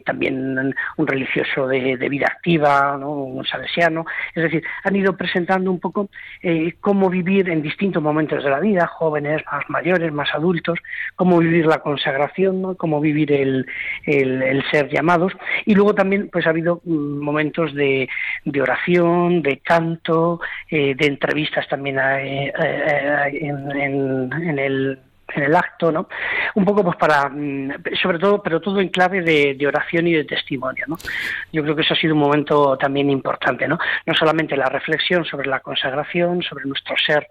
también 0.06 0.76
un 0.98 1.08
religioso 1.08 1.68
de, 1.68 1.96
vida 2.10 2.28
activa 2.28 2.98
un 2.98 3.46
salesiano. 3.46 4.06
Es 4.36 4.44
decir 4.44 4.64
han 4.84 4.96
ido 4.96 5.11
presentando 5.18 5.72
un 5.72 5.80
poco 5.80 6.10
eh, 6.42 6.74
cómo 6.80 7.10
vivir 7.10 7.50
en 7.50 7.62
distintos 7.62 8.02
momentos 8.02 8.44
de 8.44 8.50
la 8.50 8.60
vida, 8.60 8.88
jóvenes, 8.88 9.42
más 9.52 9.64
mayores, 9.70 10.12
más 10.12 10.30
adultos, 10.34 10.80
cómo 11.16 11.40
vivir 11.40 11.66
la 11.66 11.80
consagración, 11.80 12.76
cómo 12.76 13.00
vivir 13.00 13.32
el, 13.32 13.66
el, 14.06 14.64
ser 14.72 14.90
llamados. 14.90 15.34
Y 15.66 15.76
luego 15.76 15.96
también 15.96 16.30
pues 16.32 16.46
ha 16.48 16.52
habido 16.52 16.82
mm, 16.84 17.20
momentos 17.20 17.74
de, 17.74 18.10
de 18.46 18.62
oración, 18.62 19.42
de 19.42 19.58
canto, 19.58 20.40
eh, 20.70 20.96
de 20.96 21.06
entrevistas 21.08 21.68
también 21.68 22.00
eh, 22.00 22.52
en, 23.34 24.32
en 24.34 24.60
el 24.60 25.00
en 25.36 25.44
el 25.44 25.56
acto, 25.56 25.92
¿no? 25.92 26.08
Un 26.56 26.66
poco 26.66 26.84
pues 26.84 26.98
para, 26.98 27.30
mm, 27.30 27.72
sobre 28.02 28.20
todo, 28.20 28.42
pero 28.42 28.60
todo 28.60 28.80
en 28.80 28.90
clave 28.90 29.22
de, 29.22 29.68
oración 29.68 30.08
y 30.08 30.14
de 30.14 30.26
testimonio, 30.26 30.86
¿no? 30.88 30.98
Yo 31.52 31.64
creo 31.64 31.76
que 31.76 31.84
eso 31.84 31.94
ha 31.94 31.98
sido 31.98 32.14
un 32.14 32.20
momento 32.20 32.78
también 32.78 33.10
importante, 33.10 33.68
¿no? 33.68 33.78
No 34.06 34.14
solamente 34.14 34.58
la 34.58 34.66
reflexión 34.66 35.24
sobre 35.26 35.50
la 35.50 35.60
consagración, 35.60 36.42
sobre 36.42 36.66
nuestro 36.66 36.96
ser 36.98 37.28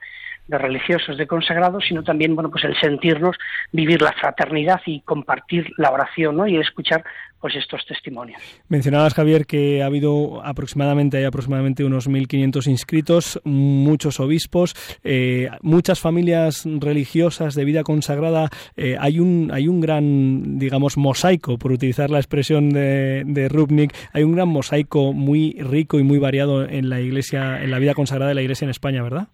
de 0.48 0.58
religiosos, 0.58 1.16
de 1.16 1.26
consagrados, 1.26 1.84
sino 1.86 2.02
también, 2.02 2.34
bueno, 2.34 2.50
pues 2.50 2.64
el 2.64 2.78
sentirnos, 2.80 3.36
vivir 3.72 4.02
la 4.02 4.12
fraternidad 4.12 4.80
y 4.86 5.00
compartir 5.02 5.70
la 5.76 5.90
oración, 5.90 6.36
¿no? 6.36 6.46
Y 6.46 6.56
escuchar 6.56 7.04
pues 7.40 7.56
estos 7.56 7.84
testimonios. 7.86 8.40
Mencionabas, 8.68 9.14
Javier, 9.14 9.46
que 9.46 9.82
ha 9.82 9.86
habido 9.86 10.44
aproximadamente, 10.44 11.16
hay 11.16 11.24
aproximadamente 11.24 11.84
unos 11.84 12.08
1.500 12.08 12.68
inscritos, 12.68 13.40
muchos 13.44 14.20
obispos, 14.20 14.74
eh, 15.02 15.48
muchas 15.62 16.00
familias 16.00 16.64
religiosas 16.66 17.54
de 17.54 17.64
vida 17.64 17.82
consagrada. 17.82 18.50
Eh, 18.76 18.96
hay, 19.00 19.20
un, 19.20 19.50
hay 19.54 19.68
un 19.68 19.80
gran, 19.80 20.58
digamos, 20.58 20.98
mosaico, 20.98 21.56
por 21.56 21.72
utilizar 21.72 22.10
la 22.10 22.18
expresión 22.18 22.70
de, 22.70 23.22
de 23.24 23.48
Rubnik, 23.48 23.94
hay 24.12 24.22
un 24.22 24.32
gran 24.32 24.48
mosaico 24.48 25.14
muy 25.14 25.56
rico 25.60 25.98
y 25.98 26.02
muy 26.02 26.18
variado 26.18 26.68
en 26.68 26.90
la 26.90 27.00
iglesia, 27.00 27.62
en 27.62 27.70
la 27.70 27.78
vida 27.78 27.94
consagrada 27.94 28.28
de 28.28 28.34
la 28.34 28.42
iglesia 28.42 28.66
en 28.66 28.70
España, 28.70 29.02
¿verdad? 29.02 29.28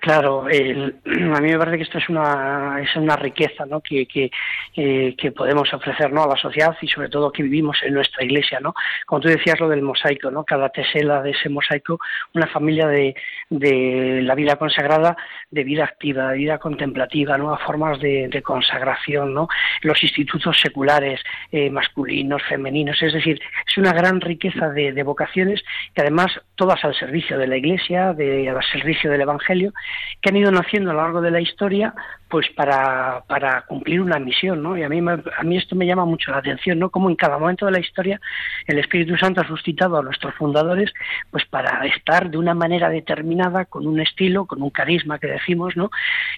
Claro, 0.00 0.44
a 0.46 0.50
mí 0.50 1.50
me 1.50 1.58
parece 1.58 1.78
que 1.78 1.82
esto 1.84 1.96
es 1.96 2.08
una, 2.10 2.78
es 2.82 2.94
una 2.94 3.16
riqueza 3.16 3.64
¿no? 3.64 3.80
que, 3.80 4.06
que, 4.06 4.30
eh, 4.76 5.14
que 5.16 5.32
podemos 5.32 5.72
ofrecer 5.72 6.12
¿no? 6.12 6.24
a 6.24 6.28
la 6.28 6.36
sociedad 6.36 6.76
y 6.82 6.88
sobre 6.88 7.08
todo 7.08 7.32
que 7.32 7.42
vivimos 7.42 7.78
en 7.82 7.94
nuestra 7.94 8.22
iglesia. 8.22 8.60
¿no? 8.60 8.74
Como 9.06 9.22
tú 9.22 9.28
decías, 9.28 9.58
lo 9.58 9.68
del 9.68 9.80
mosaico, 9.80 10.30
¿no? 10.30 10.44
cada 10.44 10.68
tesela 10.68 11.22
de 11.22 11.30
ese 11.30 11.48
mosaico, 11.48 11.98
una 12.34 12.46
familia 12.48 12.86
de, 12.86 13.14
de 13.48 14.20
la 14.22 14.34
vida 14.34 14.56
consagrada, 14.56 15.16
de 15.50 15.64
vida 15.64 15.84
activa, 15.84 16.32
de 16.32 16.36
vida 16.36 16.58
contemplativa, 16.58 17.38
nuevas 17.38 17.62
formas 17.62 17.98
de, 17.98 18.28
de 18.28 18.42
consagración, 18.42 19.32
¿no? 19.32 19.48
los 19.80 20.02
institutos 20.02 20.60
seculares, 20.60 21.22
eh, 21.50 21.70
masculinos, 21.70 22.42
femeninos, 22.42 23.02
es 23.02 23.14
decir, 23.14 23.40
es 23.66 23.78
una 23.78 23.94
gran 23.94 24.20
riqueza 24.20 24.68
de, 24.68 24.92
de 24.92 25.02
vocaciones 25.02 25.62
que 25.94 26.02
además 26.02 26.38
todas 26.56 26.84
al 26.84 26.94
servicio 26.94 27.38
de 27.38 27.46
la 27.46 27.56
iglesia, 27.56 28.12
de, 28.12 28.50
al 28.50 28.62
servicio 28.70 29.10
del 29.10 29.22
Evangelio 29.22 29.72
que 30.20 30.30
han 30.30 30.36
ido 30.36 30.50
naciendo 30.50 30.90
a 30.90 30.94
lo 30.94 31.02
largo 31.02 31.20
de 31.20 31.30
la 31.30 31.40
historia 31.40 31.94
pues 32.28 32.46
para, 32.50 33.24
para 33.26 33.62
cumplir 33.62 34.02
una 34.02 34.18
misión, 34.18 34.62
¿no? 34.62 34.76
Y 34.76 34.82
a 34.82 34.88
mí, 34.88 34.98
a 34.98 35.42
mí 35.42 35.56
esto 35.56 35.74
me 35.74 35.86
llama 35.86 36.04
mucho 36.04 36.30
la 36.30 36.38
atención, 36.38 36.78
¿no? 36.78 36.90
Como 36.90 37.08
en 37.08 37.16
cada 37.16 37.38
momento 37.38 37.64
de 37.64 37.72
la 37.72 37.80
historia 37.80 38.20
el 38.66 38.78
Espíritu 38.78 39.16
Santo 39.16 39.40
ha 39.40 39.46
suscitado 39.46 39.98
a 39.98 40.02
nuestros 40.02 40.34
fundadores 40.34 40.92
pues 41.30 41.44
para 41.46 41.86
estar 41.86 42.30
de 42.30 42.36
una 42.36 42.54
manera 42.54 42.90
determinada, 42.90 43.64
con 43.64 43.86
un 43.86 44.00
estilo, 44.00 44.46
con 44.46 44.62
un 44.62 44.70
carisma 44.70 45.18
que 45.18 45.28
decimos, 45.28 45.76
¿no? 45.76 45.90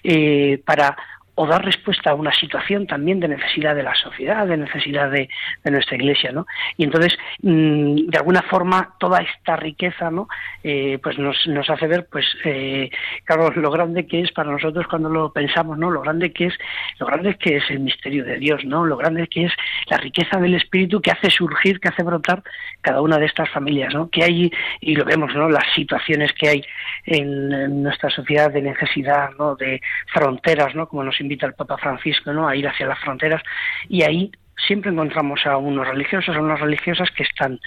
Eh, 0.03 0.61
para 0.65 0.95
o 1.35 1.47
dar 1.47 1.63
respuesta 1.63 2.11
a 2.11 2.15
una 2.15 2.33
situación 2.33 2.87
también 2.87 3.19
de 3.19 3.29
necesidad 3.29 3.75
de 3.75 3.83
la 3.83 3.95
sociedad, 3.95 4.45
de 4.45 4.57
necesidad 4.57 5.09
de, 5.09 5.29
nuestra 5.63 5.95
iglesia, 5.95 6.31
¿no? 6.31 6.45
Y 6.77 6.83
entonces, 6.83 7.17
mm, 7.41 8.07
de 8.07 8.17
alguna 8.17 8.41
forma, 8.43 8.95
toda 8.99 9.19
esta 9.19 9.55
riqueza, 9.55 10.11
¿no? 10.11 10.27
Eh, 10.63 10.99
pues 11.01 11.17
nos, 11.17 11.47
nos 11.47 11.69
hace 11.69 11.87
ver, 11.87 12.07
pues, 12.11 12.25
eh, 12.43 12.89
claro, 13.23 13.49
lo 13.51 13.71
grande 13.71 14.05
que 14.05 14.21
es 14.21 14.31
para 14.31 14.51
nosotros 14.51 14.85
cuando 14.87 15.09
lo 15.09 15.31
pensamos, 15.31 15.77
¿no? 15.77 15.89
Lo 15.89 16.01
grande 16.01 16.33
que 16.33 16.47
es, 16.47 16.53
lo 16.99 17.05
grande 17.05 17.35
que 17.35 17.57
es 17.57 17.63
el 17.69 17.79
misterio 17.79 18.25
de 18.25 18.37
Dios, 18.37 18.65
¿no? 18.65 18.85
Lo 18.85 18.97
grande 18.97 19.27
que 19.27 19.45
es 19.45 19.53
la 19.87 19.97
riqueza 19.97 20.37
del 20.39 20.55
Espíritu 20.55 21.01
que 21.01 21.11
hace 21.11 21.29
surgir, 21.29 21.79
que 21.79 21.89
hace 21.89 22.03
brotar 22.03 22.43
cada 22.81 23.01
una 23.01 23.17
de 23.17 23.25
estas 23.25 23.49
familias, 23.49 23.93
¿no? 23.93 24.09
Que 24.09 24.23
hay, 24.23 24.51
y 24.81 24.95
lo 24.95 25.05
vemos, 25.05 25.33
¿no? 25.33 25.49
Las 25.49 25.65
situaciones 25.73 26.33
que 26.33 26.49
hay 26.49 26.65
en, 27.05 27.53
en 27.53 27.83
nuestra 27.83 28.09
sociedad 28.09 28.51
de 28.51 28.61
necesidad, 28.61 29.29
¿no? 29.39 29.55
De 29.55 29.81
fronteras, 30.13 30.75
¿no? 30.75 30.87
Como 30.87 31.03
nos 31.03 31.20
invita 31.21 31.45
el 31.45 31.53
Papa 31.53 31.77
Francisco 31.77 32.33
¿no? 32.33 32.47
a 32.47 32.55
ir 32.55 32.67
hacia 32.67 32.87
las 32.87 32.99
fronteras 32.99 33.41
y 33.87 34.03
ahí 34.03 34.31
siempre 34.67 34.91
encontramos 34.91 35.45
a 35.45 35.57
unos 35.57 35.87
religiosos, 35.87 36.35
a 36.35 36.39
unas 36.39 36.59
religiosas 36.59 37.09
que 37.11 37.23
están 37.23 37.59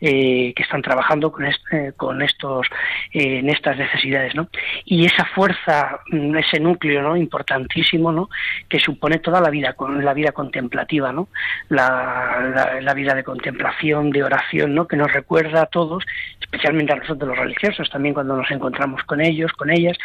eh, 0.00 0.52
que 0.54 0.62
están 0.62 0.82
trabajando 0.82 1.30
con, 1.30 1.46
este, 1.46 1.92
con 1.92 2.22
estos 2.22 2.66
eh, 3.12 3.38
en 3.38 3.48
estas 3.48 3.76
necesidades, 3.76 4.34
¿no? 4.34 4.48
Y 4.84 5.06
esa 5.06 5.24
fuerza, 5.26 6.00
mm, 6.08 6.36
ese 6.36 6.60
núcleo, 6.60 7.02
¿no? 7.02 7.16
Importantísimo, 7.16 8.12
¿no? 8.12 8.28
Que 8.68 8.80
supone 8.80 9.18
toda 9.18 9.40
la 9.40 9.50
vida, 9.50 9.74
la 10.00 10.14
vida 10.14 10.32
contemplativa, 10.32 11.12
¿no? 11.12 11.28
La, 11.68 12.80
la, 12.80 12.94
vida 12.94 13.14
de 13.14 13.24
contemplación, 13.24 14.10
de 14.10 14.24
oración, 14.24 14.74
¿no? 14.74 14.86
Que 14.86 14.96
nos 14.96 15.12
recuerda 15.12 15.62
a 15.62 15.66
todos, 15.66 16.04
especialmente 16.40 16.92
a 16.92 16.96
nosotros 16.96 17.28
los 17.28 17.38
religiosos, 17.38 17.88
también 17.90 18.14
cuando 18.14 18.36
nos 18.36 18.50
encontramos 18.50 19.02
con 19.04 19.20
ellos, 19.20 19.52
con 19.52 19.70
ellas, 19.70 19.96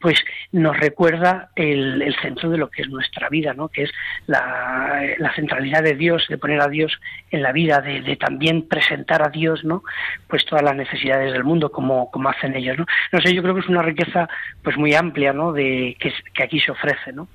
pues 0.00 0.18
nos 0.50 0.76
recuerda 0.78 1.50
el, 1.54 2.02
el 2.02 2.16
centro 2.16 2.50
de 2.50 2.58
lo 2.58 2.70
que 2.70 2.82
es 2.82 2.88
nuestra 2.88 3.28
vida, 3.28 3.54
¿no? 3.54 3.68
Que 3.68 3.84
es 3.84 3.92
la, 4.26 5.02
la 5.18 5.34
centralidad 5.34 5.82
de 5.82 5.91
Dios, 5.94 6.26
de 6.28 6.38
poner 6.38 6.60
a 6.60 6.68
Dios 6.68 6.92
en 7.30 7.42
la 7.42 7.52
vida, 7.52 7.80
de, 7.80 8.16
también 8.16 8.68
presentar 8.68 9.22
a 9.22 9.30
Dios, 9.30 9.64
¿no? 9.64 9.82
Pues 10.28 10.44
todas 10.44 10.64
las 10.64 10.76
necesidades 10.76 11.32
del 11.32 11.44
mundo 11.44 11.70
como, 11.70 12.10
como 12.10 12.28
hacen 12.28 12.54
ellos, 12.54 12.78
¿no? 12.78 12.86
No 13.12 13.20
sé, 13.20 13.34
yo 13.34 13.42
creo 13.42 13.54
que 13.54 13.60
es 13.60 13.68
una 13.68 13.82
riqueza 13.82 14.28
pues 14.62 14.76
muy 14.76 14.94
amplia, 14.94 15.32
¿no? 15.32 15.52
De 15.52 15.96
que, 15.98 16.12
que 16.34 16.42
aquí 16.42 16.60
se 16.60 16.72
ofrece, 16.72 17.12
¿no? 17.12 17.28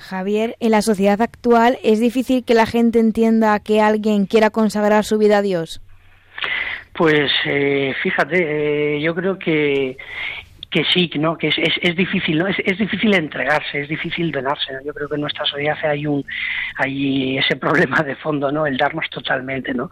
Javier, 0.00 0.56
en 0.60 0.70
la 0.70 0.82
sociedad 0.82 1.20
actual 1.20 1.78
es 1.82 2.00
difícil 2.00 2.44
que 2.44 2.54
la 2.54 2.66
gente 2.66 2.98
entienda 2.98 3.60
que 3.60 3.80
alguien 3.80 4.26
quiera 4.26 4.50
consagrar 4.50 5.04
su 5.04 5.18
vida 5.18 5.38
a 5.38 5.42
Dios. 5.42 5.82
Pues 6.94 7.30
eh, 7.44 7.94
fíjate, 8.02 8.96
eh, 8.96 9.00
yo 9.00 9.14
creo 9.14 9.38
que 9.38 9.96
que 10.70 10.84
sí, 10.84 11.10
¿no? 11.16 11.36
que 11.36 11.48
es, 11.48 11.56
es, 11.58 11.96
difícil, 11.96 12.38
¿no? 12.38 12.46
Es, 12.46 12.56
es, 12.64 12.78
difícil 12.78 13.12
entregarse, 13.14 13.80
es 13.80 13.88
difícil 13.88 14.30
donarse. 14.30 14.72
Yo 14.84 14.94
creo 14.94 15.08
que 15.08 15.16
en 15.16 15.22
nuestra 15.22 15.44
sociedad 15.44 15.76
hay 15.82 16.06
un 16.06 16.24
hay 16.76 17.38
ese 17.38 17.56
problema 17.56 18.02
de 18.02 18.14
fondo, 18.14 18.52
¿no? 18.52 18.66
El 18.66 18.76
darnos 18.76 19.10
totalmente, 19.10 19.74
¿no? 19.74 19.90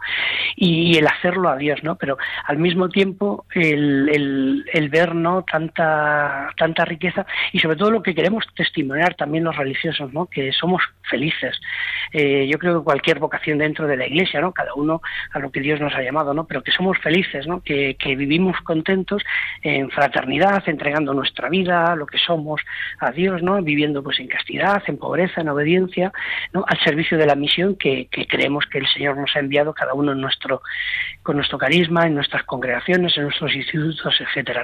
Y, 0.55 0.97
el 0.97 1.05
hacerlo 1.07 1.49
a 1.49 1.57
Dios, 1.57 1.83
¿no? 1.83 1.97
Pero 1.97 2.17
al 2.45 2.57
mismo 2.57 2.89
tiempo 2.89 3.45
el, 3.53 4.09
el, 4.09 4.65
el, 4.71 4.89
ver, 4.89 5.13
¿no? 5.15 5.43
Tanta 5.43 6.49
tanta 6.57 6.85
riqueza 6.85 7.25
y 7.51 7.59
sobre 7.59 7.75
todo 7.75 7.91
lo 7.91 8.01
que 8.01 8.15
queremos 8.15 8.45
testimoniar 8.55 9.15
también 9.15 9.43
los 9.43 9.55
religiosos, 9.57 10.13
¿no? 10.13 10.27
Que 10.27 10.53
somos 10.53 10.81
felices. 11.09 11.59
Eh, 12.13 12.47
yo 12.49 12.57
creo 12.57 12.79
que 12.79 12.85
cualquier 12.85 13.19
vocación 13.19 13.57
dentro 13.57 13.85
de 13.85 13.97
la 13.97 14.07
Iglesia, 14.07 14.39
¿no? 14.39 14.53
Cada 14.53 14.73
uno 14.75 15.01
a 15.33 15.39
lo 15.39 15.51
que 15.51 15.59
Dios 15.59 15.81
nos 15.81 15.93
ha 15.93 16.01
llamado, 16.01 16.33
¿no? 16.33 16.47
Pero 16.47 16.63
que 16.63 16.71
somos 16.71 16.97
felices, 16.99 17.47
¿no? 17.47 17.61
Que, 17.61 17.95
que 17.99 18.15
vivimos 18.15 18.57
contentos 18.61 19.23
en 19.61 19.89
fraternidad 19.91 20.63
entregando 20.69 21.13
nuestra 21.13 21.49
vida, 21.49 21.95
lo 21.95 22.05
que 22.05 22.17
somos 22.17 22.61
a 22.99 23.11
Dios, 23.11 23.41
¿no? 23.41 23.61
Viviendo 23.61 24.03
pues 24.03 24.19
en 24.19 24.27
castidad, 24.27 24.81
en 24.87 24.97
pobreza, 24.97 25.41
en 25.41 25.49
obediencia. 25.49 26.11
Al 26.53 26.79
servicio 26.83 27.17
de 27.17 27.25
la 27.25 27.35
misión 27.35 27.75
que, 27.75 28.07
creemos 28.09 28.65
que 28.65 28.79
el 28.79 28.87
Señor 28.87 29.17
nos 29.17 29.35
ha 29.35 29.39
enviado 29.39 29.73
cada 29.73 29.93
uno 29.93 30.11
en 30.11 30.21
nuestro, 30.21 30.61
con 31.23 31.35
nuestro 31.35 31.57
carisma, 31.57 32.05
en 32.05 32.15
nuestras 32.15 32.43
congregaciones, 32.43 33.17
en 33.17 33.23
nuestros 33.23 33.53
institutos, 33.55 34.15
etcétera. 34.19 34.63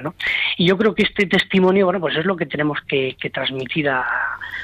Y 0.56 0.66
yo 0.66 0.76
creo 0.76 0.94
que 0.94 1.02
este 1.02 1.26
testimonio, 1.26 1.86
bueno, 1.86 2.00
pues 2.00 2.16
es 2.16 2.24
lo 2.24 2.36
que 2.36 2.46
tenemos 2.46 2.78
que, 2.86 3.16
transmitir 3.32 3.88
a, 3.88 4.06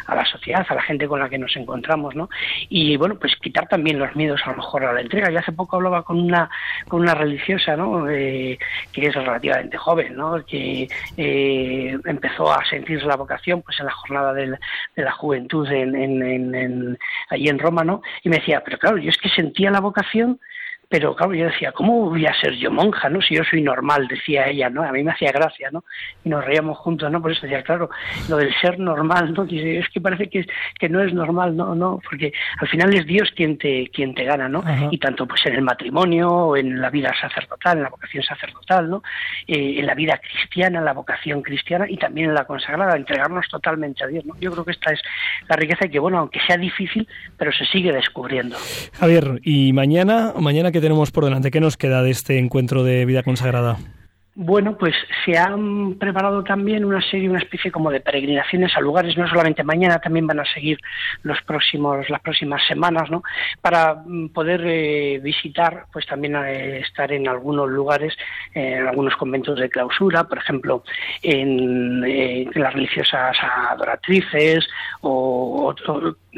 la 0.09 0.24
sociedad, 0.24 0.64
a 0.68 0.74
la 0.74 0.82
gente 0.82 1.09
con 1.09 1.20
la 1.20 1.28
que 1.28 1.38
nos 1.38 1.57
encontramos, 1.57 2.14
¿no? 2.14 2.28
Y 2.68 2.97
bueno, 2.97 3.16
pues 3.18 3.34
quitar 3.36 3.66
también 3.68 3.99
los 3.99 4.14
miedos 4.14 4.40
a 4.45 4.51
lo 4.51 4.57
mejor 4.57 4.84
a 4.84 4.93
la 4.93 5.01
entrega. 5.01 5.30
Yo 5.30 5.38
hace 5.38 5.53
poco 5.53 5.76
hablaba 5.76 6.03
con 6.03 6.20
una, 6.20 6.49
con 6.86 7.01
una 7.01 7.14
religiosa, 7.14 7.76
¿no? 7.76 8.09
Eh, 8.09 8.59
que 8.93 9.07
es 9.07 9.14
relativamente 9.14 9.76
joven. 9.76 10.16
Que 10.47 10.88
eh, 11.16 11.32
empezó 12.05 12.53
a 12.53 12.64
sentir 12.64 13.03
la 13.05 13.16
vocación 13.16 13.62
pues 13.62 13.78
en 13.80 13.87
la 13.87 13.93
jornada 13.93 14.33
de 14.33 14.59
la 14.97 15.12
juventud 15.12 15.70
en, 15.70 15.95
en, 15.95 16.99
allí 17.28 17.49
en 17.49 17.59
Roma, 17.59 17.85
¿no? 17.85 18.03
Y 18.22 18.28
me 18.28 18.37
decía, 18.37 18.62
pero 18.64 18.78
claro, 18.78 18.99
yo 18.99 19.11
es 19.11 19.18
que 19.18 19.28
sentía 19.28 19.70
la 19.70 19.80
vocación 19.80 20.41
pero 20.93 21.16
claro, 21.16 21.32
yo 21.32 21.47
decía, 21.47 21.72
¿cómo 21.72 22.11
voy 22.11 22.26
a 22.26 22.38
ser 22.38 22.53
yo 22.53 22.70
monja, 22.70 23.09
no? 23.09 23.22
Si 23.22 23.34
yo 23.34 23.43
soy 23.45 23.62
normal, 23.62 24.07
decía 24.09 24.49
ella, 24.49 24.68
¿no? 24.68 24.82
A 24.82 24.93
mí 24.93 25.03
me 25.03 25.12
hacía 25.12 25.32
gracia, 25.32 25.70
¿no? 25.72 25.84
Y 26.22 26.28
nos 26.28 26.45
reíamos 26.45 26.76
juntos, 26.76 27.11
¿no? 27.11 27.22
Por 27.22 27.32
eso 27.32 27.40
decía, 27.47 27.62
claro, 27.62 27.88
lo 28.28 28.36
del 28.36 28.53
ser 28.61 28.78
normal, 28.78 29.32
¿no? 29.32 29.45
es 29.45 29.88
que 29.88 30.03
parece 30.03 30.28
que, 30.28 30.45
que 30.78 30.90
no 30.90 31.03
es 31.03 31.14
normal, 31.14 31.57
no, 31.57 31.74
no, 31.74 31.99
porque 32.07 32.34
al 32.59 32.68
final 32.68 32.93
es 32.95 33.07
Dios 33.07 33.32
quien 33.34 33.57
te, 33.57 33.88
quien 33.88 34.14
te 34.14 34.24
gana, 34.24 34.51
¿no? 34.51 34.62
Y 34.90 34.99
tanto 34.99 35.26
pues 35.26 35.47
en 35.47 35.55
el 35.55 35.62
matrimonio, 35.62 36.57
en 36.57 36.78
la 36.78 36.90
vida 36.90 37.11
sacerdotal, 37.18 37.78
en 37.78 37.84
la 37.84 37.88
vocación 37.88 38.22
sacerdotal, 38.22 38.90
¿no? 38.90 39.03
Eh, 39.47 39.76
en 39.78 39.86
la 39.86 39.95
vida 39.95 40.18
cristiana, 40.18 40.80
en 40.80 40.84
la 40.84 40.93
vocación 40.93 41.40
cristiana 41.40 41.86
y 41.88 41.97
también 41.97 42.28
en 42.28 42.34
la 42.34 42.45
consagrada, 42.45 42.99
entregarnos 42.99 43.49
totalmente 43.49 44.05
a 44.05 44.09
Dios, 44.09 44.26
¿no? 44.26 44.34
Yo 44.38 44.53
creo 44.53 44.66
que 44.66 44.72
esta 44.72 44.93
es 44.93 45.01
la 45.49 45.57
riqueza 45.57 45.86
y 45.86 45.88
que, 45.88 45.99
bueno, 45.99 46.18
aunque 46.18 46.40
sea 46.47 46.59
difícil, 46.59 47.09
pero 47.38 47.51
se 47.51 47.64
sigue 47.64 47.93
descubriendo. 47.93 48.59
Javier, 49.01 49.40
¿y 49.43 49.72
mañana, 49.72 50.34
mañana 50.38 50.70
qué 50.70 50.82
tenemos 50.83 51.11
por 51.12 51.24
delante? 51.24 51.51
¿Qué 51.51 51.61
nos 51.61 51.78
queda 51.78 52.03
de 52.03 52.11
este 52.11 52.39
encuentro 52.39 52.85
de 52.85 53.07
vida 53.07 53.22
consagrada? 53.22 53.78
Bueno, 54.35 54.78
pues 54.78 54.95
se 55.26 55.37
han 55.37 55.97
preparado 55.99 56.43
también 56.43 56.87
una 56.87 57.03
serie, 57.03 57.28
una 57.28 57.41
especie 57.41 57.70
como 57.70 57.91
de 57.91 58.01
peregrinaciones 58.01 58.74
a 58.74 58.80
lugares, 58.80 59.14
no 59.18 59.28
solamente 59.28 59.62
mañana, 59.62 59.99
también 59.99 60.26
van 60.26 60.41
a 60.41 60.47
seguir 60.47 60.78
los 61.22 61.43
próximos, 61.43 62.09
las 62.09 62.20
próximas 62.22 62.62
semanas, 62.66 63.11
¿no? 63.11 63.22
Para 63.61 63.95
mm, 63.95 64.28
poder 64.28 64.62
eh, 64.64 65.20
visitar, 65.22 65.85
pues 65.93 66.07
también 66.07 66.35
eh, 66.37 66.78
estar 66.78 67.12
en 67.12 67.28
algunos 67.28 67.68
lugares, 67.68 68.16
eh, 68.55 68.76
en 68.78 68.89
algunos 68.89 69.16
conventos 69.16 69.59
de 69.59 69.68
clausura, 69.68 70.24
por 70.24 70.39
ejemplo, 70.39 70.83
en, 71.22 72.01
las 72.55 72.72
religiosas 72.72 73.37
adoratrices 73.68 74.66
o, 75.03 75.74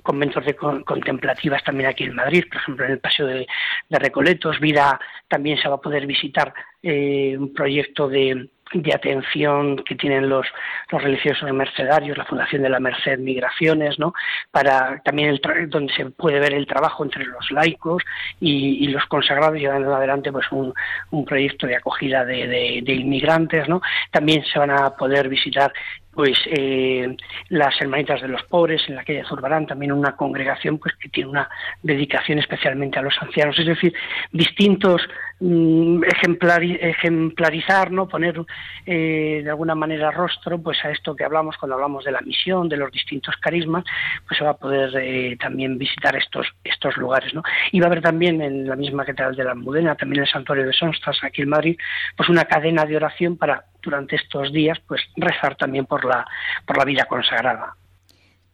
conventos 0.02 0.44
de 0.44 0.56
contemplativas 0.56 1.62
también 1.62 1.90
aquí 1.90 2.04
en 2.04 2.16
Madrid, 2.16 2.44
por 2.50 2.60
ejemplo, 2.60 2.86
en 2.86 2.92
el 2.92 2.98
Paseo 2.98 3.26
de 3.26 3.46
Recoletos, 3.88 4.58
Vida 4.58 4.98
también 5.28 5.58
se 5.58 5.68
va 5.68 5.76
a 5.76 5.80
poder 5.80 6.06
visitar 6.06 6.52
eh, 6.84 7.36
un 7.38 7.52
proyecto 7.52 8.08
de, 8.08 8.48
de 8.74 8.94
atención 8.94 9.76
que 9.76 9.94
tienen 9.94 10.28
los, 10.28 10.46
los 10.90 11.02
religiosos 11.02 11.50
mercedarios, 11.52 12.18
la 12.18 12.24
Fundación 12.24 12.62
de 12.62 12.68
la 12.68 12.80
Merced 12.80 13.18
Migraciones, 13.18 13.98
¿no? 13.98 14.12
Para 14.50 15.00
también 15.04 15.28
el 15.28 15.40
donde 15.68 15.92
se 15.94 16.06
puede 16.06 16.40
ver 16.40 16.54
el 16.54 16.66
trabajo 16.66 17.04
entre 17.04 17.24
los 17.24 17.50
laicos 17.50 18.02
y, 18.40 18.88
los 18.88 19.06
consagrados 19.06 19.58
llevando 19.58 19.94
adelante 19.94 20.30
pues 20.30 20.46
un, 20.52 20.72
un 21.10 21.24
proyecto 21.24 21.66
de 21.66 21.76
acogida 21.76 22.24
de, 22.24 22.82
de, 22.84 22.94
inmigrantes, 22.94 23.68
¿no? 23.68 23.80
También 24.12 24.44
se 24.44 24.58
van 24.58 24.70
a 24.70 24.90
poder 24.90 25.28
visitar 25.28 25.72
pues 26.12 26.38
eh, 26.46 27.16
las 27.48 27.74
hermanitas 27.80 28.22
de 28.22 28.28
los 28.28 28.42
pobres 28.44 28.82
en 28.88 28.94
la 28.94 29.02
calle 29.02 29.24
Zurbarán, 29.24 29.66
también 29.66 29.90
una 29.90 30.14
congregación 30.14 30.78
pues 30.78 30.94
que 30.94 31.08
tiene 31.08 31.30
una 31.30 31.48
dedicación 31.82 32.38
especialmente 32.38 33.00
a 33.00 33.02
los 33.02 33.14
ancianos, 33.20 33.58
es 33.58 33.66
decir, 33.66 33.92
distintos 34.30 35.02
ejemplarizar, 35.40 37.90
no 37.90 38.08
poner 38.08 38.40
eh, 38.86 39.40
de 39.42 39.50
alguna 39.50 39.74
manera 39.74 40.10
rostro 40.10 40.60
pues 40.62 40.84
a 40.84 40.90
esto 40.90 41.16
que 41.16 41.24
hablamos 41.24 41.56
cuando 41.56 41.74
hablamos 41.74 42.04
de 42.04 42.12
la 42.12 42.20
misión, 42.20 42.68
de 42.68 42.76
los 42.76 42.92
distintos 42.92 43.36
carismas, 43.36 43.84
pues 44.26 44.38
se 44.38 44.44
va 44.44 44.50
a 44.50 44.56
poder 44.56 44.90
eh, 44.96 45.36
también 45.38 45.76
visitar 45.76 46.14
estos 46.16 46.46
estos 46.62 46.96
lugares, 46.96 47.34
¿no? 47.34 47.42
Y 47.72 47.80
va 47.80 47.86
a 47.86 47.88
haber 47.88 48.02
también 48.02 48.40
en 48.40 48.68
la 48.68 48.76
misma 48.76 49.04
catedral 49.04 49.34
de 49.34 49.44
la 49.44 49.52
Almudena, 49.52 49.96
también 49.96 50.22
el 50.22 50.28
santuario 50.28 50.66
de 50.66 50.72
Sonstas 50.72 51.18
aquí 51.22 51.42
en 51.42 51.48
Madrid, 51.48 51.76
pues 52.16 52.28
una 52.28 52.44
cadena 52.44 52.84
de 52.84 52.96
oración 52.96 53.36
para 53.36 53.64
durante 53.82 54.16
estos 54.16 54.52
días 54.52 54.78
pues 54.86 55.02
rezar 55.16 55.56
también 55.56 55.86
por 55.86 56.04
la 56.04 56.24
por 56.66 56.78
la 56.78 56.84
vida 56.84 57.06
consagrada. 57.06 57.74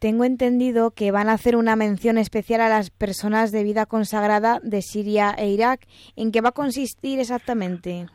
Tengo 0.01 0.25
entendido 0.25 0.89
que 0.89 1.11
van 1.11 1.29
a 1.29 1.33
hacer 1.33 1.55
una 1.55 1.75
mención 1.75 2.17
especial 2.17 2.59
a 2.61 2.69
las 2.69 2.89
personas 2.89 3.51
de 3.51 3.63
vida 3.63 3.85
consagrada 3.85 4.59
de 4.63 4.81
Siria 4.81 5.35
e 5.37 5.49
Irak. 5.49 5.81
¿En 6.15 6.31
qué 6.31 6.41
va 6.41 6.49
a 6.49 6.53
consistir 6.53 7.19
exactamente? 7.19 8.07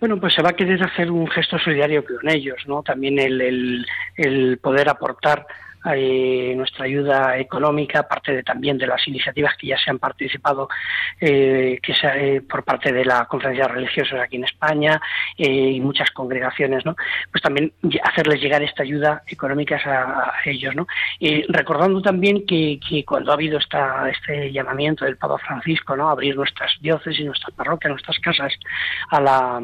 Bueno, 0.00 0.18
pues 0.18 0.34
se 0.34 0.42
va 0.42 0.50
a 0.50 0.54
querer 0.54 0.82
hacer 0.82 1.12
un 1.12 1.28
gesto 1.28 1.56
solidario 1.60 2.04
con 2.04 2.28
ellos, 2.28 2.56
¿no? 2.66 2.82
También 2.82 3.20
el, 3.20 3.40
el, 3.40 3.86
el 4.16 4.58
poder 4.58 4.88
aportar 4.88 5.46
eh, 5.86 6.54
nuestra 6.56 6.84
ayuda 6.86 7.38
económica, 7.38 8.00
aparte 8.00 8.32
de, 8.32 8.42
también 8.42 8.78
de 8.78 8.86
las 8.86 9.06
iniciativas 9.06 9.56
que 9.56 9.68
ya 9.68 9.78
se 9.78 9.90
han 9.90 9.98
participado 9.98 10.68
eh, 11.20 11.78
que 11.82 11.94
eh, 12.02 12.40
por 12.40 12.64
parte 12.64 12.92
de 12.92 13.04
la 13.04 13.26
conferencia 13.26 13.68
religiosa 13.68 14.22
aquí 14.22 14.36
en 14.36 14.44
España 14.44 15.00
y 15.36 15.80
muchas 15.80 16.10
congregaciones, 16.10 16.84
¿no? 16.84 16.96
Pues 17.30 17.42
también 17.42 17.72
hacerles 18.02 18.40
llegar 18.40 18.62
esta 18.62 18.82
ayuda 18.82 19.22
económica 19.26 19.76
a, 19.84 20.32
ellos, 20.44 20.74
¿no? 20.74 20.86
recordando 21.48 22.00
también 22.00 22.46
que, 22.46 22.80
que, 22.86 23.04
cuando 23.04 23.30
ha 23.30 23.34
habido 23.34 23.58
esta, 23.58 24.08
este 24.08 24.52
llamamiento 24.52 25.04
del 25.04 25.16
Papa 25.16 25.38
Francisco, 25.38 25.96
¿no? 25.96 26.08
abrir 26.08 26.36
nuestras 26.36 26.72
diócesis, 26.80 27.24
nuestras 27.24 27.54
parroquias, 27.54 27.90
nuestras 27.90 28.18
casas 28.18 28.52
a 29.10 29.20
la 29.20 29.62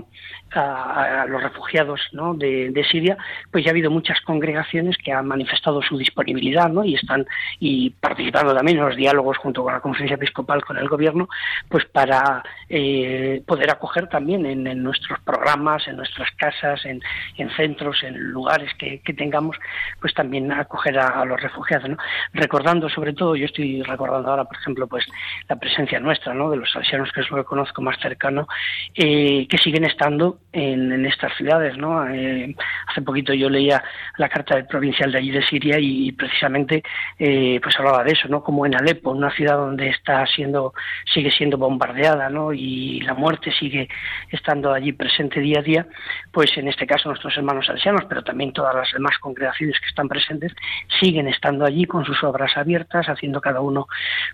a, 0.55 1.27
los 1.29 1.43
refugiados 1.43 2.01
¿no? 2.13 2.35
de, 2.35 2.71
de, 2.71 2.85
Siria, 2.85 3.17
pues 3.51 3.65
ya 3.65 3.71
ha 3.71 3.73
habido 3.73 3.91
muchas 3.91 4.21
congregaciones 4.21 4.97
que 4.99 5.13
han 5.13 5.27
manifestado 5.27 5.83
su 5.83 5.97
disponibilidad 6.05 6.69
¿no? 6.69 6.85
y 6.85 6.95
están 6.95 7.27
y 7.59 7.91
participando 7.91 8.55
también 8.55 8.79
en 8.79 8.87
los 8.87 8.97
diálogos 8.97 9.39
junto 9.39 9.63
con 9.63 9.73
la 9.73 9.81
conferencia 9.81 10.17
episcopal 10.17 10.65
con 10.65 10.77
el 10.77 10.89
gobierno, 10.89 11.29
pues 11.69 11.85
para 11.87 12.43
eh, 12.69 13.43
poder 13.47 13.71
acoger 13.71 14.09
también 14.09 14.47
en, 14.47 14.83
nuestros 14.83 15.19
programas, 15.21 15.87
en 15.89 15.97
nuestras 15.97 16.31
casas, 16.33 16.85
en, 16.85 17.01
en 17.37 17.51
centros, 17.51 18.03
en 18.03 18.17
lugares 18.17 18.71
que, 18.79 19.01
que, 19.01 19.13
tengamos, 19.15 19.57
pues 20.01 20.13
también 20.15 20.53
acoger 20.53 20.99
a, 20.99 21.25
los 21.25 21.41
refugiados, 21.41 21.89
¿no? 21.89 21.97
Recordando 22.33 22.89
sobre 22.89 23.13
todo, 23.13 23.37
yo 23.37 23.47
estoy 23.47 23.83
recordando 23.83 24.31
ahora, 24.31 24.45
por 24.45 24.57
ejemplo, 24.57 24.87
pues 24.87 25.07
la 25.49 25.57
presencia 25.57 26.01
nuestra, 26.01 26.35
¿no? 26.35 26.51
De 26.51 26.57
los 26.57 26.71
salesianos, 26.71 27.13
que 27.13 27.21
es 27.21 27.31
lo 27.31 27.39
que 27.39 27.45
conozco 27.45 27.83
más 27.83 27.99
cercano, 28.01 28.47
eh, 28.95 29.47
que 29.49 29.59
siguen 29.59 29.85
estando 29.85 30.39
en, 30.53 31.05
estas 31.07 31.37
ciudades, 31.37 31.77
¿no? 31.77 32.09
Eh, 32.09 32.55
hace 32.87 33.03
poquito 33.03 33.33
yo 33.35 33.49
leía 33.49 33.83
la 34.19 34.29
carta 34.29 34.57
del 34.57 34.67
provincial 34.67 35.13
de 35.13 35.19
allí 35.19 35.31
de 35.31 35.43
Siria 35.43 35.79
y, 35.79 35.94
precisamente 36.13 36.83
eh, 37.19 37.61
pues 37.63 37.79
hablaba 37.79 38.05
de 38.05 38.13
eso, 38.13 38.29
¿no? 38.29 38.43
Como 38.43 38.67
en 38.67 38.75
Alepo, 38.75 39.11
una 39.11 39.31
ciudad 39.31 39.57
donde 39.57 39.89
está 39.89 40.27
siendo 40.27 40.73
sigue 41.13 41.31
siendo 41.31 41.59
bombardeada, 41.59 42.29
¿no? 42.31 42.53
Y 42.53 43.01
la 43.01 43.15
muerte 43.15 43.53
sigue 43.53 43.89
estando 44.31 44.73
allí 44.73 44.93
presente 44.93 45.41
día 45.41 45.61
a 45.61 45.63
día, 45.63 45.87
pues 46.33 46.57
en 46.57 46.69
este 46.69 46.87
caso 46.87 47.09
nuestros 47.09 47.37
hermanos 47.37 47.67
salesianos, 47.67 48.05
pero 48.09 48.23
también 48.23 48.53
todas 48.53 48.75
las 48.75 48.93
demás 48.93 49.19
congregaciones 49.19 49.79
que 49.81 49.87
están 49.87 50.09
presentes 50.09 50.53
siguen 51.01 51.29
estando 51.29 51.65
allí 51.65 51.85
con 51.85 52.05
sus 52.05 52.23
obras 52.25 52.57
abiertas, 52.57 53.09
haciendo 53.09 53.41
cada 53.41 53.61
uno 53.61 53.87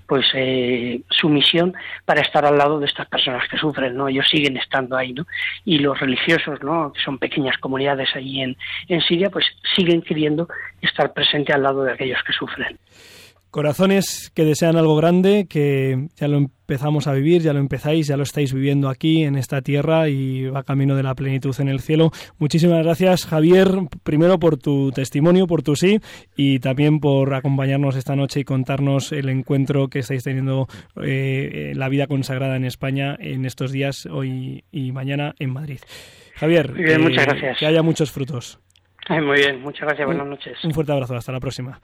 pues 0.07 0.27
eh, 0.35 1.01
su 1.09 1.29
misión 1.29 1.75
para 2.05 2.23
estar 2.23 2.45
al 2.45 2.59
lado 2.59 2.81
de 2.81 2.87
estas 2.87 3.07
personas 3.09 3.49
que 3.49 3.57
sufren, 3.57 3.97
¿no? 3.97 4.09
Ellos 4.09 4.29
siguen 4.29 4.57
estando 4.57 4.97
ahí, 4.97 5.13
¿no? 5.13 5.27
Y 5.65 5.79
los 5.79 5.99
religiosos, 5.99 6.63
¿no? 6.63 6.93
que 6.93 7.01
son 7.01 7.19
pequeñas 7.19 7.57
comunidades 7.59 8.09
allí 8.15 8.43
en, 8.43 8.57
en 8.89 9.01
Siria, 9.03 9.31
pues 9.31 9.47
siguen 9.77 10.03
queriendo 10.03 10.49
estar 10.83 11.13
presente 11.13 11.53
al 11.53 11.63
lado 11.63 11.85
de 11.85 11.93
aquellos 11.93 12.19
que 12.27 12.33
sufren. 12.33 12.79
Corazones 13.51 14.31
que 14.33 14.45
desean 14.45 14.77
algo 14.77 14.95
grande, 14.95 15.49
que 15.51 16.07
ya 16.15 16.29
lo 16.29 16.39
empezamos 16.39 17.09
a 17.09 17.13
vivir, 17.13 17.43
ya 17.43 17.53
lo 17.53 17.59
empezáis, 17.59 18.07
ya 18.07 18.17
lo 18.17 18.23
estáis 18.23 18.55
viviendo 18.55 18.89
aquí 18.89 19.25
en 19.25 19.35
esta 19.35 19.61
tierra 19.61 20.09
y 20.09 20.47
va 20.47 20.63
camino 20.63 20.95
de 20.95 21.03
la 21.03 21.17
plenitud 21.17 21.53
en 21.59 21.69
el 21.69 21.81
cielo. 21.81 22.13
Muchísimas 22.39 22.85
gracias, 22.85 23.27
Javier, 23.27 23.69
primero 24.05 24.39
por 24.39 24.57
tu 24.57 24.93
testimonio, 24.93 25.49
por 25.49 25.65
tu 25.65 25.75
sí 25.75 25.99
y 26.37 26.61
también 26.61 27.01
por 27.01 27.35
acompañarnos 27.35 27.97
esta 27.97 28.15
noche 28.15 28.39
y 28.39 28.45
contarnos 28.45 29.11
el 29.11 29.29
encuentro 29.29 29.89
que 29.89 29.99
estáis 29.99 30.23
teniendo 30.23 30.69
eh, 31.03 31.73
la 31.75 31.89
vida 31.89 32.07
consagrada 32.07 32.55
en 32.55 32.65
España 32.65 33.17
en 33.19 33.45
estos 33.47 33.73
días, 33.73 34.07
hoy 34.07 34.63
y 34.71 34.93
mañana 34.93 35.35
en 35.41 35.53
Madrid. 35.53 35.81
Javier, 36.37 36.73
muchas 37.01 37.25
eh, 37.25 37.27
gracias. 37.27 37.59
que 37.59 37.67
haya 37.67 37.83
muchos 37.83 38.13
frutos. 38.13 38.61
Muy 39.09 39.39
bien, 39.39 39.61
muchas 39.63 39.83
gracias, 39.83 40.07
buenas 40.07 40.27
noches. 40.27 40.59
Un 40.65 40.73
fuerte 40.73 40.93
abrazo, 40.93 41.15
hasta 41.17 41.33
la 41.33 41.41
próxima. 41.41 41.81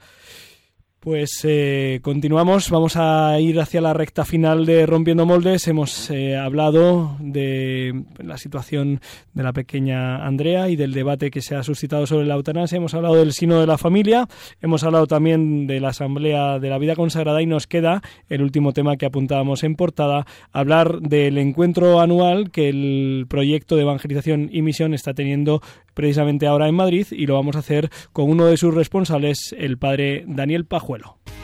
Pues 1.07 1.39
eh, 1.45 2.01
continuamos, 2.01 2.69
vamos 2.69 2.97
a 2.97 3.39
ir 3.39 3.61
hacia 3.61 3.79
la 3.79 3.93
recta 3.93 4.25
final 4.25 4.65
de 4.65 4.85
Rompiendo 4.85 5.25
Moldes. 5.25 5.65
Hemos 5.69 6.09
eh, 6.09 6.35
hablado 6.35 7.15
de 7.21 8.03
la 8.17 8.37
situación 8.37 8.99
de 9.33 9.43
la 9.43 9.53
pequeña 9.53 10.25
Andrea 10.27 10.67
y 10.67 10.75
del 10.75 10.91
debate 10.91 11.31
que 11.31 11.41
se 11.41 11.55
ha 11.55 11.63
suscitado 11.63 12.05
sobre 12.07 12.25
la 12.25 12.33
eutanasia. 12.35 12.75
Hemos 12.75 12.93
hablado 12.93 13.15
del 13.15 13.31
sino 13.31 13.61
de 13.61 13.67
la 13.67 13.77
familia, 13.77 14.27
hemos 14.59 14.83
hablado 14.83 15.07
también 15.07 15.65
de 15.65 15.79
la 15.79 15.91
Asamblea 15.91 16.59
de 16.59 16.69
la 16.69 16.77
Vida 16.77 16.97
Consagrada 16.97 17.41
y 17.41 17.45
nos 17.45 17.67
queda 17.67 18.01
el 18.27 18.41
último 18.41 18.73
tema 18.73 18.97
que 18.97 19.05
apuntábamos 19.05 19.63
en 19.63 19.75
portada, 19.75 20.25
hablar 20.51 20.99
del 20.99 21.37
encuentro 21.37 22.01
anual 22.01 22.51
que 22.51 22.67
el 22.67 23.27
proyecto 23.29 23.77
de 23.77 23.83
evangelización 23.83 24.49
y 24.51 24.61
misión 24.61 24.93
está 24.93 25.13
teniendo 25.13 25.61
precisamente 25.93 26.45
ahora 26.47 26.67
en 26.67 26.75
Madrid 26.75 27.07
y 27.11 27.25
lo 27.25 27.33
vamos 27.35 27.55
a 27.55 27.59
hacer 27.59 27.89
con 28.11 28.29
uno 28.29 28.45
de 28.45 28.57
sus 28.57 28.73
responsables, 28.73 29.55
el 29.57 29.77
padre 29.79 30.25
Daniel 30.27 30.65
Pajuelo. 30.97 31.36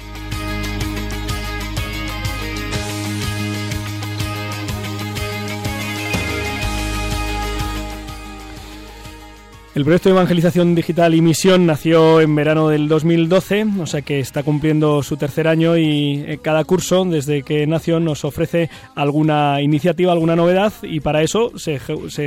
El 9.75 9.85
proyecto 9.85 10.09
de 10.09 10.13
evangelización 10.13 10.75
digital 10.75 11.15
y 11.15 11.21
misión 11.21 11.65
nació 11.65 12.21
en 12.21 12.35
verano 12.35 12.69
del 12.69 12.87
2012, 12.87 13.65
o 13.79 13.87
sea 13.87 14.03
que 14.03 14.19
está 14.19 14.43
cumpliendo 14.43 15.01
su 15.01 15.17
tercer 15.17 15.47
año 15.47 15.77
y 15.77 16.23
eh, 16.27 16.37
cada 16.39 16.63
curso, 16.63 17.03
desde 17.05 17.41
que 17.41 17.65
nació, 17.65 17.99
nos 17.99 18.23
ofrece 18.23 18.69
alguna 18.93 19.63
iniciativa, 19.63 20.11
alguna 20.11 20.35
novedad 20.35 20.71
y 20.83 20.99
para 20.99 21.23
eso 21.23 21.53
se, 21.57 21.79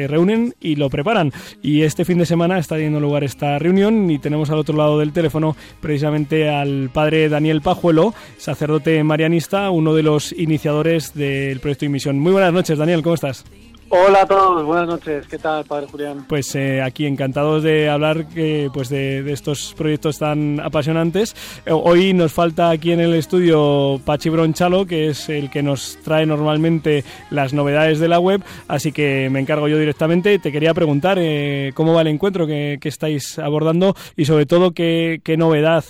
reúnen 0.08 0.56
y 0.60 0.74
lo 0.74 0.90
preparan. 0.90 1.32
Y 1.62 1.82
este 1.82 2.04
fin 2.04 2.18
de 2.18 2.26
semana 2.26 2.58
está 2.58 2.74
teniendo 2.74 2.98
lugar 2.98 3.22
esta 3.22 3.60
reunión 3.60 4.10
y 4.10 4.18
tenemos 4.18 4.50
al 4.50 4.58
otro 4.58 4.76
lado 4.76 4.98
del 4.98 5.12
teléfono 5.12 5.54
precisamente 5.80 6.50
al 6.50 6.90
padre 6.92 7.28
Daniel 7.28 7.62
Pajuelo, 7.62 8.12
sacerdote 8.38 9.04
marianista, 9.04 9.70
uno 9.70 9.94
de 9.94 10.02
los 10.02 10.32
iniciadores 10.32 11.14
del 11.14 11.60
proyecto 11.60 11.84
y 11.84 11.90
misión. 11.90 12.18
Muy 12.18 12.32
buenas 12.32 12.52
noches, 12.52 12.76
Daniel, 12.76 13.04
¿cómo 13.04 13.14
estás? 13.14 13.44
Hola 13.88 14.22
a 14.22 14.26
todos, 14.26 14.64
buenas 14.64 14.88
noches. 14.88 15.28
¿Qué 15.28 15.38
tal, 15.38 15.64
Padre 15.64 15.86
Julián? 15.86 16.26
Pues 16.28 16.52
eh, 16.56 16.82
aquí 16.82 17.06
encantados 17.06 17.62
de 17.62 17.88
hablar 17.88 18.26
que, 18.26 18.68
pues 18.74 18.88
de, 18.88 19.30
estos 19.32 19.74
proyectos 19.74 20.18
tan 20.18 20.58
apasionantes. 20.58 21.36
Eh, 21.64 21.70
hoy 21.70 22.12
nos 22.12 22.32
falta 22.32 22.70
aquí 22.70 22.90
en 22.90 22.98
el 22.98 23.14
estudio 23.14 24.00
Pachi 24.04 24.28
Bronchalo, 24.28 24.86
que 24.86 25.08
es 25.10 25.28
el 25.28 25.50
que 25.50 25.62
nos 25.62 25.98
trae 26.02 26.26
normalmente 26.26 27.04
las 27.30 27.52
novedades 27.52 28.00
de 28.00 28.08
la 28.08 28.18
web, 28.18 28.42
así 28.66 28.90
que 28.90 29.28
me 29.30 29.38
encargo 29.38 29.68
yo 29.68 29.78
directamente. 29.78 30.40
Te 30.40 30.50
quería 30.50 30.74
preguntar 30.74 31.18
eh, 31.20 31.70
cómo 31.74 31.94
va 31.94 32.00
el 32.00 32.08
encuentro 32.08 32.46
que, 32.46 32.80
estáis 32.86 33.38
abordando 33.38 33.96
y 34.16 34.26
sobre 34.26 34.46
todo 34.46 34.70
qué, 34.70 35.20
qué 35.24 35.36
novedad 35.36 35.84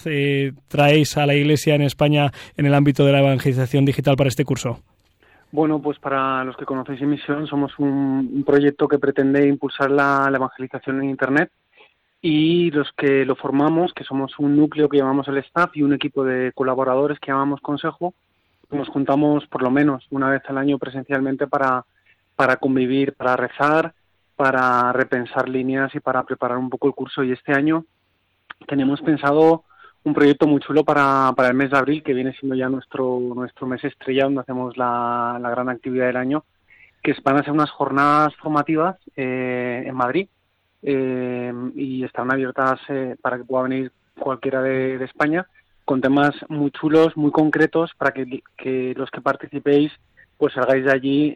traéis 0.69 1.17
a 1.19 1.27
la 1.27 1.35
Iglesia 1.35 1.75
en 1.75 1.83
España 1.83 2.33
en 2.57 2.65
el 2.65 2.75
ámbito 2.75 3.05
de 3.05 3.13
la 3.13 3.21
evangelización 3.21 3.85
digital 3.85 4.17
para 4.17 4.29
este 4.29 4.47
curso. 4.47 4.81
Bueno, 5.53 5.81
pues 5.81 5.99
para 5.99 6.45
los 6.45 6.57
que 6.57 6.65
conocéis 6.65 7.01
Emisión, 7.01 7.47
somos 7.47 7.79
un, 7.79 8.43
proyecto 8.45 8.89
que 8.89 8.99
pretende 8.99 9.47
impulsar 9.47 9.91
la, 9.91 10.31
evangelización 10.35 11.03
en 11.03 11.11
Internet 11.11 11.51
y 12.21 12.71
los 12.73 12.91
que 12.93 13.25
lo 13.25 13.37
formamos, 13.37 13.93
que 13.93 14.05
somos 14.05 14.39
un 14.39 14.57
núcleo 14.57 14.89
que 14.89 14.99
llamamos 14.99 15.29
el 15.29 15.39
staff 15.39 15.77
y 15.77 15.83
un 15.83 15.93
equipo 15.93 16.25
de 16.25 16.53
colaboradores 16.53 17.21
que 17.21 17.31
llamamos 17.31 17.61
consejo, 17.61 18.15
nos 18.71 18.89
juntamos 18.89 19.47
por 19.47 19.63
lo 19.63 19.71
menos 19.71 20.05
una 20.11 20.29
vez 20.31 20.43
al 20.49 20.59
año 20.59 20.79
presencialmente 20.79 21.47
para, 21.47 21.85
para 22.35 22.57
convivir, 22.57 23.15
para 23.15 23.37
rezar, 23.37 23.95
para 24.35 24.93
repensar 24.93 25.49
líneas 25.49 25.95
y 25.95 26.01
para 26.01 26.25
preparar 26.25 26.59
un 26.59 26.69
poco 26.69 26.89
el 26.89 26.95
curso. 26.95 27.23
Y 27.23 27.31
este 27.31 27.53
año 27.53 27.85
tenemos 28.67 29.01
pensado 29.03 29.65
un 30.07 30.15
proyecto 30.15 30.47
muy 30.47 30.61
chulo 30.61 30.85
para, 30.85 31.33
para 31.37 31.49
el 31.49 31.55
mes 31.55 31.73
de 31.73 31.79
abril, 31.79 32.03
que 32.05 32.15
viene 32.15 32.33
siendo 32.39 32.55
ya 32.55 32.69
nuestro, 32.69 33.19
nuestro 33.35 33.67
mes 33.67 33.83
estrella, 33.83 34.25
donde 34.25 34.41
hacemos 34.43 34.77
la, 34.77 35.37
la 35.43 35.51
gran 35.51 35.69
actividad 35.69 36.07
del 36.07 36.17
año, 36.17 36.45
que 37.03 37.13
van 37.25 37.39
a 37.39 37.43
ser 37.43 37.53
unas 37.53 37.73
jornadas 37.73 38.33
formativas 38.37 38.97
eh, 39.17 39.83
en 39.85 39.95
Madrid 39.97 40.29
eh, 40.83 41.53
y 41.75 42.05
están 42.05 42.31
abiertas 42.33 42.79
eh, 42.89 43.17
para 43.21 43.37
que 43.37 43.45
pueda 43.45 43.65
venir 43.65 43.91
cualquiera 44.17 44.63
de, 44.63 45.03
España 45.05 45.45
con 45.85 46.01
temas 46.01 46.37
muy 46.49 46.71
chulos, 46.71 47.17
muy 47.17 47.33
concretos, 47.33 47.91
para 47.99 48.13
que, 48.13 48.43
que 48.57 48.95
los 48.97 49.11
que 49.11 49.21
participéis 49.21 49.91
pues 50.39 50.55
salgáis 50.55 50.85
de 50.85 50.93
allí 50.93 51.35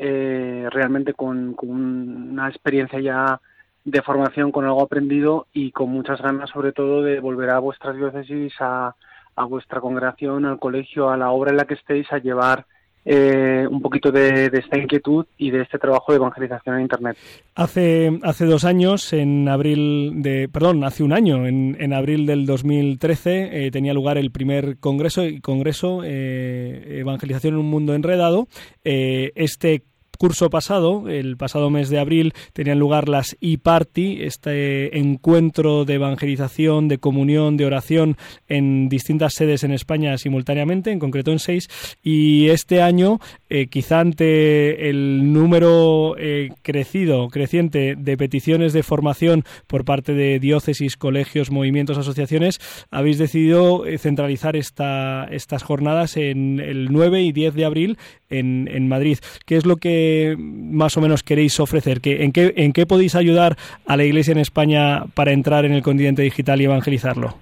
realmente 0.68 1.14
con, 1.14 1.54
con, 1.54 1.70
una 1.70 2.48
experiencia 2.48 3.00
ya 3.00 3.40
de 3.84 4.02
formación 4.02 4.52
con 4.52 4.64
algo 4.64 4.82
aprendido 4.82 5.46
y 5.52 5.72
con 5.72 5.90
muchas 5.90 6.20
ganas 6.20 6.50
sobre 6.50 6.72
todo 6.72 7.02
de 7.02 7.20
volver 7.20 7.50
a 7.50 7.58
vuestras 7.58 7.96
diócesis, 7.96 8.52
a, 8.60 8.94
a 9.36 9.44
vuestra 9.44 9.80
congregación, 9.80 10.44
al 10.44 10.58
colegio, 10.58 11.10
a 11.10 11.16
la 11.16 11.30
obra 11.30 11.50
en 11.50 11.56
la 11.56 11.64
que 11.64 11.74
estéis, 11.74 12.12
a 12.12 12.18
llevar 12.18 12.66
eh, 13.02 13.66
un 13.70 13.80
poquito 13.80 14.12
de, 14.12 14.50
esta 14.52 14.78
inquietud 14.78 15.24
y 15.38 15.50
de 15.50 15.62
este 15.62 15.78
trabajo 15.78 16.12
de 16.12 16.16
evangelización 16.16 16.76
en 16.76 16.82
Internet. 16.82 17.16
Hace, 17.54 18.18
hace 18.22 18.44
dos 18.44 18.64
años, 18.64 19.14
en 19.14 19.48
abril 19.48 20.22
de, 20.22 20.50
perdón, 20.50 20.84
hace 20.84 21.02
un 21.02 21.14
año, 21.14 21.46
en, 21.46 21.78
en 21.80 21.94
abril 21.94 22.26
del 22.26 22.44
2013, 22.44 23.66
eh, 23.66 23.70
tenía 23.70 23.94
lugar 23.94 24.18
el 24.18 24.30
primer 24.30 24.78
congreso, 24.78 25.22
congreso 25.40 26.02
eh, 26.04 26.98
Evangelización 27.00 27.54
en 27.54 27.60
un 27.60 27.70
mundo 27.70 27.94
enredado. 27.94 28.48
este 28.84 29.84
curso 30.20 30.50
pasado, 30.50 31.08
el 31.08 31.38
pasado 31.38 31.70
mes 31.70 31.88
de 31.88 31.98
abril, 31.98 32.34
tenían 32.52 32.78
lugar 32.78 33.08
las 33.08 33.38
e-party, 33.40 34.18
este 34.20 34.98
encuentro 34.98 35.86
de 35.86 35.94
evangelización, 35.94 36.88
de 36.88 36.98
comunión, 36.98 37.56
de 37.56 37.64
oración 37.64 38.18
en 38.46 38.90
distintas 38.90 39.32
sedes 39.32 39.64
en 39.64 39.72
España 39.72 40.18
simultáneamente, 40.18 40.90
en 40.90 40.98
concreto 40.98 41.32
en 41.32 41.38
seis, 41.38 41.70
y 42.02 42.50
este 42.50 42.82
año, 42.82 43.18
eh, 43.48 43.68
quizá 43.68 44.00
ante 44.00 44.90
el 44.90 45.32
número 45.32 46.16
eh, 46.18 46.50
crecido, 46.60 47.28
creciente 47.28 47.94
de 47.96 48.16
peticiones 48.18 48.74
de 48.74 48.82
formación 48.82 49.44
por 49.66 49.86
parte 49.86 50.12
de 50.12 50.38
diócesis, 50.38 50.98
colegios, 50.98 51.50
movimientos, 51.50 51.96
asociaciones, 51.96 52.58
habéis 52.90 53.16
decidido 53.16 53.86
eh, 53.86 53.96
centralizar 53.96 54.54
esta, 54.54 55.24
estas 55.30 55.62
jornadas 55.62 56.18
en 56.18 56.60
el 56.60 56.92
9 56.92 57.22
y 57.22 57.32
10 57.32 57.54
de 57.54 57.64
abril 57.64 57.98
en, 58.28 58.68
en 58.70 58.86
Madrid. 58.86 59.18
¿Qué 59.46 59.56
es 59.56 59.64
lo 59.64 59.76
que 59.78 60.09
más 60.38 60.96
o 60.96 61.00
menos 61.00 61.22
queréis 61.22 61.58
ofrecer? 61.60 62.00
en, 62.04 62.32
qué, 62.32 62.54
¿En 62.56 62.72
qué 62.72 62.86
podéis 62.86 63.14
ayudar 63.14 63.56
a 63.86 63.96
la 63.96 64.04
Iglesia 64.04 64.32
en 64.32 64.38
España 64.38 65.04
para 65.14 65.32
entrar 65.32 65.64
en 65.64 65.72
el 65.72 65.82
continente 65.82 66.22
digital 66.22 66.60
y 66.60 66.64
evangelizarlo? 66.64 67.34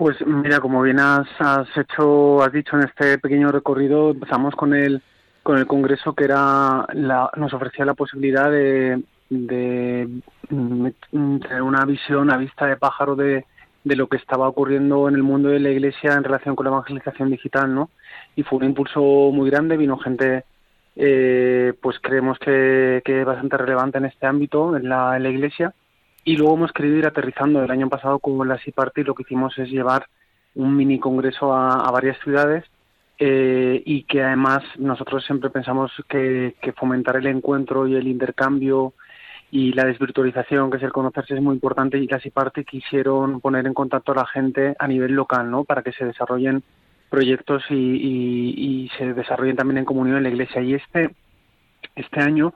Pues 0.00 0.16
mira, 0.26 0.60
como 0.60 0.80
bien 0.80 0.98
has, 0.98 1.28
hecho, 1.76 2.42
has 2.42 2.52
dicho 2.52 2.74
en 2.74 2.84
este 2.84 3.18
pequeño 3.18 3.52
recorrido, 3.52 4.12
empezamos 4.12 4.54
con 4.54 4.74
el 4.74 5.02
con 5.42 5.58
el 5.58 5.66
congreso 5.66 6.14
que 6.14 6.24
era 6.24 6.86
la, 6.92 7.30
nos 7.36 7.52
ofrecía 7.54 7.84
la 7.84 7.94
posibilidad 7.94 8.50
de, 8.50 9.02
de, 9.30 10.08
tener 10.48 11.62
una 11.62 11.84
visión 11.84 12.30
a 12.30 12.36
vista 12.36 12.66
de 12.66 12.76
pájaro 12.76 13.16
de, 13.16 13.44
de 13.84 13.96
lo 13.96 14.06
que 14.06 14.16
estaba 14.16 14.48
ocurriendo 14.48 15.08
en 15.08 15.14
el 15.14 15.22
mundo 15.22 15.48
de 15.48 15.60
la 15.60 15.70
Iglesia 15.70 16.14
en 16.14 16.24
relación 16.24 16.56
con 16.56 16.64
la 16.64 16.70
evangelización 16.70 17.30
digital, 17.30 17.74
¿no? 17.74 17.90
Y 18.36 18.42
fue 18.42 18.58
un 18.58 18.64
impulso 18.64 19.00
muy 19.32 19.50
grande, 19.50 19.76
vino 19.76 19.98
gente 19.98 20.44
eh, 20.96 21.72
pues 21.80 21.98
creemos 22.00 22.38
que, 22.38 23.02
es 23.04 23.24
bastante 23.24 23.56
relevante 23.56 23.98
en 23.98 24.06
este 24.06 24.26
ámbito, 24.26 24.76
en 24.76 24.88
la, 24.88 25.16
en 25.16 25.22
la 25.22 25.30
Iglesia. 25.30 25.74
Y 26.24 26.36
luego 26.36 26.54
hemos 26.54 26.72
querido 26.72 26.96
ir 26.96 27.06
aterrizando. 27.06 27.62
El 27.62 27.70
año 27.70 27.88
pasado 27.88 28.18
con 28.18 28.46
la 28.46 28.60
Party 28.74 29.04
lo 29.04 29.14
que 29.14 29.22
hicimos 29.22 29.56
es 29.58 29.70
llevar 29.70 30.06
un 30.54 30.76
mini 30.76 30.98
congreso 30.98 31.54
a, 31.54 31.90
varias 31.90 32.18
ciudades 32.20 32.64
eh, 33.18 33.82
y 33.84 34.02
que 34.04 34.22
además 34.22 34.62
nosotros 34.78 35.24
siempre 35.24 35.50
pensamos 35.50 35.92
que, 36.08 36.54
fomentar 36.76 37.16
el 37.16 37.26
encuentro 37.26 37.86
y 37.86 37.94
el 37.94 38.08
intercambio 38.08 38.94
y 39.50 39.72
la 39.72 39.84
desvirtualización, 39.84 40.70
que 40.70 40.76
es 40.76 40.82
el 40.82 40.92
conocerse, 40.92 41.34
es 41.34 41.42
muy 41.42 41.54
importante 41.54 41.98
y 41.98 42.06
la 42.06 42.20
Party 42.32 42.64
quisieron 42.64 43.40
poner 43.40 43.66
en 43.66 43.74
contacto 43.74 44.12
a 44.12 44.16
la 44.16 44.26
gente 44.26 44.76
a 44.78 44.86
nivel 44.86 45.12
local, 45.12 45.50
¿no? 45.50 45.64
Para 45.64 45.82
que 45.82 45.92
se 45.92 46.04
desarrollen 46.04 46.62
proyectos 47.10 47.62
y, 47.70 48.90
se 48.96 49.12
desarrollen 49.12 49.56
también 49.56 49.78
en 49.78 49.84
comunión 49.84 50.16
en 50.16 50.22
la 50.22 50.30
iglesia. 50.30 50.62
Y 50.62 50.74
este, 50.74 51.10
este 51.94 52.20
año, 52.20 52.54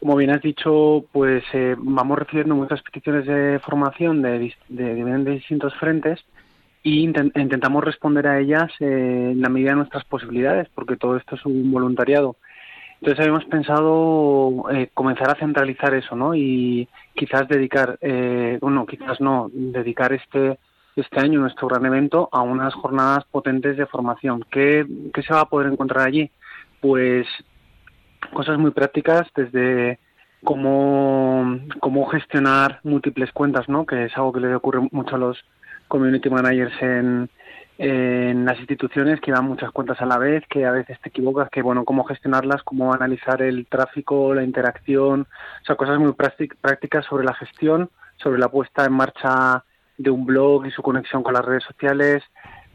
como 0.00 0.16
bien 0.16 0.30
has 0.30 0.42
dicho, 0.42 1.04
pues 1.12 1.42
eh, 1.52 1.74
vamos 1.78 2.18
recibiendo 2.18 2.54
muchas 2.54 2.82
peticiones 2.82 3.26
de 3.26 3.58
formación 3.60 4.22
de, 4.22 4.54
de, 4.68 5.24
distintos 5.30 5.74
frentes 5.74 6.24
y 6.82 7.00
intentamos 7.00 7.82
responder 7.82 8.28
a 8.28 8.38
ellas 8.38 8.70
eh, 8.78 9.30
en 9.32 9.40
la 9.40 9.48
medida 9.48 9.70
de 9.70 9.76
nuestras 9.76 10.04
posibilidades, 10.04 10.68
porque 10.72 10.96
todo 10.96 11.16
esto 11.16 11.34
es 11.34 11.44
un 11.44 11.72
voluntariado. 11.72 12.36
Entonces 13.00 13.20
habíamos 13.20 13.44
pensado 13.46 14.70
eh, 14.70 14.88
comenzar 14.94 15.30
a 15.30 15.38
centralizar 15.38 15.94
eso, 15.94 16.16
¿no? 16.16 16.34
Y 16.34 16.88
quizás 17.14 17.46
dedicar, 17.48 17.98
eh, 18.00 18.58
bueno, 18.60 18.86
quizás 18.86 19.20
no, 19.20 19.50
dedicar 19.52 20.12
este 20.12 20.58
este 20.96 21.20
año 21.20 21.40
nuestro 21.40 21.68
gran 21.68 21.84
evento 21.84 22.28
a 22.32 22.40
unas 22.40 22.74
jornadas 22.74 23.24
potentes 23.30 23.76
de 23.76 23.86
formación. 23.86 24.44
¿Qué, 24.50 24.86
se 25.14 25.34
va 25.34 25.40
a 25.40 25.48
poder 25.48 25.72
encontrar 25.72 26.06
allí? 26.06 26.30
Pues 26.80 27.26
cosas 28.32 28.58
muy 28.58 28.70
prácticas 28.70 29.28
desde 29.34 29.98
cómo, 30.42 31.58
cómo 31.80 32.06
gestionar 32.06 32.80
múltiples 32.82 33.30
cuentas, 33.32 33.68
¿no? 33.68 33.84
que 33.84 34.04
es 34.04 34.16
algo 34.16 34.32
que 34.32 34.40
le 34.40 34.54
ocurre 34.54 34.88
mucho 34.90 35.16
a 35.16 35.18
los 35.18 35.38
community 35.88 36.30
managers 36.30 36.74
en, 36.80 37.30
en 37.78 38.44
las 38.46 38.58
instituciones 38.58 39.20
que 39.20 39.32
dan 39.32 39.44
muchas 39.44 39.70
cuentas 39.70 40.00
a 40.00 40.06
la 40.06 40.18
vez, 40.18 40.44
que 40.48 40.64
a 40.64 40.72
veces 40.72 40.98
te 41.00 41.10
equivocas, 41.10 41.50
que 41.50 41.62
bueno, 41.62 41.84
cómo 41.84 42.04
gestionarlas, 42.04 42.62
cómo 42.62 42.92
analizar 42.92 43.42
el 43.42 43.66
tráfico, 43.66 44.34
la 44.34 44.44
interacción, 44.44 45.26
o 45.62 45.64
sea, 45.64 45.76
cosas 45.76 45.98
muy 45.98 46.12
prácticas 46.12 47.04
sobre 47.04 47.24
la 47.24 47.34
gestión, 47.34 47.90
sobre 48.16 48.38
la 48.38 48.48
puesta 48.48 48.84
en 48.86 48.92
marcha 48.92 49.62
de 49.98 50.10
un 50.10 50.26
blog 50.26 50.66
y 50.66 50.70
su 50.70 50.82
conexión 50.82 51.22
con 51.22 51.34
las 51.34 51.44
redes 51.44 51.64
sociales, 51.64 52.22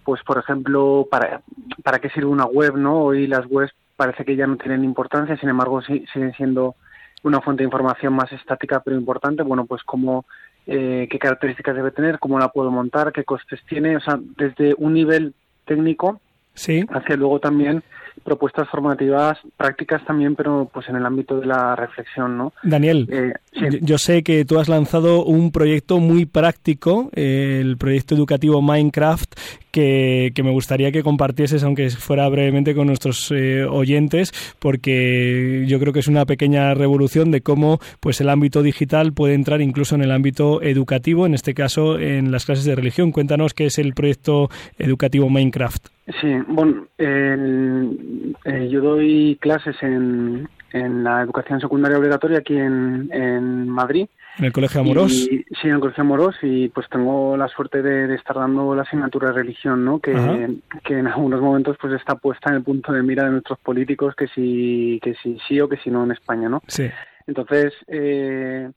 pues 0.04 0.22
por 0.24 0.38
ejemplo, 0.38 1.08
¿para, 1.10 1.42
para 1.84 2.00
qué 2.00 2.10
sirve 2.10 2.28
una 2.28 2.46
web? 2.46 2.76
no 2.78 3.02
Hoy 3.02 3.28
las 3.28 3.46
webs 3.48 3.74
parece 3.96 4.26
que 4.26 4.36
ya 4.36 4.48
no 4.48 4.58
tienen 4.58 4.84
importancia, 4.84 5.38
sin 5.38 5.50
embargo 5.50 5.82
siguen 5.82 6.34
siendo 6.36 6.76
una 7.24 7.42
fuente 7.42 7.62
de 7.62 7.68
información 7.68 8.14
más 8.14 8.32
estática 8.32 8.82
pero 8.84 8.98
importante. 8.98 9.44
Bueno, 9.44 9.66
pues 9.66 9.84
cómo, 9.84 10.26
eh, 10.66 11.08
qué 11.10 11.20
características 11.20 11.76
debe 11.76 11.92
tener, 11.92 12.20
cómo 12.20 12.40
la 12.40 12.50
puedo 12.50 12.72
montar, 12.72 13.12
qué 13.12 13.24
costes 13.24 13.60
tiene, 13.68 13.98
o 13.98 14.00
sea, 14.00 14.20
desde 14.38 14.74
un 14.78 14.94
nivel 14.94 15.36
técnico 15.66 16.20
sí. 16.56 16.86
hacia 16.90 17.16
luego 17.16 17.40
también 17.40 17.84
propuestas 18.24 18.70
formativas 18.70 19.38
prácticas 19.58 20.04
también, 20.06 20.36
pero 20.36 20.70
pues 20.74 20.88
en 20.90 20.96
el 20.96 21.06
ámbito 21.06 21.40
de 21.40 21.46
la 21.46 21.76
reflexión, 21.76 22.38
¿no? 22.38 22.54
Daniel, 22.64 23.08
eh, 23.12 23.34
yo 23.82 23.98
sé 23.98 24.24
que 24.24 24.46
tú 24.46 24.60
has 24.60 24.70
lanzado 24.70 25.24
un 25.24 25.52
proyecto 25.52 26.00
muy 26.00 26.26
práctico, 26.26 27.10
el 27.14 27.78
proyecto 27.78 28.16
educativo 28.16 28.62
Minecraft, 28.62 29.34
que, 29.72 30.34
me 30.44 30.52
gustaría 30.52 30.92
que 30.92 31.04
compartieses, 31.04 31.64
aunque 31.64 31.90
fuera 31.90 32.28
brevemente, 32.30 32.76
con 32.76 32.88
nuestros 32.88 33.32
eh, 33.32 33.64
oyentes, 33.64 34.32
porque 34.60 35.66
yo 35.68 35.80
creo 35.80 35.94
que 35.94 36.00
es 36.00 36.08
una 36.08 36.26
pequeña 36.26 36.74
revolución 36.74 37.32
de 37.32 37.42
cómo 37.42 37.80
pues 38.00 38.22
el 38.22 38.30
ámbito 38.30 38.62
digital 38.62 39.14
puede 39.14 39.34
entrar 39.34 39.62
incluso 39.62 39.96
en 39.96 40.04
el 40.04 40.12
ámbito 40.12 40.62
educativo, 40.62 41.26
en 41.26 41.34
este 41.34 41.54
caso 41.54 41.98
en 41.98 42.32
las 42.32 42.46
clases 42.46 42.66
de 42.66 42.76
religión. 42.76 43.12
Cuéntanos 43.12 43.54
qué 43.54 43.66
es 43.66 43.78
el 43.80 43.94
proyecto 43.94 44.50
educativo 44.78 45.30
Minecraft. 45.30 45.88
Sí, 46.20 46.36
bueno, 46.48 46.88
eh, 46.98 48.68
yo 48.70 48.82
doy 48.82 49.38
clases 49.40 49.76
en, 49.82 50.50
en 50.74 51.04
la 51.04 51.22
educación 51.22 51.62
secundaria 51.62 51.98
obligatoria 51.98 52.40
aquí 52.40 52.58
en, 52.58 53.10
en 53.14 53.70
Madrid 53.70 54.08
¿En 54.38 54.46
el 54.46 54.54
Colegio 54.54 54.82
Amorós? 54.82 55.12
sí, 55.12 55.46
en 55.64 55.72
el 55.72 55.80
Colegio 55.80 56.02
Amorós 56.02 56.36
y 56.42 56.70
pues 56.70 56.88
tengo 56.90 57.36
la 57.36 57.48
suerte 57.48 57.82
de, 57.82 58.14
estar 58.16 58.36
dando 58.36 58.74
la 58.74 58.84
asignatura 58.84 59.30
de 59.30 59.34
religión, 59.36 59.84
¿no? 59.84 60.00
Que, 60.00 60.14
que, 60.84 60.98
en 60.98 61.08
algunos 61.08 61.42
momentos 61.42 61.78
pues 61.80 61.94
está 61.94 62.16
puesta 62.16 62.50
en 62.50 62.58
el 62.58 62.64
punto 62.64 62.94
de 62.94 63.04
mira 63.04 63.26
de 63.26 63.32
nuestros 63.32 63.60
políticos 63.60 64.16
que 64.16 64.28
si, 64.28 65.00
que 65.04 65.16
si 65.16 65.38
sí 65.48 65.60
o 65.60 65.68
que 65.68 65.78
si 65.78 65.90
no 65.90 66.04
en 66.04 66.12
España, 66.12 66.48
¿no? 66.48 66.62
Sí. 66.68 66.90
Entonces, 67.28 67.74
eh, 67.88 68.70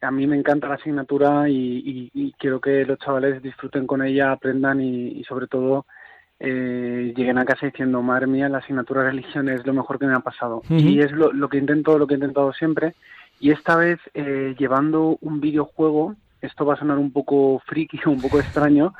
a 0.00 0.10
mí 0.10 0.26
me 0.26 0.36
encanta 0.36 0.68
la 0.68 0.76
asignatura 0.76 1.48
y, 1.48 2.32
quiero 2.38 2.60
que 2.60 2.84
los 2.84 2.98
chavales 2.98 3.42
disfruten 3.42 3.86
con 3.86 4.02
ella, 4.02 4.32
aprendan 4.32 4.80
y, 4.80 5.22
sobre 5.24 5.46
todo 5.46 5.86
eh, 6.44 7.14
lleguen 7.16 7.38
a 7.38 7.44
casa 7.44 7.66
diciendo, 7.66 8.02
madre 8.02 8.26
mía, 8.26 8.48
la 8.48 8.58
asignatura 8.58 9.02
de 9.02 9.10
religión 9.10 9.48
es 9.48 9.64
lo 9.64 9.72
mejor 9.72 9.98
que 9.98 10.06
me 10.06 10.14
ha 10.14 10.20
pasado. 10.20 10.62
Y 10.68 11.00
es 11.00 11.12
lo, 11.12 11.32
lo 11.32 11.48
que 11.48 11.58
intento, 11.58 11.98
lo 11.98 12.06
que 12.06 12.14
he 12.14 12.16
intentado 12.16 12.52
siempre 12.52 12.94
y 13.42 13.50
esta 13.50 13.74
vez 13.74 13.98
eh, 14.14 14.54
llevando 14.56 15.18
un 15.20 15.40
videojuego, 15.40 16.14
esto 16.40 16.64
va 16.64 16.74
a 16.74 16.78
sonar 16.78 16.98
un 16.98 17.10
poco 17.10 17.60
friki, 17.66 17.98
un 18.06 18.20
poco 18.22 18.38
extraño, 18.38 18.94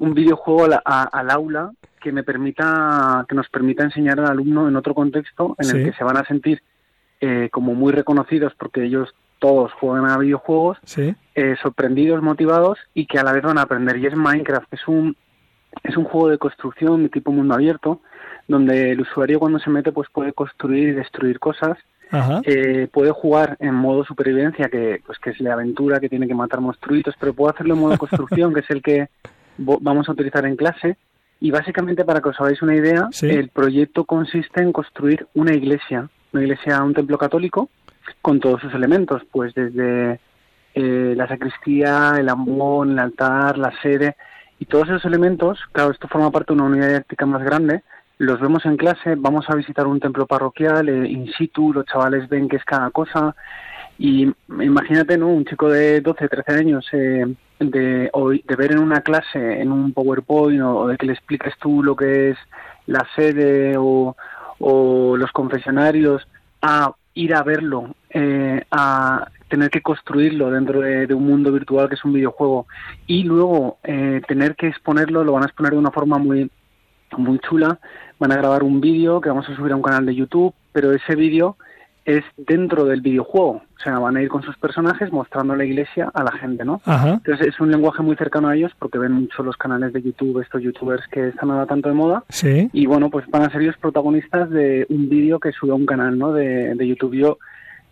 un 0.00 0.14
videojuego 0.14 0.66
al 0.84 1.30
aula 1.30 1.70
que 2.00 2.10
me 2.10 2.24
permita, 2.24 3.24
que 3.28 3.36
nos 3.36 3.48
permita 3.48 3.84
enseñar 3.84 4.18
al 4.18 4.32
alumno 4.32 4.68
en 4.68 4.74
otro 4.74 4.94
contexto 4.94 5.54
en 5.60 5.76
el 5.76 5.84
que 5.84 5.96
se 5.96 6.02
van 6.02 6.16
a 6.16 6.24
sentir 6.24 6.60
eh, 7.20 7.48
como 7.52 7.74
muy 7.74 7.92
reconocidos 7.92 8.52
porque 8.58 8.84
ellos 8.84 9.14
todos 9.38 9.72
juegan 9.74 10.10
a 10.10 10.18
videojuegos, 10.18 10.78
eh, 10.96 11.54
sorprendidos, 11.62 12.20
motivados 12.20 12.78
y 12.94 13.06
que 13.06 13.20
a 13.20 13.22
la 13.22 13.32
vez 13.32 13.44
van 13.44 13.58
a 13.58 13.62
aprender. 13.62 13.96
Y 13.98 14.06
es 14.06 14.16
Minecraft, 14.16 14.72
es 14.72 14.88
un 14.88 15.16
es 15.82 15.96
un 15.96 16.04
juego 16.04 16.28
de 16.28 16.38
construcción 16.38 17.02
de 17.02 17.08
tipo 17.08 17.32
mundo 17.32 17.54
abierto, 17.54 18.00
donde 18.48 18.92
el 18.92 19.00
usuario 19.00 19.40
cuando 19.40 19.58
se 19.58 19.70
mete 19.70 19.92
pues 19.92 20.08
puede 20.12 20.32
construir 20.32 20.88
y 20.88 20.92
destruir 20.92 21.38
cosas. 21.38 21.78
Eh, 22.44 22.86
puede 22.92 23.10
jugar 23.10 23.56
en 23.58 23.74
modo 23.74 24.04
supervivencia, 24.04 24.68
que 24.68 25.02
pues 25.04 25.18
que 25.18 25.30
es 25.30 25.40
la 25.40 25.54
aventura, 25.54 25.98
que 25.98 26.08
tiene 26.08 26.28
que 26.28 26.34
matar 26.34 26.60
monstruitos, 26.60 27.14
pero 27.18 27.34
puede 27.34 27.54
hacerlo 27.54 27.74
en 27.74 27.80
modo 27.80 27.98
construcción, 27.98 28.54
que 28.54 28.60
es 28.60 28.70
el 28.70 28.82
que 28.82 29.08
vamos 29.58 30.08
a 30.08 30.12
utilizar 30.12 30.46
en 30.46 30.54
clase. 30.54 30.96
Y 31.40 31.50
básicamente, 31.50 32.04
para 32.04 32.20
que 32.20 32.28
os 32.28 32.40
hagáis 32.40 32.62
una 32.62 32.76
idea, 32.76 33.08
el 33.22 33.48
proyecto 33.48 34.04
consiste 34.04 34.62
en 34.62 34.72
construir 34.72 35.26
una 35.34 35.54
iglesia, 35.54 36.08
una 36.32 36.42
iglesia, 36.42 36.82
un 36.84 36.94
templo 36.94 37.18
católico, 37.18 37.68
con 38.22 38.38
todos 38.38 38.60
sus 38.60 38.72
elementos, 38.74 39.22
pues 39.32 39.52
desde 39.54 40.20
eh, 40.74 41.14
la 41.16 41.28
sacristía, 41.28 42.14
el 42.18 42.28
ambón, 42.28 42.92
el 42.92 42.98
altar, 42.98 43.58
la 43.58 43.72
sede, 43.82 44.16
y 44.64 44.66
todos 44.66 44.88
esos 44.88 45.04
elementos, 45.04 45.58
claro, 45.72 45.90
esto 45.90 46.08
forma 46.08 46.30
parte 46.30 46.54
de 46.54 46.58
una 46.58 46.70
unidad 46.70 46.88
didáctica 46.88 47.26
más 47.26 47.44
grande, 47.44 47.82
los 48.16 48.40
vemos 48.40 48.64
en 48.64 48.78
clase, 48.78 49.14
vamos 49.14 49.44
a 49.50 49.54
visitar 49.54 49.86
un 49.86 50.00
templo 50.00 50.26
parroquial 50.26 50.88
eh, 50.88 51.06
in 51.06 51.30
situ, 51.32 51.74
los 51.74 51.84
chavales 51.84 52.30
ven 52.30 52.48
qué 52.48 52.56
es 52.56 52.64
cada 52.64 52.90
cosa 52.90 53.36
y 53.98 54.26
imagínate, 54.48 55.18
¿no? 55.18 55.28
Un 55.28 55.44
chico 55.44 55.68
de 55.68 56.00
12, 56.00 56.28
13 56.28 56.52
años 56.54 56.86
eh, 56.92 57.26
de, 57.58 58.10
de 58.10 58.56
ver 58.56 58.72
en 58.72 58.78
una 58.78 59.02
clase, 59.02 59.60
en 59.60 59.70
un 59.70 59.92
PowerPoint 59.92 60.62
o, 60.62 60.86
de 60.88 60.96
que 60.96 61.06
le 61.06 61.12
expliques 61.12 61.52
tú 61.58 61.82
lo 61.82 61.94
que 61.94 62.30
es 62.30 62.38
la 62.86 63.06
sede 63.14 63.76
o, 63.76 64.16
o 64.60 65.16
los 65.18 65.30
confesionarios 65.32 66.26
a 66.62 66.94
ir 67.12 67.34
a 67.34 67.42
verlo, 67.42 67.94
eh, 68.08 68.64
a 68.70 69.28
tener 69.54 69.70
que 69.70 69.82
construirlo 69.82 70.50
dentro 70.50 70.80
de, 70.80 71.14
un 71.14 71.26
mundo 71.26 71.52
virtual 71.52 71.88
que 71.88 71.94
es 71.94 72.04
un 72.04 72.12
videojuego 72.12 72.66
y 73.06 73.22
luego 73.22 73.78
tener 74.26 74.56
que 74.56 74.66
exponerlo, 74.66 75.22
lo 75.22 75.32
van 75.32 75.44
a 75.44 75.46
exponer 75.46 75.72
de 75.72 75.78
una 75.78 75.92
forma 75.92 76.18
muy 76.18 76.50
muy 77.16 77.38
chula. 77.38 77.78
Van 78.18 78.32
a 78.32 78.36
grabar 78.36 78.64
un 78.64 78.80
vídeo 78.80 79.20
que 79.20 79.28
vamos 79.28 79.48
a 79.48 79.54
subir 79.54 79.70
a 79.70 79.76
un 79.76 79.82
canal 79.82 80.06
de 80.06 80.14
YouTube, 80.16 80.52
pero 80.72 80.92
ese 80.92 81.14
vídeo 81.14 81.56
es 82.04 82.24
dentro 82.36 82.84
del 82.84 83.00
videojuego. 83.00 83.62
O 83.76 83.80
sea, 83.82 83.98
van 84.00 84.16
a 84.16 84.22
ir 84.22 84.28
con 84.28 84.42
sus 84.42 84.56
personajes 84.56 85.12
mostrando 85.12 85.54
la 85.54 85.64
iglesia 85.64 86.10
a 86.12 86.24
la 86.24 86.32
gente, 86.32 86.64
¿no? 86.64 86.80
Entonces 86.86 87.46
es 87.46 87.60
un 87.60 87.70
lenguaje 87.70 88.02
muy 88.02 88.16
cercano 88.16 88.48
a 88.48 88.56
ellos 88.56 88.72
porque 88.78 88.98
ven 88.98 89.12
mucho 89.12 89.42
los 89.42 89.56
canales 89.56 89.92
de 89.92 90.02
YouTube, 90.02 90.40
estos 90.40 90.62
youtubers 90.62 91.06
que 91.08 91.28
están 91.28 91.50
ahora 91.50 91.66
tanto 91.66 91.88
de 91.88 91.94
moda. 91.94 92.24
Sí. 92.28 92.68
Y 92.72 92.86
bueno, 92.86 93.08
pues 93.10 93.26
van 93.28 93.42
a 93.42 93.50
ser 93.50 93.62
ellos 93.62 93.76
protagonistas 93.80 94.50
de 94.50 94.86
un 94.88 95.08
vídeo 95.08 95.38
que 95.38 95.52
sube 95.52 95.70
a 95.72 95.76
un 95.76 95.86
canal, 95.86 96.18
¿no? 96.18 96.32
De, 96.32 96.74
de 96.74 96.86
YouTube. 96.88 97.14
Yo 97.14 97.38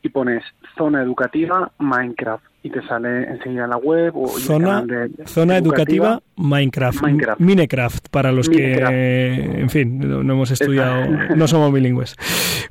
y 0.04 0.10
pones 0.10 0.44
zona 0.78 1.02
educativa 1.02 1.72
Minecraft 1.80 2.53
y 2.66 2.70
te 2.70 2.82
sale 2.88 3.26
enseguida 3.26 3.68
la 3.68 3.76
web 3.76 4.16
o 4.16 4.40
zona, 4.40 4.86
zona 5.26 5.58
educativa, 5.58 6.22
Minecraft, 6.38 7.02
Minecraft. 7.38 8.08
Para 8.10 8.32
los 8.32 8.48
que 8.48 8.76
en 8.76 9.70
fin 9.70 10.00
no, 10.00 10.22
hemos 10.22 10.50
estudiado 10.50 11.06
no 11.36 11.48
somos 11.48 11.72
bilingües. 11.74 12.16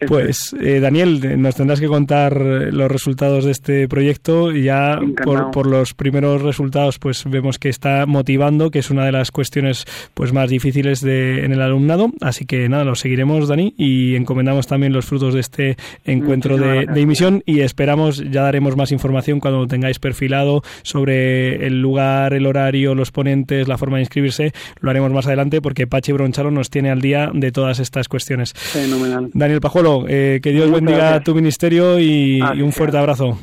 Pues 0.08 0.52
eh, 0.60 0.80
Daniel 0.80 1.40
nos 1.40 1.54
tendrás 1.54 1.80
que 1.80 1.86
contar 1.86 2.36
los 2.36 2.90
resultados 2.90 3.44
de 3.44 3.52
este 3.52 3.86
proyecto 3.86 4.50
y 4.50 4.64
ya 4.64 4.98
por, 5.22 5.52
por, 5.52 5.68
los 5.68 5.94
primeros 5.94 6.42
resultados 6.42 6.98
pues 6.98 7.24
vemos 7.24 7.60
que 7.60 7.68
está 7.68 8.04
motivando 8.04 8.72
que 8.72 8.80
es 8.80 8.90
una 8.90 9.04
de 9.04 9.12
las 9.12 9.30
cuestiones 9.30 9.84
pues 10.14 10.32
más 10.32 10.50
difíciles 10.50 11.02
de, 11.02 11.44
en 11.44 11.52
el 11.52 11.62
alumnado. 11.62 12.10
Así 12.20 12.46
que 12.46 12.68
nada 12.68 12.82
lo 12.82 12.96
seguiremos 12.96 13.46
Dani 13.46 13.74
y 13.76 14.16
encomendamos 14.16 14.66
también 14.66 14.92
los 14.92 15.06
frutos 15.06 15.34
de 15.34 15.40
este 15.40 15.76
encuentro 16.04 16.56
de, 16.56 16.86
de, 16.86 17.00
emisión 17.00 17.44
y 17.46 17.60
esperamos 17.60 18.28
ya 18.28 18.42
daremos 18.42 18.76
más 18.76 18.90
información 18.90 19.38
cuando 19.38 19.68
tengamos 19.68 19.81
tengáis 19.82 19.98
perfilado 19.98 20.62
sobre 20.84 21.66
el 21.66 21.80
lugar, 21.80 22.34
el 22.34 22.46
horario, 22.46 22.94
los 22.94 23.10
ponentes, 23.10 23.66
la 23.66 23.76
forma 23.76 23.96
de 23.96 24.02
inscribirse, 24.02 24.52
lo 24.80 24.90
haremos 24.90 25.10
más 25.10 25.26
adelante 25.26 25.60
porque 25.60 25.88
Pachi 25.88 26.12
Bronchalo 26.12 26.52
nos 26.52 26.70
tiene 26.70 26.90
al 26.90 27.00
día 27.00 27.30
de 27.34 27.50
todas 27.50 27.80
estas 27.80 28.06
cuestiones. 28.06 28.52
Fenomenal. 28.52 29.30
Daniel 29.34 29.60
Pajuelo, 29.60 30.04
eh, 30.06 30.38
que 30.40 30.50
Dios 30.50 30.70
bendiga 30.70 31.20
tu 31.20 31.34
ministerio 31.34 31.98
y, 31.98 32.40
un 32.40 32.70
fuerte 32.70 32.96
abrazo. 32.96 33.36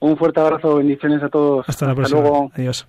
Un 0.00 0.16
fuerte 0.16 0.40
abrazo, 0.40 0.76
bendiciones 0.76 1.22
a 1.22 1.28
todos. 1.28 1.68
Hasta 1.68 1.86
la 1.86 1.94
próxima. 1.94 2.22
Luego. 2.22 2.50
Adiós. 2.54 2.88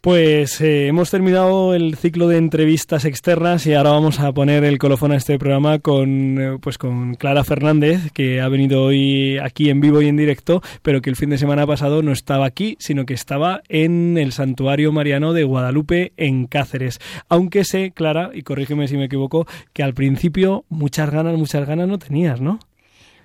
Pues 0.00 0.62
eh, 0.62 0.86
hemos 0.86 1.10
terminado 1.10 1.74
el 1.74 1.94
ciclo 1.94 2.26
de 2.26 2.38
entrevistas 2.38 3.04
externas 3.04 3.66
y 3.66 3.74
ahora 3.74 3.90
vamos 3.90 4.18
a 4.18 4.32
poner 4.32 4.64
el 4.64 4.78
colofón 4.78 5.12
a 5.12 5.16
este 5.16 5.38
programa 5.38 5.78
con, 5.78 6.40
eh, 6.40 6.58
pues 6.58 6.78
con 6.78 7.16
Clara 7.16 7.44
Fernández, 7.44 8.10
que 8.14 8.40
ha 8.40 8.48
venido 8.48 8.82
hoy 8.82 9.36
aquí 9.36 9.68
en 9.68 9.82
vivo 9.82 10.00
y 10.00 10.08
en 10.08 10.16
directo, 10.16 10.62
pero 10.80 11.02
que 11.02 11.10
el 11.10 11.16
fin 11.16 11.28
de 11.28 11.36
semana 11.36 11.66
pasado 11.66 12.02
no 12.02 12.12
estaba 12.12 12.46
aquí, 12.46 12.78
sino 12.80 13.04
que 13.04 13.12
estaba 13.12 13.60
en 13.68 14.16
el 14.16 14.32
Santuario 14.32 14.90
Mariano 14.90 15.34
de 15.34 15.44
Guadalupe, 15.44 16.14
en 16.16 16.46
Cáceres. 16.46 16.98
Aunque 17.28 17.64
sé, 17.64 17.90
Clara, 17.90 18.30
y 18.32 18.40
corrígeme 18.40 18.88
si 18.88 18.96
me 18.96 19.04
equivoco, 19.04 19.46
que 19.74 19.82
al 19.82 19.92
principio 19.92 20.64
muchas 20.70 21.10
ganas, 21.10 21.36
muchas 21.36 21.68
ganas 21.68 21.88
no 21.88 21.98
tenías, 21.98 22.40
¿no? 22.40 22.58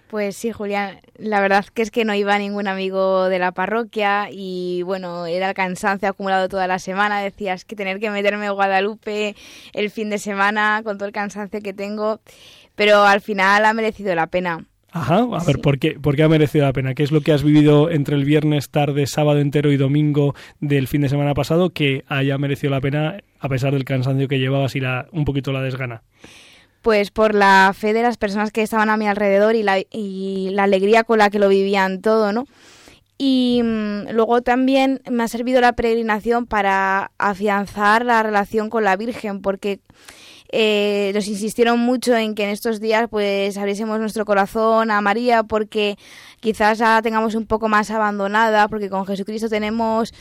Pues 0.09 0.37
sí, 0.37 0.51
Julián, 0.51 0.99
la 1.17 1.41
verdad 1.41 1.65
que 1.73 1.81
es 1.81 1.89
que 1.89 2.05
no 2.05 2.13
iba 2.13 2.37
ningún 2.37 2.67
amigo 2.67 3.27
de 3.27 3.39
la 3.39 3.51
parroquia 3.51 4.29
y 4.31 4.83
bueno, 4.83 5.25
era 5.25 5.49
el 5.49 5.55
cansancio 5.55 6.07
acumulado 6.07 6.47
toda 6.47 6.67
la 6.67 6.77
semana, 6.77 7.21
decías 7.21 7.65
que 7.65 7.75
tener 7.75 7.99
que 7.99 8.11
meterme 8.11 8.45
en 8.45 8.53
Guadalupe 8.53 9.35
el 9.73 9.89
fin 9.89 10.11
de 10.11 10.19
semana 10.19 10.81
con 10.83 10.97
todo 10.97 11.07
el 11.07 11.13
cansancio 11.13 11.59
que 11.59 11.73
tengo, 11.73 12.19
pero 12.75 13.03
al 13.03 13.21
final 13.21 13.65
ha 13.65 13.73
merecido 13.73 14.13
la 14.13 14.27
pena. 14.27 14.63
Ajá, 14.91 15.27
a 15.29 15.43
ver, 15.43 15.59
¿por 15.59 15.77
qué, 15.77 15.99
¿por 15.99 16.15
qué 16.15 16.23
ha 16.23 16.29
merecido 16.29 16.63
la 16.63 16.71
pena? 16.71 16.93
¿Qué 16.93 17.03
es 17.03 17.11
lo 17.11 17.19
que 17.19 17.33
has 17.33 17.43
vivido 17.43 17.89
entre 17.89 18.15
el 18.15 18.23
viernes 18.23 18.69
tarde, 18.69 19.07
sábado 19.07 19.39
entero 19.39 19.71
y 19.73 19.77
domingo 19.77 20.35
del 20.61 20.87
fin 20.87 21.01
de 21.01 21.09
semana 21.09 21.33
pasado 21.33 21.71
que 21.71 22.05
haya 22.07 22.37
merecido 22.37 22.71
la 22.71 22.79
pena 22.79 23.17
a 23.39 23.49
pesar 23.49 23.73
del 23.73 23.83
cansancio 23.83 24.29
que 24.29 24.39
llevabas 24.39 24.73
y 24.77 24.79
la, 24.79 25.07
un 25.11 25.25
poquito 25.25 25.51
la 25.51 25.61
desgana? 25.61 26.03
Pues 26.85 27.09
por 27.09 27.33
la 27.33 27.73
fe 27.75 27.93
de 27.93 28.03
las 28.03 28.15
personas 28.15 28.51
que 28.51 28.61
estaban 28.61 28.91
a 28.91 28.95
mi 28.95 29.07
alrededor 29.07 29.55
y 29.55 29.63
la, 29.63 29.79
y 29.79 30.49
la 30.51 30.65
alegría 30.65 31.03
con 31.03 31.17
la 31.17 31.31
que 31.31 31.39
lo 31.39 31.49
vivían 31.49 31.99
todo, 31.99 32.31
¿no? 32.31 32.45
Y 33.17 33.61
mm, 33.63 34.11
luego 34.11 34.43
también 34.43 35.01
me 35.09 35.23
ha 35.23 35.27
servido 35.27 35.61
la 35.61 35.73
peregrinación 35.73 36.45
para 36.45 37.09
afianzar 37.17 38.05
la 38.05 38.21
relación 38.21 38.69
con 38.69 38.83
la 38.83 38.97
Virgen, 38.97 39.41
porque 39.41 39.79
eh, 40.51 41.11
nos 41.15 41.27
insistieron 41.27 41.79
mucho 41.79 42.15
en 42.15 42.35
que 42.35 42.43
en 42.43 42.51
estos 42.51 42.79
días 42.79 43.07
pues 43.09 43.57
abriésemos 43.57 43.99
nuestro 43.99 44.23
corazón 44.23 44.91
a 44.91 45.01
María, 45.01 45.41
porque 45.41 45.97
quizás 46.39 46.77
la 46.77 47.01
tengamos 47.01 47.33
un 47.33 47.47
poco 47.47 47.67
más 47.67 47.89
abandonada, 47.89 48.67
porque 48.67 48.91
con 48.91 49.07
Jesucristo 49.07 49.49
tenemos, 49.49 50.13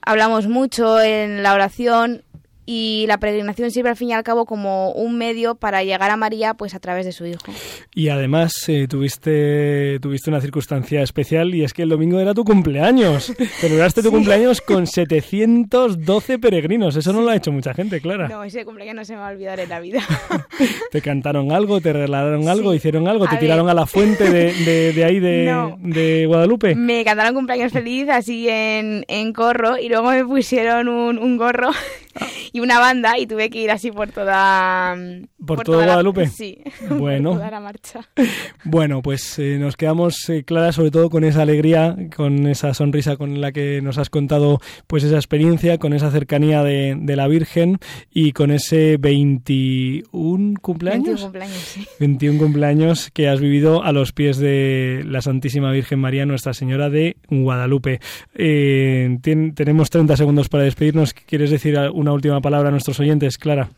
hablamos 0.00 0.48
mucho 0.48 1.02
en 1.02 1.42
la 1.42 1.52
oración 1.52 2.22
y 2.70 3.06
la 3.06 3.18
peregrinación 3.18 3.70
sirve 3.70 3.88
al 3.88 3.96
fin 3.96 4.10
y 4.10 4.12
al 4.12 4.22
cabo 4.22 4.44
como 4.44 4.92
un 4.92 5.16
medio 5.16 5.54
para 5.54 5.82
llegar 5.84 6.10
a 6.10 6.18
María 6.18 6.52
pues 6.52 6.74
a 6.74 6.78
través 6.80 7.06
de 7.06 7.12
su 7.12 7.24
hijo. 7.24 7.50
Y 7.94 8.10
además 8.10 8.68
eh, 8.68 8.86
tuviste, 8.86 9.98
tuviste 10.00 10.28
una 10.28 10.42
circunstancia 10.42 11.00
especial 11.00 11.54
y 11.54 11.64
es 11.64 11.72
que 11.72 11.84
el 11.84 11.88
domingo 11.88 12.20
era 12.20 12.34
tu 12.34 12.44
cumpleaños. 12.44 13.32
Celebraste 13.60 14.02
tu 14.02 14.10
cumpleaños 14.10 14.60
con 14.60 14.86
712 14.86 16.38
peregrinos. 16.38 16.94
Eso 16.94 17.10
no 17.14 17.22
lo 17.22 17.30
ha 17.30 17.36
hecho 17.36 17.52
mucha 17.52 17.72
gente, 17.72 18.02
Clara. 18.02 18.28
No, 18.28 18.44
ese 18.44 18.66
cumpleaños 18.66 18.96
no 18.96 19.04
se 19.06 19.14
me 19.14 19.20
va 19.20 19.28
a 19.28 19.32
olvidar 19.32 19.58
en 19.60 19.70
la 19.70 19.80
vida. 19.80 20.02
¿Te 20.92 21.00
cantaron 21.00 21.52
algo? 21.52 21.80
¿Te 21.80 21.94
regalaron 21.94 22.48
algo? 22.48 22.74
¿Hicieron 22.74 23.08
algo? 23.08 23.26
¿Te 23.28 23.38
tiraron 23.38 23.70
a 23.70 23.72
la 23.72 23.86
fuente 23.86 24.30
de, 24.30 24.92
de, 24.92 25.04
ahí 25.06 25.20
de, 25.20 25.74
de, 25.78 26.26
Guadalupe? 26.26 26.74
Me 26.74 27.02
cantaron 27.02 27.34
cumpleaños 27.34 27.72
feliz 27.72 28.10
así 28.10 28.46
en, 28.46 29.06
en 29.08 29.32
corro 29.32 29.78
y 29.78 29.88
luego 29.88 30.10
me 30.10 30.22
pusieron 30.22 30.88
un, 30.88 31.16
un 31.16 31.38
gorro 31.38 31.70
y 32.52 32.57
una 32.60 32.78
banda 32.78 33.18
y 33.18 33.26
tuve 33.26 33.50
que 33.50 33.60
ir 33.60 33.70
así 33.70 33.90
por 33.90 34.08
toda... 34.08 34.96
¿Por, 35.44 35.62
todo 35.62 35.76
Guadalupe? 35.76 36.26
sí, 36.28 36.58
bueno. 36.90 37.30
por 37.30 37.38
toda 37.38 37.50
la 37.50 37.60
marcha. 37.60 38.00
Bueno, 38.64 39.02
pues 39.02 39.38
eh, 39.38 39.56
nos 39.58 39.76
quedamos, 39.76 40.28
eh, 40.28 40.44
Clara, 40.44 40.72
sobre 40.72 40.90
todo 40.90 41.08
con 41.10 41.24
esa 41.24 41.42
alegría, 41.42 41.96
con 42.14 42.46
esa 42.46 42.74
sonrisa 42.74 43.16
con 43.16 43.40
la 43.40 43.52
que 43.52 43.80
nos 43.80 43.98
has 43.98 44.10
contado 44.10 44.60
pues 44.86 45.04
esa 45.04 45.16
experiencia, 45.16 45.78
con 45.78 45.92
esa 45.92 46.10
cercanía 46.10 46.62
de, 46.62 46.96
de 46.98 47.16
la 47.16 47.28
Virgen 47.28 47.78
y 48.10 48.32
con 48.32 48.50
ese 48.50 48.96
21 48.98 50.60
cumpleaños. 50.60 51.06
21 51.06 51.22
cumpleaños, 51.22 51.56
sí. 51.56 51.86
21 51.98 52.38
cumpleaños 52.38 53.10
que 53.12 53.28
has 53.28 53.40
vivido 53.40 53.82
a 53.82 53.92
los 53.92 54.12
pies 54.12 54.38
de 54.38 55.02
la 55.06 55.22
Santísima 55.22 55.72
Virgen 55.72 56.00
María, 56.00 56.26
Nuestra 56.26 56.52
Señora 56.52 56.90
de 56.90 57.16
Guadalupe. 57.28 58.00
Eh, 58.34 59.18
tenemos 59.54 59.90
30 59.90 60.16
segundos 60.16 60.48
para 60.48 60.64
despedirnos. 60.64 61.14
¿Quieres 61.14 61.50
decir 61.50 61.78
una 61.92 62.12
última 62.12 62.40
palabra 62.40 62.47
a 62.54 62.70
nuestros 62.70 62.98
oyentes, 63.00 63.38
Clara? 63.38 63.68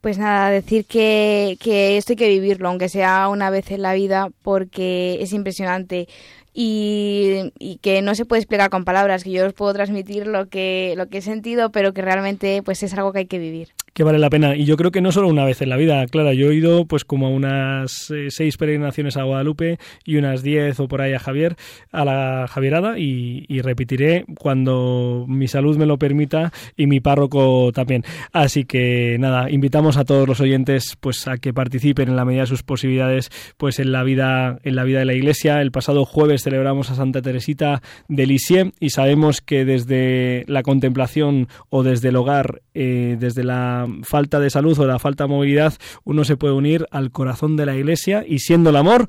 Pues 0.00 0.18
nada, 0.18 0.50
decir 0.50 0.84
que, 0.84 1.56
que 1.60 1.96
esto 1.96 2.12
hay 2.12 2.16
que 2.16 2.28
vivirlo, 2.28 2.68
aunque 2.68 2.88
sea 2.88 3.28
una 3.28 3.50
vez 3.50 3.70
en 3.70 3.82
la 3.82 3.94
vida, 3.94 4.28
porque 4.42 5.18
es 5.20 5.32
impresionante. 5.32 6.08
Y, 6.52 7.52
y, 7.58 7.76
que 7.78 8.00
no 8.00 8.14
se 8.14 8.24
puede 8.24 8.40
explicar 8.40 8.70
con 8.70 8.84
palabras, 8.84 9.24
que 9.24 9.30
yo 9.30 9.46
os 9.46 9.52
puedo 9.52 9.74
transmitir 9.74 10.26
lo 10.26 10.48
que, 10.48 10.94
lo 10.96 11.08
que 11.08 11.18
he 11.18 11.22
sentido, 11.22 11.70
pero 11.70 11.92
que 11.92 12.00
realmente 12.00 12.62
pues 12.62 12.82
es 12.82 12.94
algo 12.94 13.12
que 13.12 13.18
hay 13.20 13.26
que 13.26 13.38
vivir 13.38 13.74
que 13.96 14.04
vale 14.04 14.18
la 14.18 14.28
pena. 14.28 14.54
Y 14.54 14.66
yo 14.66 14.76
creo 14.76 14.90
que 14.90 15.00
no 15.00 15.10
solo 15.10 15.26
una 15.28 15.46
vez 15.46 15.62
en 15.62 15.70
la 15.70 15.78
vida, 15.78 16.06
claro, 16.06 16.30
yo 16.34 16.50
he 16.50 16.54
ido 16.54 16.84
pues 16.84 17.06
como 17.06 17.28
a 17.28 17.30
unas 17.30 18.10
eh, 18.10 18.26
seis 18.28 18.58
peregrinaciones 18.58 19.16
a 19.16 19.22
Guadalupe 19.22 19.78
y 20.04 20.16
unas 20.16 20.42
diez 20.42 20.78
o 20.80 20.86
por 20.86 21.00
ahí 21.00 21.14
a 21.14 21.18
Javier, 21.18 21.56
a 21.92 22.04
la 22.04 22.46
Javierada 22.46 22.98
y, 22.98 23.46
repetiré 23.62 24.26
cuando 24.38 25.24
mi 25.26 25.48
salud 25.48 25.78
me 25.78 25.86
lo 25.86 25.98
permita 25.98 26.52
y 26.76 26.86
mi 26.86 27.00
párroco 27.00 27.72
también. 27.72 28.04
Así 28.32 28.64
que 28.64 29.16
nada, 29.18 29.50
invitamos 29.50 29.96
a 29.96 30.04
todos 30.04 30.28
los 30.28 30.42
oyentes 30.42 30.94
pues 31.00 31.26
a 31.26 31.38
que 31.38 31.54
participen 31.54 32.10
en 32.10 32.16
la 32.16 32.26
medida 32.26 32.42
de 32.42 32.48
sus 32.48 32.62
posibilidades 32.62 33.30
pues 33.56 33.78
en 33.78 33.92
la 33.92 34.02
vida 34.02 34.58
en 34.62 34.76
la 34.76 34.84
vida 34.84 34.98
de 34.98 35.06
la 35.06 35.14
Iglesia. 35.14 35.62
El 35.62 35.72
pasado 35.72 36.04
jueves 36.04 36.42
celebramos 36.42 36.90
a 36.90 36.96
Santa 36.96 37.22
Teresita 37.22 37.80
de 38.08 38.26
Lisieux 38.26 38.74
y 38.78 38.90
sabemos 38.90 39.40
que 39.40 39.64
desde 39.64 40.44
la 40.48 40.62
contemplación 40.62 41.48
o 41.70 41.82
desde 41.82 42.10
el 42.10 42.16
hogar, 42.16 42.60
eh, 42.74 43.16
desde 43.18 43.42
la 43.42 43.85
falta 44.02 44.40
de 44.40 44.50
salud 44.50 44.78
o 44.78 44.86
la 44.86 44.98
falta 44.98 45.24
de 45.24 45.30
movilidad, 45.30 45.74
uno 46.04 46.24
se 46.24 46.36
puede 46.36 46.54
unir 46.54 46.86
al 46.90 47.10
corazón 47.10 47.56
de 47.56 47.66
la 47.66 47.76
Iglesia 47.76 48.24
y 48.26 48.38
siendo 48.38 48.70
el 48.70 48.76
amor, 48.76 49.06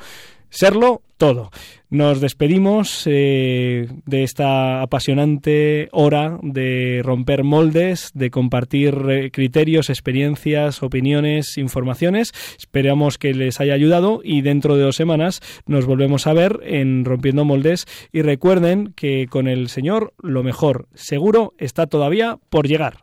serlo 0.49 1.01
todo. 1.17 1.49
Nos 1.89 2.19
despedimos 2.21 3.03
eh, 3.05 3.87
de 4.05 4.23
esta 4.23 4.81
apasionante 4.81 5.89
hora 5.91 6.37
de 6.41 7.01
romper 7.03 7.43
moldes, 7.43 8.11
de 8.13 8.29
compartir 8.29 8.95
eh, 9.09 9.31
criterios, 9.31 9.89
experiencias, 9.89 10.83
opiniones, 10.83 11.57
informaciones. 11.57 12.33
Esperamos 12.57 13.17
que 13.17 13.33
les 13.33 13.59
haya 13.59 13.73
ayudado 13.73 14.21
y 14.23 14.41
dentro 14.41 14.75
de 14.75 14.83
dos 14.83 14.95
semanas 14.95 15.41
nos 15.65 15.85
volvemos 15.85 16.27
a 16.27 16.33
ver 16.33 16.59
en 16.63 17.05
Rompiendo 17.05 17.45
Moldes 17.45 17.85
y 18.11 18.21
recuerden 18.21 18.93
que 18.95 19.27
con 19.29 19.47
el 19.47 19.69
Señor 19.69 20.13
lo 20.21 20.43
mejor 20.43 20.87
seguro 20.93 21.53
está 21.57 21.87
todavía 21.87 22.37
por 22.49 22.67
llegar. 22.67 22.97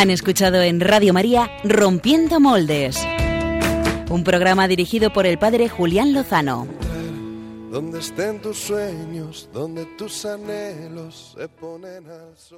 Han 0.00 0.08
escuchado 0.08 0.62
en 0.62 0.80
Radio 0.80 1.12
María 1.12 1.50
Rompiendo 1.62 2.40
Moldes, 2.40 2.96
un 4.08 4.24
programa 4.24 4.66
dirigido 4.66 5.12
por 5.12 5.26
el 5.26 5.38
padre 5.38 5.68
Julián 5.68 6.14
Lozano. 6.14 6.66